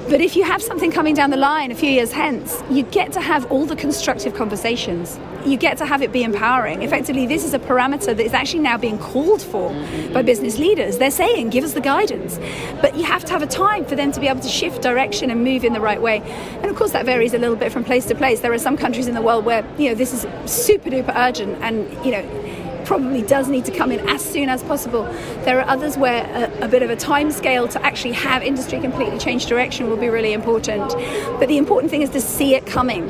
But 0.09 0.19
if 0.19 0.35
you 0.35 0.43
have 0.43 0.61
something 0.61 0.91
coming 0.91 1.15
down 1.15 1.29
the 1.29 1.37
line 1.37 1.71
a 1.71 1.75
few 1.75 1.89
years 1.89 2.11
hence, 2.11 2.61
you 2.69 2.83
get 2.83 3.13
to 3.13 3.21
have 3.21 3.49
all 3.49 3.65
the 3.65 3.75
constructive 3.75 4.35
conversations. 4.35 5.17
You 5.45 5.57
get 5.57 5.77
to 5.77 5.85
have 5.85 6.01
it 6.01 6.11
be 6.11 6.23
empowering. 6.23 6.83
Effectively, 6.83 7.25
this 7.25 7.45
is 7.45 7.53
a 7.53 7.59
parameter 7.59 8.07
that 8.07 8.19
is 8.19 8.33
actually 8.33 8.59
now 8.59 8.77
being 8.77 8.97
called 8.97 9.41
for 9.41 9.69
by 9.69 9.75
mm-hmm. 9.75 10.25
business 10.25 10.57
leaders. 10.57 10.97
They're 10.97 11.09
saying, 11.09 11.51
give 11.51 11.63
us 11.63 11.73
the 11.73 11.81
guidance. 11.81 12.37
But 12.81 12.97
you 12.97 13.03
have 13.03 13.23
to 13.25 13.31
have 13.31 13.41
a 13.41 13.47
time 13.47 13.85
for 13.85 13.95
them 13.95 14.11
to 14.11 14.19
be 14.19 14.27
able 14.27 14.41
to 14.41 14.49
shift 14.49 14.81
direction 14.81 15.31
and 15.31 15.41
move 15.43 15.63
in 15.63 15.71
the 15.71 15.81
right 15.81 16.01
way. 16.01 16.21
And 16.21 16.65
of 16.65 16.75
course, 16.75 16.91
that 16.91 17.05
varies 17.05 17.33
a 17.33 17.37
little 17.37 17.55
bit 17.55 17.71
from 17.71 17.85
place 17.85 18.05
to 18.07 18.15
place. 18.15 18.41
There 18.41 18.53
are 18.53 18.59
some 18.59 18.75
countries 18.75 19.07
in 19.07 19.15
the 19.15 19.21
world 19.21 19.45
where, 19.45 19.65
you 19.77 19.89
know, 19.89 19.95
this 19.95 20.13
is 20.13 20.51
super 20.51 20.89
duper 20.89 21.13
urgent 21.15 21.61
and, 21.61 21.87
you 22.05 22.11
know, 22.11 22.62
probably 22.85 23.21
does 23.21 23.47
need 23.47 23.65
to 23.65 23.71
come 23.71 23.91
in 23.91 24.07
as 24.09 24.23
soon 24.23 24.49
as 24.49 24.63
possible. 24.63 25.03
There 25.45 25.59
are 25.59 25.67
others 25.67 25.97
where 25.97 26.23
a, 26.25 26.65
a 26.65 26.67
bit 26.67 26.83
of 26.83 26.89
a 26.89 26.95
time 26.95 27.31
scale 27.31 27.67
to 27.69 27.85
actually 27.85 28.13
have 28.13 28.43
industry 28.43 28.79
completely 28.79 29.17
change 29.17 29.45
direction 29.45 29.89
will 29.89 29.97
be 29.97 30.09
really 30.09 30.33
important. 30.33 30.93
But 31.39 31.47
the 31.47 31.57
important 31.57 31.91
thing 31.91 32.01
is 32.01 32.09
to 32.11 32.21
see 32.21 32.55
it 32.55 32.65
coming. 32.65 33.09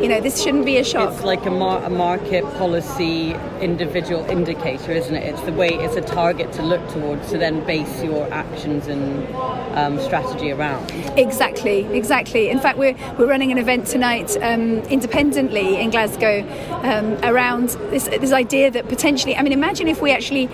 You 0.00 0.08
know, 0.08 0.20
this 0.20 0.42
shouldn't 0.42 0.64
be 0.64 0.78
a 0.78 0.84
shock. 0.84 1.12
It's 1.12 1.22
like 1.22 1.46
a, 1.46 1.50
mar- 1.50 1.82
a 1.84 1.90
market 1.90 2.44
policy 2.54 3.34
individual 3.60 4.24
indicator, 4.24 4.92
isn't 4.92 5.14
it? 5.14 5.22
It's 5.22 5.40
the 5.42 5.52
way, 5.52 5.68
it's 5.68 5.96
a 5.96 6.00
target 6.00 6.52
to 6.54 6.62
look 6.62 6.86
towards 6.88 7.30
to 7.30 7.38
then 7.38 7.64
base 7.64 8.02
your 8.02 8.30
actions 8.32 8.88
and 8.88 9.34
um, 9.76 10.00
strategy 10.00 10.50
around. 10.50 10.90
Exactly, 11.16 11.84
exactly. 11.94 12.48
In 12.48 12.58
fact, 12.58 12.78
we're, 12.78 12.96
we're 13.18 13.28
running 13.28 13.52
an 13.52 13.58
event 13.58 13.86
tonight 13.86 14.36
um, 14.42 14.78
independently 14.90 15.80
in 15.80 15.90
Glasgow 15.90 16.42
um, 16.82 17.14
around 17.22 17.70
this, 17.90 18.08
this 18.08 18.32
idea 18.32 18.70
that 18.70 18.88
potentially, 18.88 19.36
I 19.36 19.42
mean, 19.42 19.52
imagine 19.52 19.86
if 19.88 20.02
we 20.02 20.10
actually 20.10 20.48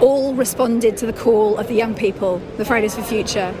all 0.00 0.34
responded 0.34 0.96
to 0.98 1.06
the 1.06 1.12
call 1.12 1.56
of 1.58 1.68
the 1.68 1.74
young 1.74 1.94
people, 1.94 2.38
the 2.56 2.64
Fridays 2.64 2.94
for 2.94 3.02
Future. 3.02 3.54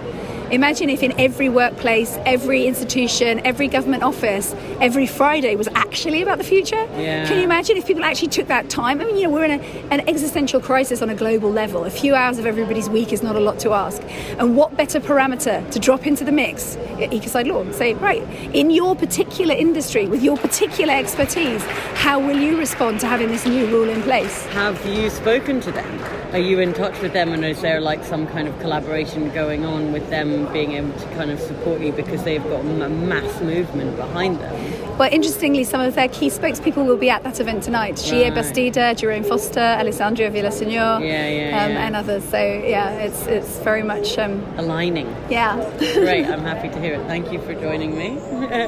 Imagine 0.54 0.88
if 0.88 1.02
in 1.02 1.18
every 1.18 1.48
workplace, 1.48 2.16
every 2.24 2.64
institution, 2.64 3.44
every 3.44 3.66
government 3.66 4.04
office, 4.04 4.54
every 4.80 5.04
Friday 5.04 5.56
was 5.56 5.66
actually 5.74 6.22
about 6.22 6.38
the 6.38 6.44
future. 6.44 6.86
Yeah. 6.96 7.26
Can 7.26 7.38
you 7.38 7.42
imagine 7.42 7.76
if 7.76 7.88
people 7.88 8.04
actually 8.04 8.28
took 8.28 8.46
that 8.46 8.70
time? 8.70 9.00
I 9.00 9.04
mean, 9.04 9.16
you 9.16 9.24
know, 9.24 9.30
we're 9.30 9.46
in 9.46 9.60
a, 9.60 9.64
an 9.90 10.08
existential 10.08 10.60
crisis 10.60 11.02
on 11.02 11.10
a 11.10 11.14
global 11.16 11.50
level. 11.50 11.82
A 11.82 11.90
few 11.90 12.14
hours 12.14 12.38
of 12.38 12.46
everybody's 12.46 12.88
week 12.88 13.12
is 13.12 13.20
not 13.20 13.34
a 13.34 13.40
lot 13.40 13.58
to 13.58 13.72
ask. 13.72 14.00
And 14.38 14.56
what 14.56 14.76
better 14.76 15.00
parameter 15.00 15.68
to 15.72 15.80
drop 15.80 16.06
into 16.06 16.22
the 16.22 16.30
mix? 16.30 16.76
Ecocide 16.98 17.48
law. 17.48 17.68
Say, 17.72 17.94
right, 17.94 18.22
in 18.54 18.70
your 18.70 18.94
particular 18.94 19.56
industry, 19.56 20.06
with 20.06 20.22
your 20.22 20.36
particular 20.36 20.94
expertise, 20.94 21.64
how 21.94 22.20
will 22.20 22.38
you 22.38 22.56
respond 22.56 23.00
to 23.00 23.08
having 23.08 23.26
this 23.26 23.44
new 23.44 23.66
rule 23.66 23.88
in 23.88 24.00
place? 24.02 24.46
Have 24.46 24.86
you 24.86 25.10
spoken 25.10 25.60
to 25.62 25.72
them? 25.72 26.23
Are 26.34 26.40
you 26.40 26.58
in 26.58 26.72
touch 26.72 27.00
with 27.00 27.12
them, 27.12 27.32
and 27.32 27.44
is 27.44 27.60
there 27.60 27.80
like 27.80 28.02
some 28.02 28.26
kind 28.26 28.48
of 28.48 28.58
collaboration 28.58 29.30
going 29.30 29.64
on 29.64 29.92
with 29.92 30.10
them 30.10 30.52
being 30.52 30.72
able 30.72 30.92
to 30.98 31.06
kind 31.14 31.30
of 31.30 31.38
support 31.38 31.80
you 31.80 31.92
because 31.92 32.24
they've 32.24 32.42
got 32.42 32.62
a 32.62 32.88
mass 32.88 33.40
movement 33.40 33.96
behind 33.96 34.40
them? 34.40 34.98
Well, 34.98 35.08
interestingly, 35.12 35.62
some 35.62 35.80
of 35.80 35.94
their 35.94 36.08
key 36.08 36.30
spokespeople 36.30 36.84
will 36.84 36.96
be 36.96 37.08
at 37.08 37.22
that 37.22 37.38
event 37.38 37.62
tonight. 37.62 38.00
Right. 38.10 38.34
Bastida, 38.34 38.96
Jerome 38.96 39.22
Foster, 39.22 39.60
Alexandria 39.60 40.28
Villaseñor, 40.28 41.06
Yeah, 41.06 41.28
yeah, 41.28 41.64
um, 41.64 41.70
and 41.70 41.94
others. 41.94 42.24
So 42.24 42.36
yeah, 42.36 42.90
it's 42.94 43.28
it's 43.28 43.58
very 43.60 43.84
much 43.84 44.18
um, 44.18 44.42
aligning. 44.56 45.06
Yeah. 45.30 45.54
Great, 45.78 46.26
I'm 46.32 46.40
happy 46.40 46.68
to 46.68 46.80
hear 46.80 46.94
it. 46.94 47.06
Thank 47.06 47.30
you 47.32 47.40
for 47.42 47.54
joining 47.54 47.96
me. 47.96 48.14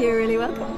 You're 0.01 0.19
really 0.19 0.37
welcome. 0.39 0.76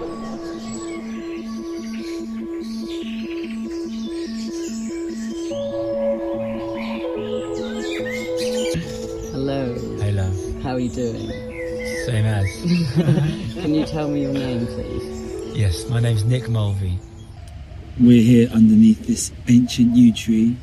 Are 10.78 10.82
you 10.82 10.90
doing? 10.90 11.28
Same 12.06 12.24
as. 12.24 12.46
Can 13.54 13.74
you 13.74 13.84
tell 13.84 14.08
me 14.08 14.22
your 14.22 14.32
name, 14.32 14.64
please? 14.64 15.56
yes, 15.56 15.88
my 15.88 15.98
name's 15.98 16.22
Nick 16.22 16.48
Mulvey. 16.48 17.00
We're 17.98 18.22
here 18.22 18.48
underneath 18.50 19.04
this 19.04 19.32
ancient 19.48 19.96
yew 19.96 20.12
tree, 20.12 20.56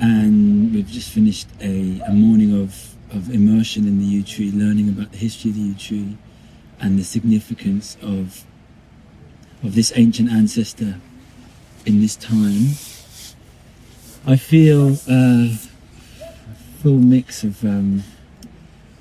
and 0.00 0.72
we've 0.72 0.86
just 0.86 1.10
finished 1.10 1.46
a, 1.60 2.00
a 2.06 2.12
morning 2.12 2.58
of, 2.58 2.94
of 3.14 3.28
immersion 3.28 3.86
in 3.86 3.98
the 3.98 4.04
yew 4.06 4.22
tree, 4.22 4.50
learning 4.50 4.88
about 4.88 5.12
the 5.12 5.18
history 5.18 5.50
of 5.50 5.56
the 5.56 5.62
yew 5.62 5.74
tree 5.74 6.16
and 6.80 6.98
the 6.98 7.04
significance 7.04 7.98
of 8.00 8.44
of 9.62 9.74
this 9.74 9.92
ancient 9.96 10.30
ancestor 10.30 10.98
in 11.84 12.00
this 12.00 12.16
time. 12.16 12.68
I 14.26 14.36
feel 14.36 14.92
uh, 15.06 15.50
a 15.50 15.58
full 16.80 16.98
mix 16.98 17.44
of 17.44 17.62
um, 17.62 18.04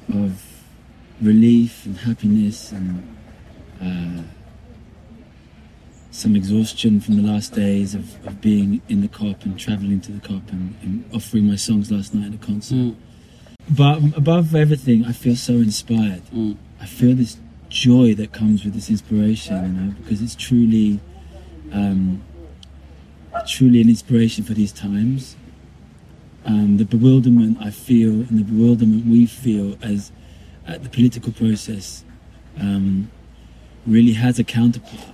of 0.09 0.43
relief 1.21 1.85
and 1.85 1.97
happiness 1.97 2.71
and. 2.71 3.15
Uh, 3.81 4.23
some 6.17 6.35
exhaustion 6.35 6.99
from 6.99 7.15
the 7.15 7.21
last 7.21 7.53
days 7.53 7.93
of, 7.93 8.25
of 8.25 8.41
being 8.41 8.81
in 8.89 9.01
the 9.01 9.07
COP 9.07 9.45
and 9.45 9.59
travelling 9.59 10.01
to 10.01 10.11
the 10.11 10.19
COP 10.19 10.51
and, 10.51 10.75
and 10.81 11.05
offering 11.13 11.47
my 11.47 11.55
songs 11.55 11.91
last 11.91 12.11
night 12.15 12.29
at 12.29 12.33
a 12.33 12.43
concert. 12.43 12.95
But 13.69 13.99
above 14.17 14.55
everything, 14.55 15.05
I 15.05 15.11
feel 15.11 15.35
so 15.35 15.53
inspired. 15.53 16.23
I 16.81 16.87
feel 16.87 17.15
this 17.15 17.37
joy 17.69 18.15
that 18.15 18.31
comes 18.31 18.63
with 18.63 18.73
this 18.73 18.89
inspiration, 18.89 19.55
you 19.63 19.81
know, 19.81 19.91
because 20.01 20.23
it's 20.23 20.35
truly, 20.35 20.99
um, 21.71 22.23
truly 23.47 23.81
an 23.81 23.89
inspiration 23.89 24.43
for 24.43 24.55
these 24.55 24.71
times. 24.71 25.35
Um, 26.47 26.77
the 26.77 26.85
bewilderment 26.85 27.57
I 27.61 27.71
feel 27.71 28.11
and 28.11 28.39
the 28.39 28.43
bewilderment 28.43 29.05
we 29.05 29.25
feel 29.25 29.77
as 29.81 30.11
at 30.65 30.81
the 30.81 30.89
political 30.89 31.33
process 31.33 32.05
um, 32.59 33.11
really 33.85 34.13
has 34.13 34.39
a 34.39 34.43
counterpart 34.43 35.13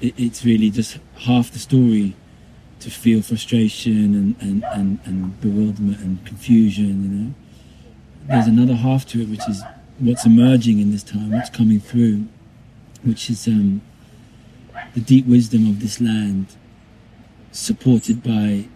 it, 0.00 0.14
it's 0.18 0.44
really 0.44 0.70
just 0.70 0.98
half 1.18 1.50
the 1.50 1.58
story 1.58 2.16
to 2.80 2.90
feel 2.90 3.22
frustration 3.22 4.14
and, 4.14 4.36
and, 4.40 4.64
and, 4.72 4.98
and 5.04 5.40
bewilderment 5.40 6.00
and 6.00 6.24
confusion, 6.24 7.02
you 7.02 7.08
know. 7.08 7.34
There's 8.26 8.46
another 8.46 8.74
half 8.74 9.06
to 9.08 9.22
it, 9.22 9.28
which 9.28 9.46
is 9.48 9.62
what's 9.98 10.24
emerging 10.24 10.80
in 10.80 10.92
this 10.92 11.02
time, 11.02 11.30
what's 11.30 11.50
coming 11.50 11.80
through, 11.80 12.26
which 13.02 13.28
is 13.28 13.46
um, 13.46 13.82
the 14.94 15.00
deep 15.00 15.26
wisdom 15.26 15.68
of 15.68 15.80
this 15.80 16.00
land, 16.00 16.46
supported 17.52 18.22
by 18.22 18.66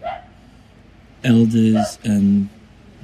elders 1.24 1.98
and 2.04 2.48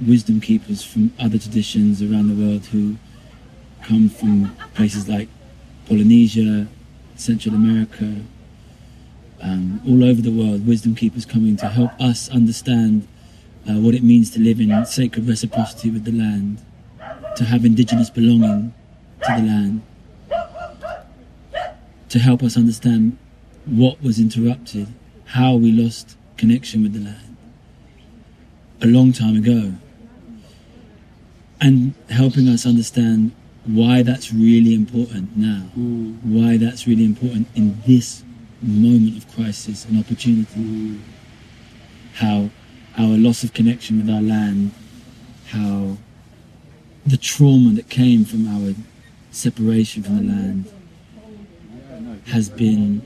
wisdom 0.05 0.39
keepers 0.39 0.83
from 0.83 1.11
other 1.19 1.37
traditions 1.37 2.01
around 2.01 2.27
the 2.27 2.45
world 2.45 2.65
who 2.67 2.95
come 3.83 4.09
from 4.09 4.55
places 4.73 5.09
like 5.09 5.27
Polynesia, 5.87 6.67
Central 7.15 7.55
America, 7.55 8.21
um, 9.41 9.81
all 9.87 10.03
over 10.03 10.21
the 10.21 10.31
world, 10.31 10.67
wisdom 10.67 10.95
keepers 10.95 11.25
coming 11.25 11.57
to 11.57 11.67
help 11.67 11.91
us 11.99 12.29
understand 12.29 13.07
uh, 13.69 13.73
what 13.73 13.93
it 13.95 14.03
means 14.03 14.29
to 14.31 14.39
live 14.39 14.59
in 14.59 14.85
sacred 14.85 15.27
reciprocity 15.27 15.89
with 15.89 16.05
the 16.05 16.11
land, 16.11 16.63
to 17.35 17.43
have 17.43 17.65
indigenous 17.65 18.09
belonging 18.09 18.73
to 19.23 19.35
the 19.35 19.43
land, 19.43 19.81
to 22.09 22.19
help 22.19 22.43
us 22.43 22.57
understand 22.57 23.17
what 23.65 24.01
was 24.01 24.19
interrupted, 24.19 24.87
how 25.25 25.55
we 25.55 25.71
lost 25.71 26.17
connection 26.37 26.83
with 26.83 26.93
the 26.93 26.99
land 26.99 27.30
a 28.81 28.87
long 28.87 29.13
time 29.13 29.35
ago, 29.37 29.73
and 31.59 31.93
helping 32.09 32.47
us 32.47 32.65
understand 32.65 33.31
why 33.65 34.01
that's 34.01 34.33
really 34.33 34.73
important 34.73 35.37
now, 35.37 35.61
hmm. 35.73 36.13
why 36.23 36.57
that's 36.57 36.87
really 36.87 37.05
important 37.05 37.47
in 37.55 37.79
this 37.85 38.23
moment 38.61 39.17
of 39.17 39.35
crisis 39.35 39.85
and 39.85 39.99
opportunity. 39.99 40.53
Hmm. 40.53 40.97
How 42.15 42.49
our 42.97 43.17
loss 43.17 43.43
of 43.43 43.53
connection 43.53 43.97
with 43.97 44.09
our 44.09 44.21
land, 44.21 44.71
how 45.47 45.97
the 47.05 47.17
trauma 47.17 47.73
that 47.73 47.89
came 47.89 48.25
from 48.25 48.47
our 48.47 48.73
separation 49.31 50.03
from 50.03 50.17
the 50.17 50.33
land 50.33 50.71
has 52.27 52.49
been 52.49 53.01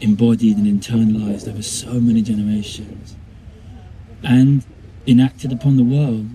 embodied 0.00 0.56
and 0.56 0.66
internalized 0.66 1.48
over 1.48 1.62
so 1.62 1.94
many 1.94 2.20
generations 2.20 3.16
and 4.24 4.64
enacted 5.06 5.52
upon 5.52 5.76
the 5.76 5.84
world 5.84 6.28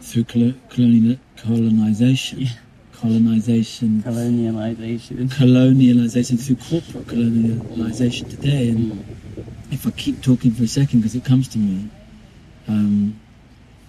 through 0.00 0.24
colo- 0.24 0.54
colonial 0.68 1.18
colonization. 1.36 2.48
colonization, 3.00 4.02
colonialization, 4.02 5.28
colonialization 5.30 6.38
through 6.38 6.56
corporate 6.56 7.06
colonialization 7.06 8.28
today. 8.28 8.68
And 8.68 9.04
if 9.70 9.86
I 9.86 9.90
keep 9.90 10.22
talking 10.22 10.50
for 10.50 10.64
a 10.64 10.68
second, 10.68 11.00
because 11.00 11.14
it 11.14 11.24
comes 11.24 11.48
to 11.48 11.58
me, 11.58 11.88
um, 12.68 13.18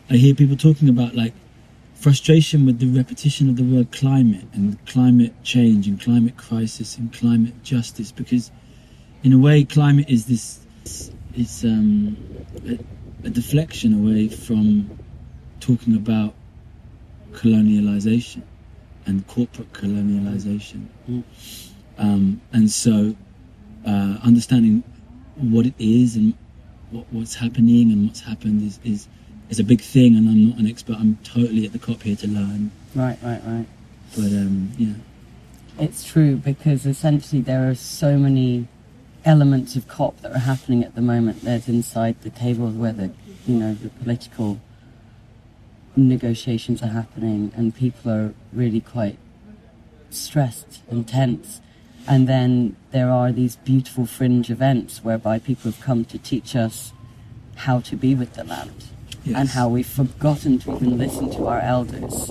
I 0.10 0.16
hear 0.16 0.34
people 0.34 0.56
talking 0.56 0.88
about 0.88 1.14
like 1.16 1.34
frustration 1.96 2.66
with 2.66 2.80
the 2.80 2.88
repetition 2.88 3.50
of 3.50 3.58
the 3.58 3.64
word 3.64 3.92
climate 3.92 4.46
and 4.54 4.84
climate 4.86 5.34
change 5.44 5.88
and 5.88 6.00
climate 6.00 6.38
crisis 6.38 6.98
and 6.98 7.12
climate 7.12 7.64
justice, 7.64 8.12
because 8.12 8.50
in 9.24 9.34
a 9.34 9.38
way, 9.38 9.66
climate 9.66 10.10
is 10.10 10.26
this 10.26 11.12
is 11.36 11.63
um, 11.63 12.17
a, 12.67 12.79
a 13.27 13.29
deflection 13.29 13.93
away 13.93 14.27
from 14.27 14.97
talking 15.59 15.95
about 15.95 16.34
colonialization 17.34 18.41
and 19.05 19.25
corporate 19.27 19.71
colonialization. 19.73 20.88
Um, 21.97 22.41
and 22.53 22.69
so, 22.69 23.15
uh, 23.86 24.17
understanding 24.23 24.84
what 25.36 25.65
it 25.65 25.73
is 25.79 26.15
and 26.15 26.34
what, 26.91 27.05
what's 27.11 27.36
happening 27.36 27.91
and 27.91 28.07
what's 28.07 28.21
happened 28.21 28.63
is, 28.63 28.79
is 28.84 29.07
is 29.49 29.59
a 29.59 29.63
big 29.63 29.82
thing. 29.82 30.15
And 30.15 30.27
I'm 30.29 30.49
not 30.49 30.59
an 30.59 30.67
expert. 30.67 30.97
I'm 30.99 31.17
totally 31.23 31.65
at 31.65 31.73
the 31.73 31.79
COP 31.79 32.03
here 32.03 32.15
to 32.17 32.27
learn. 32.27 32.71
Right, 32.95 33.17
right, 33.23 33.41
right. 33.45 33.65
But 34.15 34.27
um, 34.27 34.71
yeah, 34.77 34.93
It's 35.79 36.03
true 36.03 36.36
because 36.38 36.86
essentially 36.86 37.41
there 37.41 37.69
are 37.69 37.75
so 37.75 38.17
many 38.17 38.67
elements 39.26 39.76
of 39.76 39.88
COP 39.88 40.22
that 40.22 40.32
are 40.32 40.39
happening 40.39 40.84
at 40.84 40.95
the 40.95 41.01
moment. 41.01 41.41
There's 41.41 41.67
inside 41.67 42.22
the 42.22 42.30
tables 42.30 42.76
where 42.76 42.93
the 42.93 43.11
you 43.45 43.55
know 43.55 43.74
the 43.74 43.89
political 43.89 44.59
negotiations 45.95 46.82
are 46.82 46.88
happening 46.88 47.51
and 47.55 47.76
people 47.76 48.11
are 48.11 48.34
really 48.53 48.82
quite 48.82 49.17
stressed 50.09 50.82
and 50.89 51.07
tense. 51.07 51.61
And 52.07 52.28
then 52.28 52.76
there 52.91 53.11
are 53.11 53.32
these 53.32 53.57
beautiful 53.57 54.05
fringe 54.05 54.49
events 54.49 55.03
whereby 55.03 55.38
people 55.39 55.72
have 55.72 55.82
come 55.82 56.03
to 56.05 56.17
teach 56.17 56.55
us 56.55 56.93
how 57.55 57.80
to 57.82 57.95
be 57.95 58.15
with 58.15 58.34
the 58.34 58.43
land 58.43 58.86
and 59.36 59.49
how 59.49 59.67
we've 59.67 59.88
forgotten 59.88 60.57
to 60.57 60.76
even 60.76 60.97
listen 60.97 61.30
to 61.30 61.45
our 61.45 61.59
elders. 61.59 62.30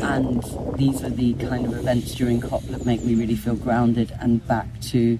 And 0.00 0.42
these 0.76 1.02
are 1.02 1.10
the 1.10 1.34
kind 1.34 1.66
of 1.66 1.76
events 1.76 2.14
during 2.14 2.40
COP 2.40 2.62
that 2.64 2.86
make 2.86 3.04
me 3.04 3.14
really 3.14 3.36
feel 3.36 3.56
grounded 3.56 4.16
and 4.20 4.46
back 4.46 4.80
to 4.92 5.18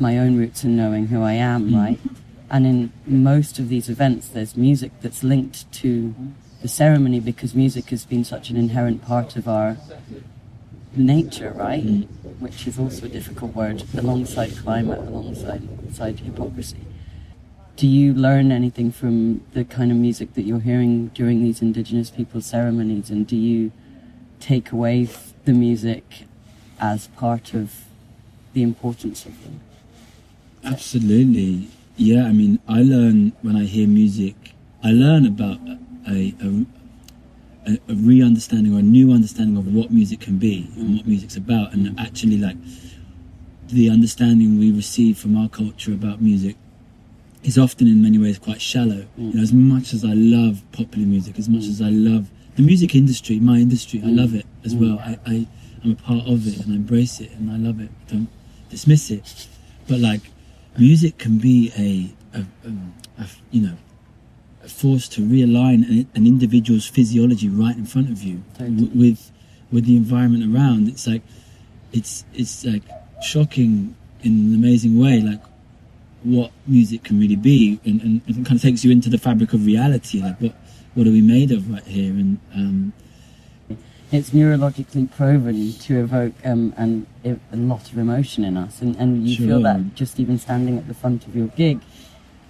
my 0.00 0.18
own 0.18 0.36
roots 0.36 0.64
and 0.64 0.76
knowing 0.76 1.08
who 1.08 1.22
I 1.22 1.32
am, 1.32 1.66
mm-hmm. 1.66 1.76
right? 1.76 1.98
And 2.50 2.66
in 2.66 2.92
most 3.06 3.58
of 3.58 3.68
these 3.68 3.88
events, 3.88 4.28
there's 4.28 4.56
music 4.56 4.92
that's 5.00 5.24
linked 5.24 5.70
to 5.80 6.14
the 6.62 6.68
ceremony 6.68 7.20
because 7.20 7.54
music 7.54 7.90
has 7.90 8.04
been 8.04 8.24
such 8.24 8.50
an 8.50 8.56
inherent 8.56 9.04
part 9.04 9.36
of 9.36 9.48
our 9.48 9.76
nature, 10.94 11.52
right? 11.52 11.84
Mm-hmm. 11.84 12.44
Which 12.44 12.66
is 12.66 12.78
also 12.78 13.06
a 13.06 13.08
difficult 13.08 13.54
word, 13.54 13.84
alongside 13.96 14.56
climate, 14.56 14.98
alongside, 14.98 15.62
alongside 15.62 16.20
hypocrisy. 16.20 16.78
Do 17.76 17.86
you 17.86 18.14
learn 18.14 18.52
anything 18.52 18.90
from 18.90 19.42
the 19.52 19.64
kind 19.64 19.90
of 19.90 19.98
music 19.98 20.32
that 20.34 20.42
you're 20.42 20.60
hearing 20.60 21.08
during 21.08 21.42
these 21.42 21.60
Indigenous 21.60 22.10
people's 22.10 22.46
ceremonies? 22.46 23.10
And 23.10 23.26
do 23.26 23.36
you 23.36 23.72
take 24.40 24.72
away 24.72 25.08
the 25.44 25.52
music 25.52 26.24
as 26.80 27.08
part 27.08 27.52
of 27.52 27.84
the 28.54 28.62
importance 28.62 29.26
of 29.26 29.42
them? 29.44 29.60
Absolutely. 30.66 31.68
Yeah, 31.96 32.24
I 32.24 32.32
mean, 32.32 32.58
I 32.68 32.82
learn 32.82 33.32
when 33.42 33.56
I 33.56 33.64
hear 33.64 33.88
music. 33.88 34.34
I 34.82 34.90
learn 34.92 35.26
about 35.26 35.58
a 35.66 36.34
a, 36.42 36.66
a, 37.66 37.78
a 37.88 37.94
re-understanding 37.94 38.74
or 38.74 38.78
a 38.78 38.82
new 38.82 39.12
understanding 39.12 39.56
of 39.56 39.72
what 39.74 39.90
music 39.90 40.20
can 40.20 40.38
be 40.38 40.70
and 40.76 40.96
what 40.96 41.06
music's 41.06 41.36
about, 41.36 41.72
and 41.72 41.98
actually 41.98 42.36
like 42.38 42.56
the 43.68 43.90
understanding 43.90 44.58
we 44.58 44.70
receive 44.70 45.18
from 45.18 45.36
our 45.36 45.48
culture 45.48 45.92
about 45.92 46.20
music 46.20 46.56
is 47.42 47.58
often 47.58 47.86
in 47.86 48.02
many 48.02 48.18
ways 48.18 48.38
quite 48.38 48.60
shallow. 48.60 49.06
You 49.16 49.34
know, 49.34 49.42
as 49.42 49.52
much 49.52 49.92
as 49.92 50.04
I 50.04 50.12
love 50.12 50.62
popular 50.72 51.06
music, 51.06 51.38
as 51.38 51.48
much 51.48 51.64
as 51.64 51.80
I 51.80 51.88
love 51.90 52.28
the 52.56 52.62
music 52.62 52.94
industry, 52.94 53.38
my 53.40 53.56
industry, 53.56 54.02
I 54.04 54.08
love 54.08 54.34
it 54.34 54.46
as 54.64 54.74
well. 54.74 54.98
I, 55.00 55.18
I 55.26 55.46
I'm 55.84 55.92
a 55.92 55.94
part 55.96 56.26
of 56.26 56.46
it 56.46 56.64
and 56.64 56.72
I 56.72 56.76
embrace 56.76 57.20
it 57.20 57.30
and 57.32 57.50
I 57.50 57.56
love 57.56 57.80
it. 57.80 57.90
Don't 58.08 58.28
dismiss 58.70 59.10
it. 59.10 59.46
But 59.88 60.00
like, 60.00 60.22
music 60.78 61.18
can 61.18 61.38
be 61.38 61.72
a, 61.76 62.38
a, 62.38 62.46
a, 62.68 63.22
a 63.22 63.26
you 63.50 63.62
know 63.62 63.76
a 64.64 64.68
force 64.68 65.08
to 65.08 65.20
realign 65.20 65.88
an, 65.88 66.08
an 66.14 66.26
individual's 66.26 66.86
physiology 66.86 67.48
right 67.48 67.76
in 67.76 67.86
front 67.86 68.10
of 68.10 68.22
you 68.22 68.42
w- 68.58 68.90
with 68.94 69.30
with 69.72 69.84
the 69.86 69.96
environment 69.96 70.44
around. 70.54 70.88
It's 70.88 71.06
like 71.06 71.22
it's 71.92 72.24
it's 72.34 72.64
like 72.64 72.82
shocking 73.22 73.96
in 74.22 74.32
an 74.32 74.54
amazing 74.54 74.98
way, 74.98 75.20
like 75.20 75.42
what 76.22 76.50
music 76.66 77.04
can 77.04 77.20
really 77.20 77.36
be, 77.36 77.80
and, 77.84 78.00
and 78.02 78.22
it 78.26 78.34
kind 78.44 78.56
of 78.56 78.62
takes 78.62 78.84
you 78.84 78.90
into 78.90 79.08
the 79.08 79.18
fabric 79.18 79.52
of 79.52 79.64
reality. 79.64 80.20
Like 80.20 80.40
what 80.40 80.54
what 80.94 81.06
are 81.06 81.12
we 81.12 81.20
made 81.20 81.52
of 81.52 81.70
right 81.70 81.84
here? 81.84 82.12
And 82.12 82.38
um, 82.54 82.92
it's 84.12 84.30
neurologically 84.30 85.10
proven 85.10 85.72
to 85.72 86.00
evoke 86.00 86.34
um, 86.44 86.72
an, 86.76 87.06
a 87.24 87.36
lot 87.56 87.90
of 87.90 87.98
emotion 87.98 88.44
in 88.44 88.56
us, 88.56 88.80
and, 88.80 88.96
and 88.96 89.26
you 89.28 89.36
feel 89.46 89.60
that 89.62 89.94
just 89.94 90.20
even 90.20 90.38
standing 90.38 90.78
at 90.78 90.86
the 90.88 90.94
front 90.94 91.26
of 91.26 91.34
your 91.34 91.48
gig, 91.48 91.80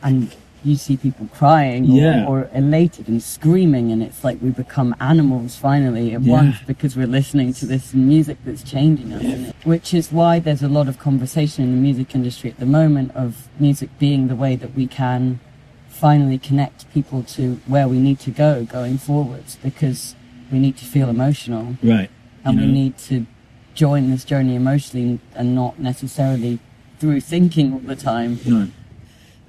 and 0.03 0.35
you 0.65 0.75
see 0.77 0.97
people 0.97 1.29
crying 1.33 1.91
or, 1.91 1.95
Yeah. 1.95 2.27
or 2.27 2.51
elated 2.53 3.09
and 3.09 3.23
screaming, 3.23 3.93
and 3.93 4.03
it's 4.03 4.25
like 4.25 4.39
we 4.43 4.51
become 4.51 4.95
animals 5.01 5.57
finally 5.57 6.13
at 6.15 6.23
Yeah. 6.23 6.33
once 6.33 6.57
because 6.67 6.97
we're 6.97 7.07
listening 7.07 7.53
to 7.55 7.67
this 7.67 7.95
music 7.95 8.39
that's 8.45 8.63
changing 8.63 9.13
us. 9.13 9.53
Which 9.65 9.95
is 9.95 10.11
why 10.13 10.41
there's 10.41 10.63
a 10.63 10.69
lot 10.69 10.89
of 10.89 10.99
conversation 10.99 11.65
in 11.65 11.71
the 11.77 11.81
music 11.81 12.15
industry 12.15 12.51
at 12.51 12.59
the 12.59 12.67
moment 12.67 13.13
of 13.15 13.49
music 13.61 13.91
being 13.99 14.29
the 14.29 14.37
way 14.37 14.57
that 14.57 14.75
we 14.75 14.87
can 14.87 15.41
finally 15.89 16.37
connect 16.39 16.93
people 16.93 17.23
to 17.23 17.61
where 17.67 17.89
we 17.89 17.99
need 17.99 18.19
to 18.21 18.31
go 18.31 18.65
going 18.65 18.99
forwards 18.99 19.57
because 19.63 20.15
we 20.51 20.59
need 20.59 20.77
to 20.79 20.85
feel 20.85 21.09
emotional 21.09 21.77
right, 21.83 22.11
and 22.45 22.55
you 22.55 22.61
we 22.63 22.67
know. 22.67 22.73
need 22.73 22.99
to 22.99 23.27
join 23.75 24.11
this 24.11 24.25
journey 24.25 24.55
emotionally 24.55 25.21
and 25.35 25.55
not 25.55 25.79
necessarily 25.79 26.59
through 26.99 27.21
thinking 27.21 27.73
all 27.75 27.79
the 27.81 27.97
time. 27.97 28.39
No. 28.47 28.69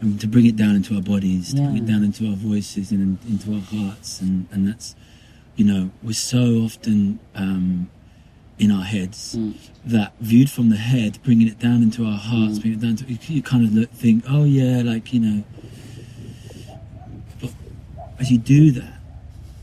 And 0.01 0.19
to 0.21 0.27
bring 0.27 0.45
it 0.45 0.55
down 0.55 0.75
into 0.75 0.95
our 0.95 1.01
bodies, 1.01 1.53
to 1.55 1.61
bring 1.61 1.77
it 1.77 1.85
down 1.87 2.03
into 2.03 2.27
our 2.29 2.35
voices 2.35 2.91
and 2.91 3.01
in- 3.25 3.31
into 3.31 3.53
our 3.55 3.61
hearts. 3.61 4.21
And, 4.21 4.47
and 4.51 4.67
that's, 4.67 4.95
you 5.55 5.65
know, 5.65 5.89
we're 6.03 6.11
so 6.13 6.57
often 6.65 7.19
um, 7.33 7.89
in 8.59 8.69
our 8.69 8.83
heads 8.83 9.35
Mm. 9.35 9.53
that 9.85 10.13
viewed 10.19 10.49
from 10.51 10.69
the 10.69 10.77
head, 10.77 11.17
bringing 11.23 11.47
it 11.47 11.57
down 11.57 11.81
into 11.81 12.05
our 12.05 12.17
hearts, 12.17 12.59
bringing 12.59 12.79
it 12.79 12.81
down 12.85 12.95
to, 12.97 13.05
you, 13.11 13.17
you 13.27 13.41
kind 13.41 13.63
of 13.65 13.73
look, 13.73 13.89
think, 13.91 14.23
oh 14.29 14.43
yeah, 14.43 14.81
like, 14.83 15.13
you 15.13 15.19
know. 15.19 15.43
But 17.41 17.51
as 18.19 18.29
you 18.31 18.37
do 18.37 18.71
that, 18.71 18.96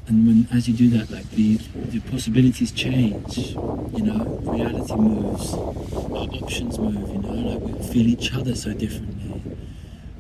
and 0.07 0.27
when 0.27 0.49
as 0.53 0.69
you 0.69 0.75
do 0.75 0.91
that, 0.99 1.11
like 1.11 1.29
the, 1.31 1.57
the 1.57 2.01
possibilities 2.01 2.71
change, 2.73 3.39
you 3.39 4.03
know, 4.03 4.25
reality 4.43 4.95
moves, 4.95 5.55
our 5.55 6.29
options 6.43 6.79
move, 6.79 7.09
you 7.09 7.19
know, 7.19 7.33
like 7.33 7.61
we 7.61 7.87
feel 7.93 8.07
each 8.07 8.33
other 8.35 8.55
so 8.55 8.73
differently. 8.75 9.43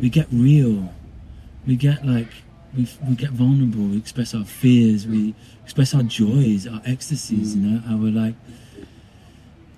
We 0.01 0.09
get 0.09 0.27
real. 0.33 0.93
We 1.67 1.77
get 1.77 2.05
like 2.07 2.29
we 2.77 2.89
we 3.09 3.15
get 3.15 3.31
vulnerable. 3.31 3.85
We 3.85 3.99
express 3.99 4.35
our 4.35 4.45
fears. 4.45 5.07
We 5.07 5.35
express 5.63 5.95
our 5.95 6.03
joys, 6.03 6.67
our 6.67 6.81
ecstasies. 6.85 7.57
You 7.57 7.63
know, 7.63 7.97
we're 7.97 8.11
like. 8.13 8.35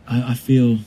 I, 0.09 0.31
I 0.33 0.35
feel. 0.35 0.79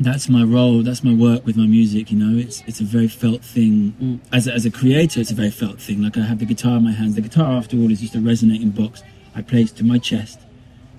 That's 0.00 0.30
my 0.30 0.42
role. 0.42 0.82
That's 0.82 1.04
my 1.04 1.12
work 1.12 1.44
with 1.44 1.56
my 1.56 1.66
music. 1.66 2.10
You 2.10 2.18
know, 2.18 2.38
it's 2.38 2.62
it's 2.66 2.80
a 2.80 2.84
very 2.84 3.08
felt 3.08 3.42
thing. 3.44 3.94
Mm. 4.00 4.20
As 4.32 4.46
a, 4.46 4.52
as 4.52 4.64
a 4.64 4.70
creator, 4.70 5.20
it's 5.20 5.30
a 5.30 5.34
very 5.34 5.50
felt 5.50 5.80
thing. 5.80 6.02
Like 6.02 6.16
I 6.16 6.22
have 6.22 6.38
the 6.38 6.46
guitar 6.46 6.78
in 6.78 6.84
my 6.84 6.92
hands. 6.92 7.16
The 7.16 7.20
guitar, 7.20 7.52
after 7.52 7.76
all, 7.76 7.90
is 7.90 8.00
just 8.00 8.14
a 8.14 8.20
resonating 8.20 8.70
box 8.70 9.02
I 9.34 9.42
place 9.42 9.70
to 9.72 9.84
my 9.84 9.98
chest. 9.98 10.40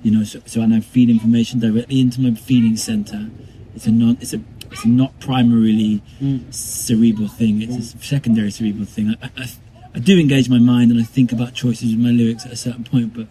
You 0.04 0.12
know, 0.12 0.24
so, 0.24 0.39
so 0.45 0.62
and 0.62 0.74
I 0.74 0.80
feed 0.82 1.10
information 1.10 1.60
directly 1.60 1.99
into 1.99 2.22
my 2.22 2.34
feeling 2.36 2.78
center. 2.78 3.30
It's 3.76 3.88
a 3.88 3.91
non. 3.91 4.18
It's 4.22 4.34
a. 4.34 4.41
It's 4.72 4.86
not 4.86 5.20
primarily 5.20 6.02
mm. 6.22 6.54
cerebral 6.54 7.28
thing. 7.28 7.62
It's 7.62 7.76
a 7.76 7.97
mm. 7.97 8.04
secondary 8.04 8.52
cerebral 8.52 8.86
thing. 8.86 9.16
I, 9.22 9.30
I, 9.36 9.47
I 9.95 9.99
do 9.99 10.18
engage 10.18 10.49
my 10.49 10.60
mind 10.60 10.91
and 10.91 10.99
I 10.99 11.04
think 11.04 11.34
about 11.34 11.54
choices 11.54 11.91
with 11.91 11.99
my 11.99 12.12
lyrics 12.12 12.45
at 12.45 12.54
a 12.54 12.56
certain 12.56 12.86
point, 12.86 13.14
but 13.14 13.28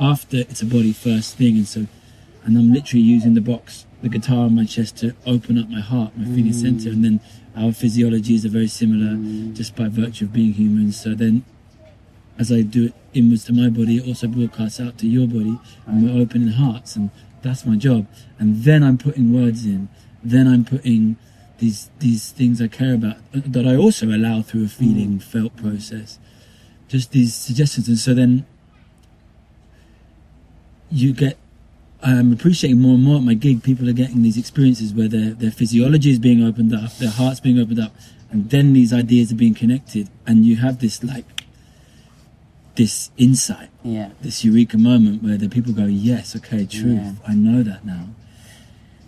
after 0.00 0.38
it's 0.38 0.60
a 0.62 0.66
body 0.66 0.92
first 0.92 1.36
thing, 1.36 1.56
and 1.56 1.68
so, 1.68 1.86
and 2.44 2.56
I'm 2.56 2.72
literally 2.72 3.02
using 3.02 3.34
the 3.34 3.40
box, 3.40 3.86
the 4.02 4.08
guitar 4.08 4.44
on 4.46 4.54
my 4.54 4.64
chest 4.64 4.96
to 4.98 5.14
open 5.26 5.58
up 5.58 5.68
my 5.68 5.80
heart, 5.80 6.16
my 6.16 6.24
feeling 6.24 6.52
center, 6.52 6.90
and 6.90 7.04
then 7.04 7.20
our 7.56 7.70
physiologies 7.70 8.44
are 8.44 8.48
very 8.48 8.68
similar, 8.68 9.16
just 9.52 9.76
by 9.76 9.88
virtue 9.88 10.24
of 10.24 10.32
being 10.32 10.52
humans. 10.54 11.00
So 11.00 11.14
then, 11.14 11.44
as 12.38 12.50
I 12.50 12.62
do 12.62 12.86
it 12.86 12.94
inwards 13.14 13.44
to 13.44 13.52
my 13.52 13.68
body, 13.68 13.98
it 13.98 14.06
also 14.06 14.26
broadcasts 14.26 14.80
out 14.80 14.98
to 14.98 15.06
your 15.06 15.28
body, 15.28 15.58
and 15.86 16.04
we're 16.04 16.20
opening 16.20 16.48
hearts, 16.48 16.96
and 16.96 17.10
that's 17.42 17.64
my 17.66 17.76
job. 17.76 18.06
And 18.38 18.64
then 18.64 18.82
I'm 18.82 18.98
putting 18.98 19.32
words 19.32 19.64
in. 19.66 19.88
Then 20.24 20.48
I'm 20.48 20.64
putting 20.64 21.16
these 21.58 21.90
these 21.98 22.30
things 22.30 22.60
I 22.60 22.68
care 22.68 22.94
about 22.94 23.16
uh, 23.34 23.40
that 23.46 23.66
I 23.66 23.76
also 23.76 24.06
allow 24.06 24.42
through 24.42 24.64
a 24.64 24.68
feeling 24.68 25.18
felt 25.20 25.56
process. 25.56 26.18
Just 26.88 27.12
these 27.12 27.34
suggestions, 27.34 27.88
and 27.88 27.98
so 27.98 28.14
then 28.14 28.46
you 30.90 31.12
get 31.12 31.38
I'm 32.02 32.32
appreciating 32.32 32.80
more 32.80 32.94
and 32.94 33.02
more 33.04 33.16
at 33.18 33.22
my 33.22 33.34
gig. 33.34 33.62
People 33.62 33.88
are 33.88 33.92
getting 33.92 34.22
these 34.22 34.36
experiences 34.36 34.92
where 34.92 35.08
their 35.08 35.30
their 35.30 35.50
physiology 35.52 36.10
is 36.10 36.18
being 36.18 36.42
opened 36.44 36.74
up, 36.74 36.96
their 36.98 37.10
heart's 37.10 37.40
being 37.40 37.58
opened 37.58 37.80
up, 37.80 37.94
and 38.30 38.50
then 38.50 38.72
these 38.72 38.92
ideas 38.92 39.30
are 39.32 39.36
being 39.36 39.54
connected, 39.54 40.08
and 40.26 40.44
you 40.44 40.56
have 40.56 40.80
this 40.80 41.02
like 41.04 41.44
this 42.74 43.10
insight, 43.18 43.68
Yeah. 43.84 44.10
this 44.22 44.44
eureka 44.44 44.78
moment 44.78 45.22
where 45.22 45.36
the 45.36 45.48
people 45.48 45.72
go, 45.72 45.84
"Yes, 45.86 46.34
okay, 46.36 46.64
truth. 46.64 46.94
Yeah. 47.00 47.12
I 47.26 47.34
know 47.34 47.62
that 47.62 47.84
now." 47.86 48.08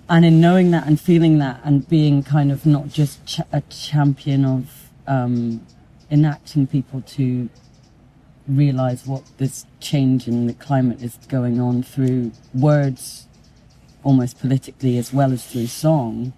and 0.07 0.22
in 0.26 0.38
knowing 0.38 0.70
that 0.70 0.86
and 0.86 1.01
feeling 1.01 1.38
that 1.38 1.59
and 1.64 1.88
being 1.88 2.22
kind 2.22 2.53
of 2.53 2.66
not 2.66 2.90
just 2.92 3.24
ch- 3.24 3.40
a 3.53 3.62
champion 3.70 4.45
of 4.45 4.90
um, 5.07 5.62
enacting 6.11 6.66
people 6.66 7.01
to 7.01 7.49
realize 8.49 9.07
what 9.07 9.22
this 9.38 9.66
change 9.80 10.28
in 10.28 10.47
the 10.47 10.55
climate 10.55 11.03
is 11.03 11.18
going 11.28 11.61
on 11.61 11.82
through 11.82 12.32
words 12.53 13.26
almost 14.03 14.38
politically 14.38 14.99
as 14.99 15.12
well 15.12 15.32
as 15.32 15.47
through 15.47 15.66
song. 15.66 16.32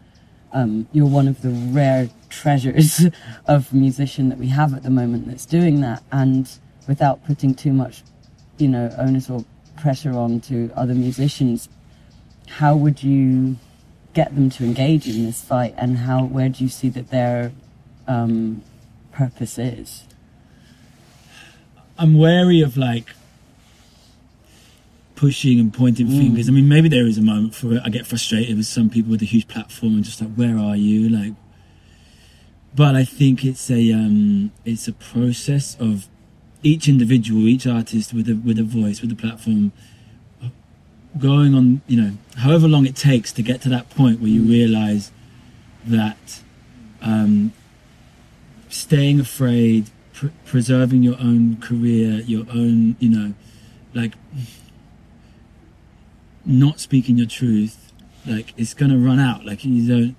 Um, 0.53 0.89
you're 0.93 1.07
one 1.07 1.29
of 1.29 1.43
the 1.43 1.51
rare 1.51 2.09
treasures 2.29 3.07
of 3.47 3.73
musician 3.73 4.29
that 4.29 4.39
we 4.39 4.49
have 4.49 4.73
at 4.73 4.83
the 4.83 4.91
moment 4.91 5.27
that's 5.27 5.47
doing 5.47 5.81
that. 5.81 6.03
And 6.13 6.49
without 6.87 7.25
putting 7.27 7.55
too 7.55 7.73
much 7.73 8.03
you 8.59 8.69
know 8.69 8.95
onus 8.97 9.29
or 9.29 9.45
pressure 9.77 10.13
on 10.13 10.41
to 10.41 10.71
other 10.75 10.95
musicians 10.95 11.69
how 12.49 12.77
would 12.77 13.03
you 13.03 13.57
get 14.15 14.35
them 14.35 14.49
to 14.51 14.65
engage 14.65 15.07
in 15.09 15.27
this 15.27 15.43
fight? 15.43 15.75
And 15.77 15.99
how 15.99 16.25
where 16.25 16.49
do 16.49 16.65
you 16.65 16.71
see 16.71 16.89
that 16.91 17.11
their 17.11 17.53
um, 18.07 18.63
purpose 19.13 19.59
is 19.59 20.05
I'm 21.99 22.19
wary 22.19 22.61
of 22.61 22.77
like 22.77 23.09
pushing 25.15 25.59
and 25.59 25.73
pointing 25.73 26.07
Mm. 26.09 26.19
fingers. 26.19 26.49
I 26.49 26.53
mean, 26.53 26.69
maybe 26.69 26.89
there 26.89 27.07
is 27.07 27.17
a 27.17 27.23
moment 27.23 27.55
for 27.55 27.73
it. 27.75 27.83
I 27.85 27.89
get 27.89 28.07
frustrated 28.07 28.57
with 28.57 28.67
some 28.67 28.91
people 28.91 29.11
with 29.11 29.23
a 29.23 29.27
huge 29.27 29.49
platform 29.49 29.95
and 29.95 30.05
just 30.05 30.21
like, 30.21 30.35
where 30.35 30.59
are 30.59 30.77
you? 30.77 31.09
Like, 31.09 31.33
but 32.75 32.95
I 32.95 33.05
think 33.05 33.45
it's 33.45 33.71
a 33.71 33.93
um, 33.93 34.53
it's 34.67 34.87
a 34.87 34.93
process 34.93 35.77
of 35.81 36.07
each 36.63 36.89
individual, 36.89 37.49
each 37.49 37.67
artist 37.67 38.13
with 38.13 38.29
a 38.29 38.35
with 38.35 38.59
a 38.59 38.63
voice, 38.65 39.01
with 39.01 39.11
a 39.13 39.17
platform, 39.17 39.73
going 41.19 41.55
on. 41.55 41.81
You 41.87 42.03
know, 42.03 42.13
however 42.37 42.69
long 42.69 42.85
it 42.85 42.95
takes 42.97 43.33
to 43.33 43.43
get 43.43 43.63
to 43.63 43.71
that 43.71 43.89
point 43.89 44.21
where 44.21 44.29
you 44.29 44.43
realize 44.43 45.11
that 45.87 46.43
um, 47.01 47.55
staying 48.69 49.21
afraid, 49.21 49.89
pr- 50.17 50.27
preserving 50.45 51.03
your 51.05 51.17
own 51.21 51.57
career, 51.61 52.21
your 52.27 52.45
own, 52.51 52.97
you 52.99 53.09
know, 53.09 53.35
like 53.95 54.15
not 56.45 56.81
speaking 56.81 57.17
your 57.19 57.27
truth, 57.27 57.93
like 58.27 58.53
it's 58.57 58.75
gonna 58.75 58.99
run 58.99 59.19
out. 59.21 59.45
Like 59.45 59.65
you 59.65 59.87
don't, 59.87 60.17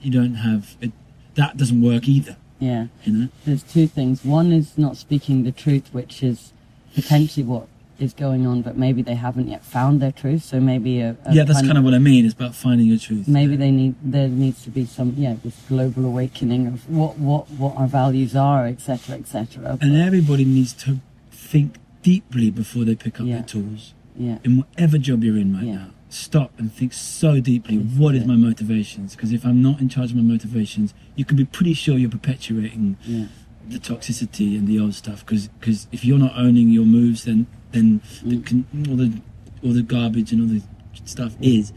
you 0.00 0.10
don't 0.10 0.34
have 0.34 0.76
it. 0.80 0.92
That 1.34 1.56
doesn't 1.56 1.82
work 1.82 2.08
either. 2.08 2.36
yeah 2.58 2.86
You 3.04 3.12
know. 3.12 3.28
there's 3.44 3.62
two 3.62 3.86
things 3.86 4.24
one 4.24 4.52
is 4.52 4.78
not 4.78 4.96
speaking 4.96 5.42
the 5.44 5.52
truth 5.52 5.86
which 5.92 6.22
is 6.22 6.54
potentially 6.94 7.44
what 7.44 7.68
is 7.98 8.12
going 8.14 8.46
on 8.46 8.62
but 8.62 8.76
maybe 8.76 9.02
they 9.02 9.14
haven't 9.14 9.48
yet 9.48 9.64
found 9.64 10.00
their 10.00 10.12
truth 10.12 10.42
so 10.44 10.60
maybe 10.60 11.00
a, 11.00 11.16
a 11.24 11.34
yeah, 11.34 11.44
that's 11.44 11.62
kind 11.62 11.78
of 11.78 11.84
what 11.84 11.94
I 11.94 11.98
mean. 11.98 12.24
It's 12.24 12.34
about 12.34 12.54
finding 12.54 12.86
your 12.86 12.98
truth. 12.98 13.26
maybe 13.28 13.56
they 13.56 13.70
need 13.70 13.94
there 14.02 14.28
needs 14.28 14.62
to 14.64 14.70
be 14.70 14.84
some 14.84 15.14
yeah 15.16 15.36
this 15.44 15.56
global 15.68 16.04
awakening 16.04 16.66
of 16.66 16.88
what 16.90 17.18
what 17.18 17.48
what 17.50 17.76
our 17.76 17.86
values 17.86 18.34
are 18.36 18.66
etc 18.66 19.16
etc 19.16 19.78
And 19.80 19.96
everybody 19.96 20.44
needs 20.44 20.72
to 20.84 20.98
think 21.30 21.76
deeply 22.02 22.50
before 22.50 22.84
they 22.84 22.94
pick 22.94 23.20
up 23.20 23.26
Yeah. 23.26 23.36
their 23.36 23.44
tools. 23.44 23.94
yeah 24.16 24.38
In 24.44 24.58
whatever 24.58 24.98
job 24.98 25.24
you're 25.24 25.36
in 25.38 25.54
right 25.54 25.64
now, 25.64 25.88
stop 26.08 26.50
and 26.58 26.72
think 26.72 26.92
so 26.92 27.40
deeply. 27.40 27.76
What 27.78 28.14
is 28.14 28.24
my 28.24 28.36
motivations? 28.36 29.14
Because 29.16 29.32
if 29.32 29.44
I'm 29.44 29.60
not 29.60 29.80
in 29.80 29.88
charge 29.88 30.10
of 30.12 30.16
my 30.16 30.22
motivations, 30.22 30.94
you 31.16 31.24
can 31.24 31.36
be 31.36 31.44
pretty 31.44 31.74
sure 31.74 31.98
you're 31.98 32.10
perpetuating 32.20 32.96
yeah 33.04 33.26
the 33.68 33.78
toxicity 33.80 34.56
and 34.56 34.68
the 34.68 34.78
old 34.78 34.94
stuff. 34.94 35.26
Because 35.26 35.88
if 35.90 36.04
you're 36.04 36.20
not 36.20 36.34
owning 36.36 36.68
your 36.70 36.84
moves, 36.86 37.24
then 37.24 37.48
then 37.76 38.00
the, 38.24 38.40
con- 38.42 38.66
all 38.88 38.96
the 38.96 39.20
all 39.62 39.72
the 39.72 39.82
garbage 39.82 40.32
and 40.32 40.42
all 40.42 40.48
the 40.48 40.62
stuff 41.06 41.34
is. 41.40 41.72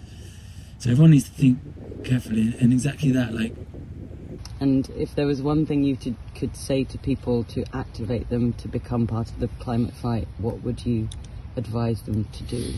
So 0.79 0.91
everyone 0.91 1.11
needs 1.11 1.25
to 1.25 1.35
think 1.35 1.59
carefully 2.03 2.55
and 2.59 2.71
exactly 2.71 3.11
that. 3.11 3.33
Like 3.33 3.53
And 4.59 4.89
if 4.91 5.15
there 5.15 5.25
was 5.25 5.41
one 5.41 5.65
thing 5.65 5.83
you 5.83 5.95
to, 5.97 6.15
could 6.35 6.55
say 6.55 6.83
to 6.85 6.97
people 6.97 7.43
to 7.45 7.63
activate 7.73 8.29
them 8.29 8.53
to 8.53 8.67
become 8.67 9.07
part 9.07 9.29
of 9.29 9.39
the 9.39 9.47
climate 9.59 9.93
fight, 9.93 10.27
what 10.37 10.63
would 10.63 10.85
you 10.85 11.09
advise 11.55 12.01
them 12.03 12.25
to 12.25 12.43
do? 12.43 12.73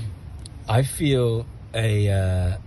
I 0.68 0.84
feel 0.84 1.46
a 1.74 2.10
uh, 2.10 2.58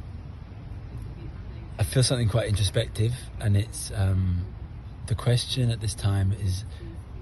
I 1.79 1.83
feel 1.83 2.03
something 2.03 2.29
quite 2.29 2.49
introspective, 2.49 3.15
and 3.41 3.57
it's 3.57 3.91
um, 3.95 4.47
the 5.07 5.15
question 5.15 5.71
at 5.71 5.81
this 5.81 5.95
time 5.95 6.33
is 6.41 6.65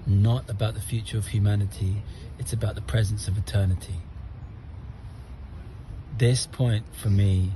not 0.05 0.49
about 0.49 0.73
the 0.73 0.81
future 0.81 1.17
of 1.17 1.27
humanity; 1.27 2.03
it's 2.39 2.53
about 2.53 2.75
the 2.75 2.81
presence 2.81 3.27
of 3.27 3.37
eternity. 3.37 3.95
This 6.17 6.45
point 6.45 6.85
for 6.93 7.09
me 7.09 7.51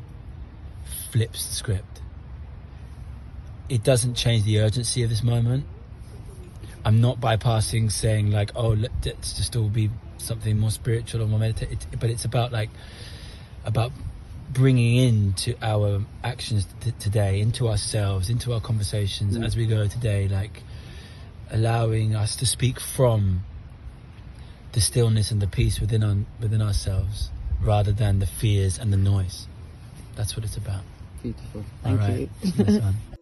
flips 1.12 1.48
the 1.48 1.54
script. 1.54 2.02
It 3.70 3.84
doesn't 3.84 4.16
change 4.16 4.44
the 4.46 4.60
urgency 4.62 5.04
of 5.04 5.10
this 5.10 5.24
moment. 5.24 5.66
I'm 6.86 7.02
not 7.02 7.20
bypassing 7.20 7.92
saying 7.92 8.32
like, 8.32 8.52
oh, 8.56 8.70
let, 8.70 8.92
let's 9.06 9.34
just 9.34 9.56
all 9.56 9.68
be 9.68 9.90
something 10.18 10.58
more 10.58 10.72
spiritual 10.72 11.22
or 11.22 11.28
more 11.28 11.40
meditative. 11.40 11.80
But 12.00 12.10
it's 12.10 12.24
about 12.26 12.52
like 12.52 12.70
about 13.66 13.92
bringing 14.50 14.96
into 14.96 15.56
our 15.62 16.02
actions 16.24 16.66
t- 16.80 16.94
today, 17.00 17.42
into 17.42 17.68
ourselves, 17.68 18.30
into 18.30 18.54
our 18.54 18.62
conversations 18.62 19.38
Mm. 19.38 19.46
as 19.46 19.58
we 19.58 19.66
go 19.66 19.86
today, 19.88 20.30
like 20.30 20.64
allowing 21.52 22.16
us 22.16 22.36
to 22.38 22.46
speak 22.46 22.80
from 22.80 23.44
the 24.74 24.82
stillness 24.82 25.32
and 25.32 25.42
the 25.42 25.48
peace 25.48 25.80
within 25.80 26.04
our, 26.04 26.16
within 26.40 26.62
ourselves, 26.62 27.30
rather 27.62 27.92
than 27.92 28.20
the 28.20 28.28
fears 28.28 28.78
and 28.78 28.92
the 28.92 28.98
noise. 28.98 29.48
That's 30.16 30.36
what 30.36 30.46
it's 30.46 30.58
about. 30.58 30.82
Beautiful. 31.24 31.64
Thank 31.84 32.00
right. 32.00 32.30
you. 32.42 32.52
That's. 32.52 32.96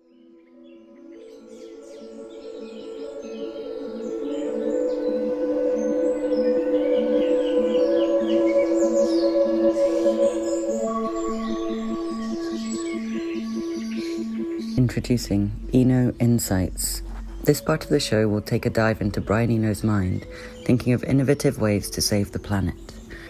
Introducing 14.78 15.51
Eno 15.73 16.13
Insights. 16.19 17.01
This 17.45 17.61
part 17.61 17.83
of 17.83 17.91
the 17.91 17.99
show 17.99 18.27
will 18.27 18.41
take 18.41 18.65
a 18.65 18.71
dive 18.71 19.01
into 19.01 19.21
Brian 19.21 19.51
Eno's 19.51 19.83
mind, 19.83 20.25
thinking 20.63 20.93
of 20.93 21.03
innovative 21.03 21.61
ways 21.61 21.91
to 21.91 22.01
save 22.01 22.31
the 22.31 22.39
planet. 22.39 22.73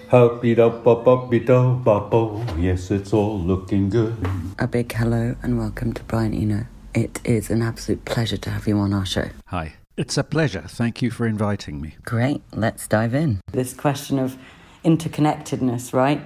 Hop-be-dop-bop-be-dop-bop-bo. 0.07 2.45
Yes, 2.57 2.91
it's 2.91 3.11
all 3.11 3.37
looking 3.37 3.89
good. 3.89 4.15
A 4.57 4.69
big 4.69 4.93
hello 4.93 5.35
and 5.43 5.59
welcome 5.59 5.91
to 5.91 6.01
Brian 6.05 6.33
Eno. 6.33 6.65
It 6.93 7.19
is 7.25 7.49
an 7.49 7.61
absolute 7.61 8.05
pleasure 8.05 8.37
to 8.37 8.49
have 8.51 8.69
you 8.69 8.77
on 8.77 8.93
our 8.93 9.05
show. 9.05 9.31
Hi. 9.47 9.73
It's 9.97 10.17
a 10.17 10.23
pleasure. 10.23 10.63
Thank 10.65 11.01
you 11.01 11.11
for 11.11 11.27
inviting 11.27 11.81
me. 11.81 11.95
Great, 12.05 12.41
let's 12.53 12.87
dive 12.87 13.13
in. 13.13 13.41
This 13.51 13.73
question 13.73 14.17
of 14.17 14.37
interconnectedness, 14.85 15.91
right? 15.91 16.21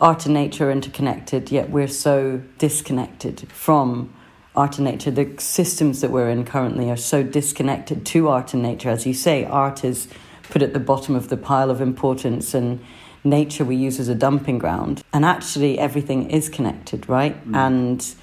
Art 0.00 0.26
and 0.26 0.34
nature 0.34 0.68
are 0.68 0.72
interconnected, 0.72 1.50
yet 1.50 1.70
we're 1.70 1.88
so 1.88 2.40
disconnected 2.58 3.50
from 3.50 4.12
art 4.56 4.78
and 4.78 4.86
nature. 4.86 5.10
The 5.10 5.34
systems 5.38 6.00
that 6.00 6.10
we're 6.10 6.30
in 6.30 6.44
currently 6.44 6.90
are 6.90 6.96
so 6.96 7.22
disconnected 7.22 8.06
to 8.06 8.28
art 8.28 8.54
and 8.54 8.62
nature. 8.62 8.90
As 8.90 9.06
you 9.06 9.14
say, 9.14 9.44
art 9.44 9.84
is 9.84 10.08
put 10.44 10.62
at 10.62 10.72
the 10.72 10.80
bottom 10.80 11.14
of 11.14 11.28
the 11.28 11.36
pile 11.36 11.70
of 11.70 11.80
importance, 11.80 12.54
and 12.54 12.80
nature 13.22 13.64
we 13.64 13.76
use 13.76 14.00
as 14.00 14.08
a 14.08 14.14
dumping 14.14 14.58
ground. 14.58 15.02
And 15.12 15.24
actually, 15.24 15.78
everything 15.78 16.30
is 16.30 16.48
connected, 16.48 17.08
right? 17.08 17.36
Mm. 17.46 17.56
And 17.56 18.14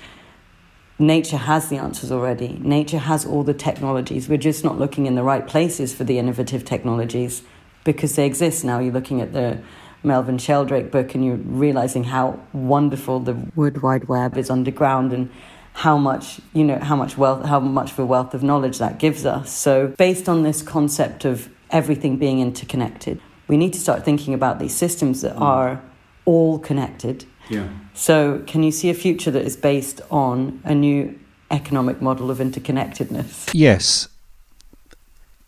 nature 0.98 1.38
has 1.38 1.70
the 1.70 1.78
answers 1.78 2.12
already. 2.12 2.60
Nature 2.62 3.00
has 3.00 3.26
all 3.26 3.44
the 3.44 3.54
technologies. 3.54 4.28
We're 4.28 4.38
just 4.38 4.64
not 4.64 4.80
looking 4.80 5.06
in 5.06 5.16
the 5.16 5.24
right 5.24 5.46
places 5.46 5.94
for 5.94 6.04
the 6.04 6.18
innovative 6.18 6.66
technologies 6.66 7.44
because 7.84 8.16
they 8.16 8.26
exist 8.26 8.64
now. 8.64 8.80
You're 8.80 8.94
looking 8.94 9.22
at 9.22 9.34
the 9.34 9.62
Merlin 10.04 10.38
Sheldrake 10.38 10.92
book 10.92 11.16
and 11.16 11.26
you're 11.26 11.36
realizing 11.36 12.06
how 12.06 12.40
wonderful 12.52 13.20
the 13.20 13.34
Wood 13.56 13.82
Wide 13.82 14.08
Web 14.08 14.38
is 14.38 14.50
underground 14.50 15.14
and 15.14 15.30
how 15.74 15.98
much 15.98 16.40
you 16.54 16.64
know 16.64 16.78
how 16.80 16.96
much 16.96 17.18
wealth 17.18 17.46
how 17.46 17.60
much 17.60 17.92
of 17.92 18.00
a 18.00 18.06
wealth 18.06 18.34
of 18.34 18.44
knowledge 18.44 18.78
that 18.78 19.00
gives 19.00 19.26
us 19.26 19.52
so 19.52 19.88
based 19.98 20.30
on 20.30 20.44
this 20.44 20.62
concept 20.62 21.26
of 21.26 21.50
everything 21.72 22.18
being 22.18 22.40
interconnected 22.40 23.20
we 23.48 23.58
need 23.58 23.74
to 23.74 23.80
start 23.80 24.06
thinking 24.06 24.34
about 24.34 24.60
these 24.60 24.76
systems 24.76 25.22
that 25.22 25.36
are 25.36 25.82
all 26.26 26.58
connected 26.60 27.26
Yeah. 27.50 27.68
so, 27.94 28.42
can 28.48 28.64
you 28.64 28.72
see 28.72 28.90
a 28.90 28.94
future 28.94 29.32
that 29.32 29.44
is 29.44 29.58
based 29.58 30.00
on 30.10 30.62
a 30.64 30.74
new 30.74 31.20
economic 31.52 32.02
model 32.02 32.32
of 32.32 32.40
interconnectedness? 32.40 33.52
Yes. 33.54 34.08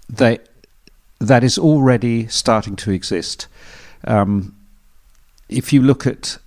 They, 0.09 0.39
that 1.19 1.43
is 1.43 1.57
already 1.57 2.27
starting 2.27 2.75
to 2.77 2.91
exist. 2.91 3.47
Um, 4.03 4.55
if 5.49 5.71
you 5.73 5.81
look 5.81 6.05
at 6.05 6.37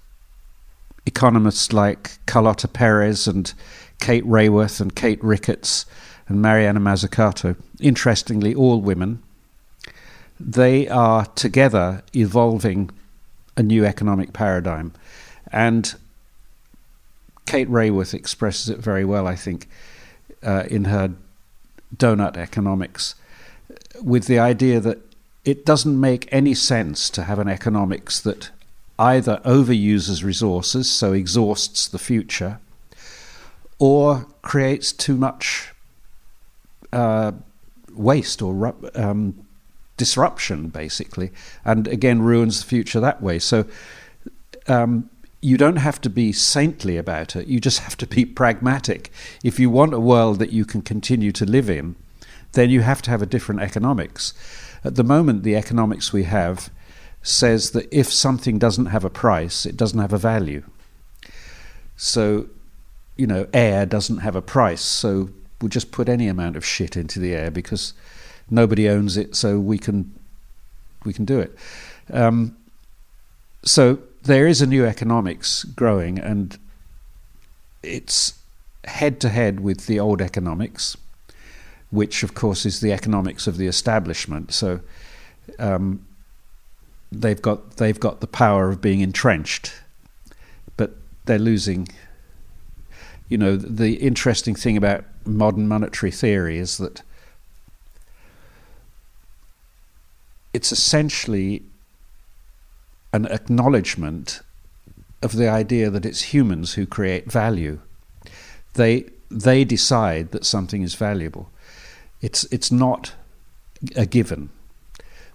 economists 1.09 1.73
like 1.73 2.25
Carlota 2.27 2.69
Perez 2.69 3.27
and 3.27 3.53
Kate 3.99 4.25
Raworth 4.25 4.81
and 4.81 4.95
Kate 4.95 5.23
Ricketts 5.25 5.87
and 6.29 6.41
Mariana 6.41 6.79
Mazzucato, 6.79 7.57
interestingly, 7.81 8.55
all 8.55 8.81
women, 8.81 9.23
they 10.39 10.87
are 10.87 11.27
together 11.27 12.03
evolving 12.15 12.91
a 13.57 13.63
new 13.63 13.85
economic 13.85 14.33
paradigm. 14.33 14.93
And 15.51 15.95
Kate 17.47 17.69
Raworth 17.69 18.15
expresses 18.15 18.69
it 18.69 18.79
very 18.79 19.05
well, 19.05 19.27
I 19.27 19.35
think, 19.35 19.69
uh, 20.43 20.65
in 20.71 20.85
her 20.85 21.11
Doughnut 21.97 22.37
Economics, 22.37 23.15
with 24.03 24.27
the 24.27 24.39
idea 24.39 24.79
that 24.81 24.99
it 25.45 25.65
doesn't 25.65 25.99
make 25.99 26.29
any 26.31 26.55
sense 26.55 27.09
to 27.11 27.23
have 27.23 27.39
an 27.39 27.49
economics 27.49 28.21
that 28.21 28.51
either 28.99 29.41
overuses 29.45 30.25
resources, 30.25 30.91
so 30.91 31.13
exhausts 31.13 31.89
the 31.89 31.99
future, 31.99 32.59
or 33.79 34.27
creates 34.43 34.93
too 34.93 35.17
much 35.17 35.73
uh, 36.93 37.33
waste 37.93 38.43
or 38.43 38.75
um, 38.95 39.47
disruption, 39.97 40.69
basically, 40.69 41.31
and 41.65 41.87
again 41.87 42.23
ruins 42.23 42.61
the 42.61 42.67
future 42.67 43.01
that 43.01 43.23
way. 43.23 43.39
So 43.39 43.67
um, 44.67 45.09
you 45.41 45.57
don't 45.57 45.77
have 45.77 46.01
to 46.01 46.11
be 46.11 46.33
saintly 46.33 46.97
about 46.97 47.37
it, 47.37 47.47
you 47.47 47.61
just 47.61 47.79
have 47.87 47.97
to 47.99 48.07
be 48.07 48.25
pragmatic. 48.25 49.13
If 49.45 49.61
you 49.61 49.71
want 49.71 49.95
a 49.95 50.01
world 50.01 50.39
that 50.39 50.53
you 50.53 50.65
can 50.65 50.83
continue 50.83 51.33
to 51.33 51.45
live 51.45 51.71
in, 51.71 51.97
then 52.53 52.71
you 52.71 52.81
have 52.81 53.03
to 53.03 53.11
have 53.11 53.23
a 53.23 53.27
different 53.27 53.61
economics. 53.61 54.35
At 54.85 54.95
the 54.95 55.05
moment, 55.05 55.43
the 55.43 55.57
economics 55.57 56.13
we 56.13 56.25
have 56.25 56.71
says 57.29 57.71
that 57.73 57.87
if 57.93 58.13
something 58.13 58.59
doesn't 58.59 58.87
have 58.87 59.05
a 59.05 59.11
price, 59.11 59.67
it 59.67 59.77
doesn't 59.77 59.99
have 59.99 60.13
a 60.13 60.19
value. 60.19 60.63
So, 61.97 62.47
you 63.17 63.27
know, 63.27 63.47
air 63.53 63.85
doesn't 63.87 64.19
have 64.19 64.35
a 64.35 64.43
price, 64.43 64.81
so 64.81 65.31
we'll 65.61 65.69
just 65.69 65.91
put 65.91 66.09
any 66.09 66.29
amount 66.29 66.57
of 66.57 66.65
shit 66.65 66.97
into 66.97 67.19
the 67.19 67.35
air 67.35 67.51
because 67.51 67.93
nobody 68.51 68.89
owns 68.89 69.17
it, 69.17 69.37
so 69.37 69.59
we 69.59 69.79
can 69.79 70.13
we 71.05 71.13
can 71.13 71.25
do 71.25 71.39
it. 71.39 71.57
Um, 72.13 72.57
so 73.63 73.99
there 74.23 74.47
is 74.47 74.63
a 74.63 74.67
new 74.67 74.87
economics 74.87 75.65
growing, 75.65 76.19
and 76.19 76.57
it's 77.83 78.39
head 78.85 79.21
to 79.21 79.29
head 79.29 79.61
with 79.61 79.87
the 79.87 80.01
old 80.01 80.23
economics, 80.23 80.97
which 81.91 82.23
of 82.23 82.35
course 82.35 82.65
is 82.65 82.81
the 82.81 82.93
economics 82.93 83.47
of 83.47 83.59
the 83.59 83.67
establishment. 83.67 84.55
So 84.55 84.81
um, 85.59 86.07
they've 87.11 87.41
got 87.41 87.77
they've 87.77 87.99
got 87.99 88.21
the 88.21 88.27
power 88.27 88.69
of 88.69 88.81
being 88.81 89.01
entrenched, 89.01 89.75
but 90.77 90.97
they're 91.25 91.39
losing. 91.39 91.89
You 93.29 93.37
know, 93.37 93.57
the 93.57 93.95
interesting 93.97 94.55
thing 94.55 94.77
about 94.77 95.05
modern 95.27 95.69
monetary 95.69 96.11
theory 96.11 96.59
is 96.59 96.79
that 96.79 97.03
it's 100.55 100.73
essentially 100.73 101.63
an 103.13 103.27
acknowledgement 103.27 104.41
of 105.23 105.33
the 105.33 105.49
idea 105.49 105.91
that 105.91 106.07
it's 106.07 106.33
humans 106.33 106.75
who 106.75 106.87
create 106.87 107.31
value. 107.31 107.81
They 108.75 109.07
they 109.31 109.65
decide 109.65 110.31
that 110.31 110.45
something 110.45 110.83
is 110.83 110.95
valuable. 110.95 111.51
It's 112.21 112.45
it's 112.45 112.73
not 112.73 113.13
a 113.95 114.07
given. 114.07 114.51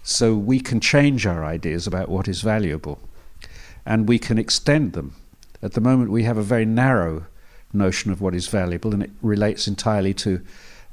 So 0.06 0.34
we 0.34 0.60
can 0.60 0.80
change 0.80 1.26
our 1.26 1.44
ideas 1.44 1.86
about 1.86 2.10
what 2.10 2.28
is 2.28 2.42
valuable 2.42 3.00
and 3.86 4.06
we 4.06 4.18
can 4.18 4.36
extend 4.36 4.92
them. 4.92 5.14
At 5.62 5.72
the 5.72 5.80
moment, 5.80 6.10
we 6.10 6.24
have 6.24 6.36
a 6.36 6.42
very 6.42 6.66
narrow 6.66 7.24
notion 7.72 8.12
of 8.12 8.20
what 8.20 8.34
is 8.34 8.46
valuable 8.46 8.92
and 8.92 9.02
it 9.02 9.10
relates 9.22 9.66
entirely 9.66 10.12
to 10.14 10.42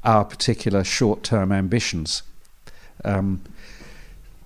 our 0.05 0.23
particular 0.23 0.85
short 0.85 1.23
term 1.23 1.51
ambitions. 1.51 2.23
Um, 3.03 3.41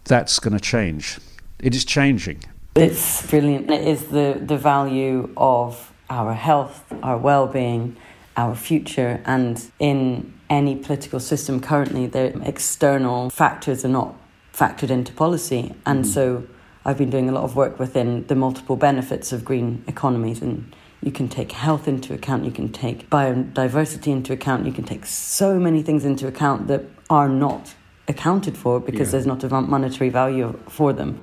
that's 0.03 0.39
going 0.39 0.57
to 0.57 0.59
change. 0.59 1.19
It 1.59 1.75
is 1.75 1.85
changing. 1.85 2.43
It's 2.75 3.25
brilliant. 3.29 3.69
It 3.69 3.87
is 3.87 4.05
the, 4.05 4.41
the 4.43 4.57
value 4.57 5.31
of 5.37 5.93
our 6.09 6.33
health, 6.33 6.91
our 7.03 7.19
well 7.19 7.45
being, 7.45 7.97
our 8.35 8.55
future, 8.55 9.21
and 9.25 9.63
in 9.79 10.33
any 10.49 10.75
political 10.75 11.19
system 11.19 11.59
currently, 11.59 12.07
the 12.07 12.39
external 12.43 13.29
factors 13.29 13.85
are 13.85 13.89
not 13.89 14.15
factored 14.55 14.89
into 14.89 15.11
policy. 15.13 15.73
And 15.85 16.05
mm. 16.05 16.07
so 16.07 16.47
I've 16.85 16.97
been 16.97 17.09
doing 17.09 17.29
a 17.29 17.31
lot 17.31 17.43
of 17.43 17.55
work 17.55 17.79
within 17.79 18.25
the 18.27 18.35
multiple 18.35 18.75
benefits 18.75 19.31
of 19.33 19.43
green 19.43 19.83
economies 19.87 20.41
and 20.41 20.73
you 21.01 21.11
can 21.11 21.27
take 21.27 21.51
health 21.51 21.87
into 21.87 22.13
account, 22.13 22.45
you 22.45 22.51
can 22.51 22.71
take 22.71 23.09
biodiversity 23.09 24.07
into 24.07 24.33
account, 24.33 24.65
you 24.65 24.71
can 24.71 24.83
take 24.83 25.05
so 25.05 25.59
many 25.59 25.83
things 25.83 26.03
into 26.03 26.25
account 26.25 26.67
that 26.67 26.83
are 27.09 27.29
not 27.29 27.75
accounted 28.07 28.57
for 28.57 28.79
because 28.79 29.09
yeah. 29.09 29.11
there's 29.11 29.27
not 29.27 29.43
a 29.43 29.49
monetary 29.49 30.09
value 30.09 30.57
for 30.67 30.93
them. 30.93 31.21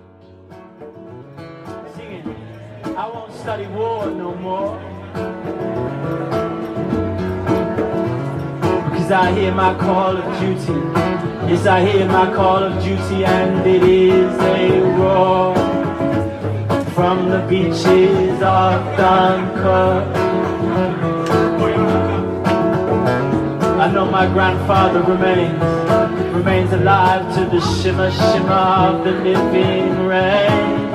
I 2.96 3.10
won't 3.12 3.32
study 3.32 3.66
war 3.68 4.06
no 4.10 4.34
more. 4.36 5.01
Because 9.02 9.18
I 9.18 9.32
hear 9.32 9.52
my 9.52 9.74
call 9.74 10.16
of 10.16 10.38
duty. 10.38 10.78
Yes, 11.50 11.66
I 11.66 11.84
hear 11.84 12.06
my 12.06 12.32
call 12.32 12.62
of 12.62 12.80
duty 12.84 13.24
and 13.24 13.66
it 13.66 13.82
is 13.82 14.32
a 14.38 14.80
roar 14.96 15.56
from 16.94 17.28
the 17.28 17.44
beaches 17.48 18.40
of 18.40 18.96
Dunkirk. 18.96 20.16
I 23.80 23.90
know 23.92 24.08
my 24.08 24.26
grandfather 24.32 25.02
remains, 25.02 25.60
remains 26.32 26.72
alive 26.72 27.34
to 27.34 27.44
the 27.46 27.60
shimmer, 27.82 28.08
shimmer 28.12 28.52
of 28.52 29.04
the 29.04 29.10
living 29.10 30.06
rain. 30.06 30.88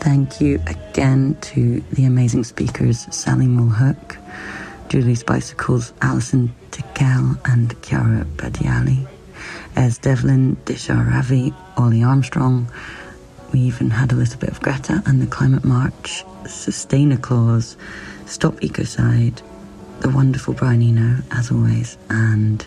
Thank 0.00 0.42
you 0.42 0.60
again 0.66 1.38
to 1.40 1.80
the 1.92 2.04
amazing 2.04 2.44
speakers 2.44 3.06
Saleemul 3.06 3.72
Huq, 3.76 4.18
Julie's 4.92 5.22
Bicycles, 5.22 5.94
Alison 6.02 6.54
Tickell 6.70 7.38
and 7.46 7.74
Chiara 7.80 8.26
Badiali, 8.36 9.08
Es 9.74 9.96
Devlin 9.96 10.54
Desharavi, 10.66 11.54
Olly 11.78 12.02
Armstrong. 12.02 12.70
We 13.54 13.60
even 13.60 13.88
had 13.88 14.12
a 14.12 14.16
little 14.16 14.38
bit 14.38 14.50
of 14.50 14.60
Greta 14.60 15.02
and 15.06 15.22
the 15.22 15.26
Climate 15.26 15.64
March, 15.64 16.26
SustainaClause, 16.42 17.76
Stop 18.26 18.56
Ecocide, 18.56 19.40
the 20.00 20.10
wonderful 20.10 20.52
Brian 20.52 20.82
Eno, 20.82 21.22
as 21.30 21.50
always, 21.50 21.96
and 22.10 22.66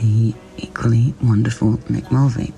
the 0.00 0.32
equally 0.58 1.12
wonderful 1.20 1.80
Nick 1.88 2.12
Mulvey. 2.12 2.54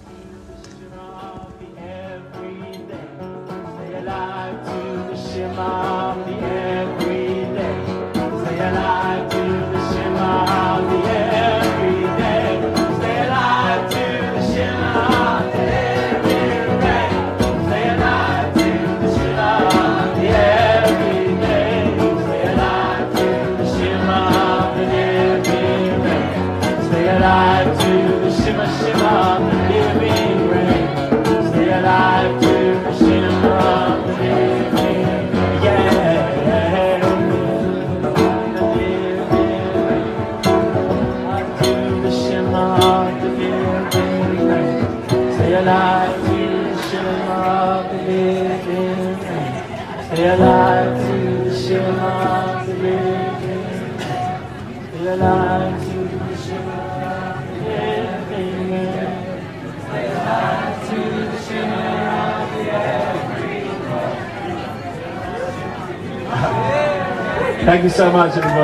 Much, 68.19 68.37
everybody. 68.37 68.58